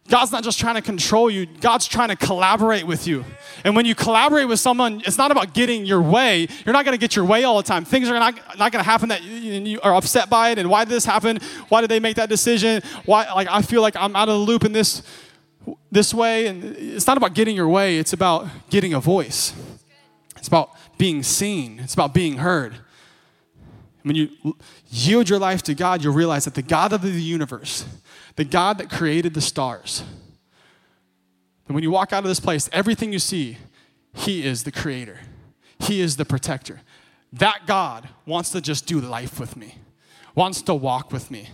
God's 0.10 0.34
not 0.34 0.43
just 0.43 0.60
trying 0.60 0.76
to 0.76 0.82
control 0.82 1.30
you, 1.30 1.45
God's 1.45 1.88
trying 1.88 2.10
to 2.10 2.16
collaborate 2.16 2.86
with 2.86 3.08
you. 3.08 3.24
And 3.64 3.76
when 3.76 3.86
you 3.86 3.95
collaborate 3.95 4.47
with 4.49 4.60
someone, 4.60 5.01
it's 5.06 5.18
not 5.18 5.32
about 5.32 5.54
getting 5.54 5.86
your 5.86 6.01
way. 6.01 6.47
You're 6.66 6.74
not 6.74 6.84
going 6.84 6.93
to 6.93 6.99
get 6.99 7.16
your 7.16 7.24
way 7.24 7.45
all 7.45 7.56
the 7.56 7.64
time. 7.64 7.86
Things 7.86 8.10
are 8.10 8.20
not, 8.20 8.36
not 8.58 8.74
going 8.74 8.84
to 8.84 8.89
happen 8.89 9.10
that 9.10 9.24
you, 9.24 9.54
you, 9.54 9.82
are 9.82 9.95
upset 9.95 10.30
by 10.30 10.49
it. 10.49 10.58
And 10.58 10.70
why 10.70 10.84
did 10.84 10.91
this 10.91 11.06
happen? 11.06 11.39
Why 11.70 11.80
did 11.80 11.89
they 11.89 12.01
make 12.01 12.18
that 12.18 12.28
decision? 12.28 12.82
Why, 13.06 13.32
like, 13.34 13.47
I 13.49 13.62
feel 13.62 13.82
like 13.82 13.95
I'm 13.95 14.16
out 14.16 14.28
of 14.28 14.39
the 14.39 14.45
loop 14.45 14.66
in 14.66 14.74
this, 14.74 15.04
this 15.89 16.14
way. 16.14 16.47
And 16.47 16.64
it's 16.64 17.08
not 17.08 17.16
about 17.16 17.34
getting 17.34 17.56
your 17.56 17.70
way, 17.70 17.97
it's 17.97 18.14
about 18.14 18.47
getting 18.70 18.93
a 18.93 18.99
voice. 18.99 19.54
It's 20.38 20.49
about 20.49 20.72
being 20.97 21.24
seen, 21.24 21.80
it's 21.80 21.93
about 21.93 22.14
being 22.14 22.39
heard. 22.39 22.76
When 24.01 24.18
you 24.18 24.30
yield 24.89 25.30
your 25.30 25.39
life 25.39 25.64
to 25.64 25.74
God, 25.74 26.04
you'll 26.04 26.14
realize 26.14 26.43
that 26.43 26.56
the 26.56 26.62
God 26.62 26.91
of 26.91 27.01
the 27.01 27.12
universe, 27.12 27.86
the 28.36 28.43
God 28.43 28.77
that 28.79 28.89
created 28.89 29.34
the 29.34 29.41
stars, 29.41 30.03
and 31.67 31.75
when 31.75 31.84
you 31.84 31.91
walk 31.91 32.13
out 32.13 32.23
of 32.23 32.29
this 32.29 32.39
place, 32.39 32.69
everything 32.71 33.13
you 33.13 33.19
see, 33.19 33.57
He 34.13 34.45
is 34.45 34.63
the 34.63 34.71
creator, 34.71 35.19
He 35.79 36.01
is 36.01 36.17
the 36.17 36.25
protector. 36.25 36.81
That 37.31 37.65
God 37.65 38.09
wants 38.27 38.51
to 38.51 38.61
just 38.61 38.86
do 38.86 39.01
life 39.01 39.39
with 39.39 39.57
me, 39.57 39.75
wants 40.36 40.61
to 40.63 40.75
walk 40.75 41.11
with 41.11 41.31
me, 41.31 41.49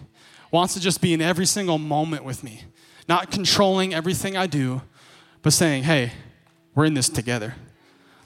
wants 0.52 0.74
to 0.74 0.80
just 0.80 1.02
be 1.02 1.14
in 1.14 1.22
every 1.22 1.46
single 1.46 1.78
moment 1.78 2.26
with 2.26 2.44
me, 2.44 2.64
not 3.08 3.32
controlling 3.32 3.94
everything 3.94 4.36
I 4.36 4.48
do, 4.48 4.82
but 5.42 5.54
saying, 5.54 5.84
hey, 5.84 6.12
we're 6.76 6.86
in 6.86 6.96
this 6.96 7.08
together. 7.08 7.56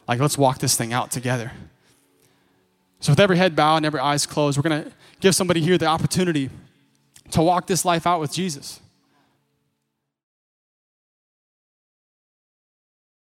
Like, 0.07 0.19
let's 0.19 0.37
walk 0.37 0.59
this 0.59 0.75
thing 0.75 0.93
out 0.93 1.11
together. 1.11 1.51
So, 2.99 3.11
with 3.11 3.19
every 3.19 3.37
head 3.37 3.55
bowed 3.55 3.77
and 3.77 3.85
every 3.85 3.99
eyes 3.99 4.25
closed, 4.25 4.57
we're 4.57 4.67
going 4.67 4.85
to 4.85 4.91
give 5.19 5.35
somebody 5.35 5.61
here 5.61 5.77
the 5.77 5.85
opportunity 5.85 6.49
to 7.31 7.41
walk 7.41 7.67
this 7.67 7.85
life 7.85 8.05
out 8.05 8.19
with 8.19 8.31
Jesus. 8.31 8.79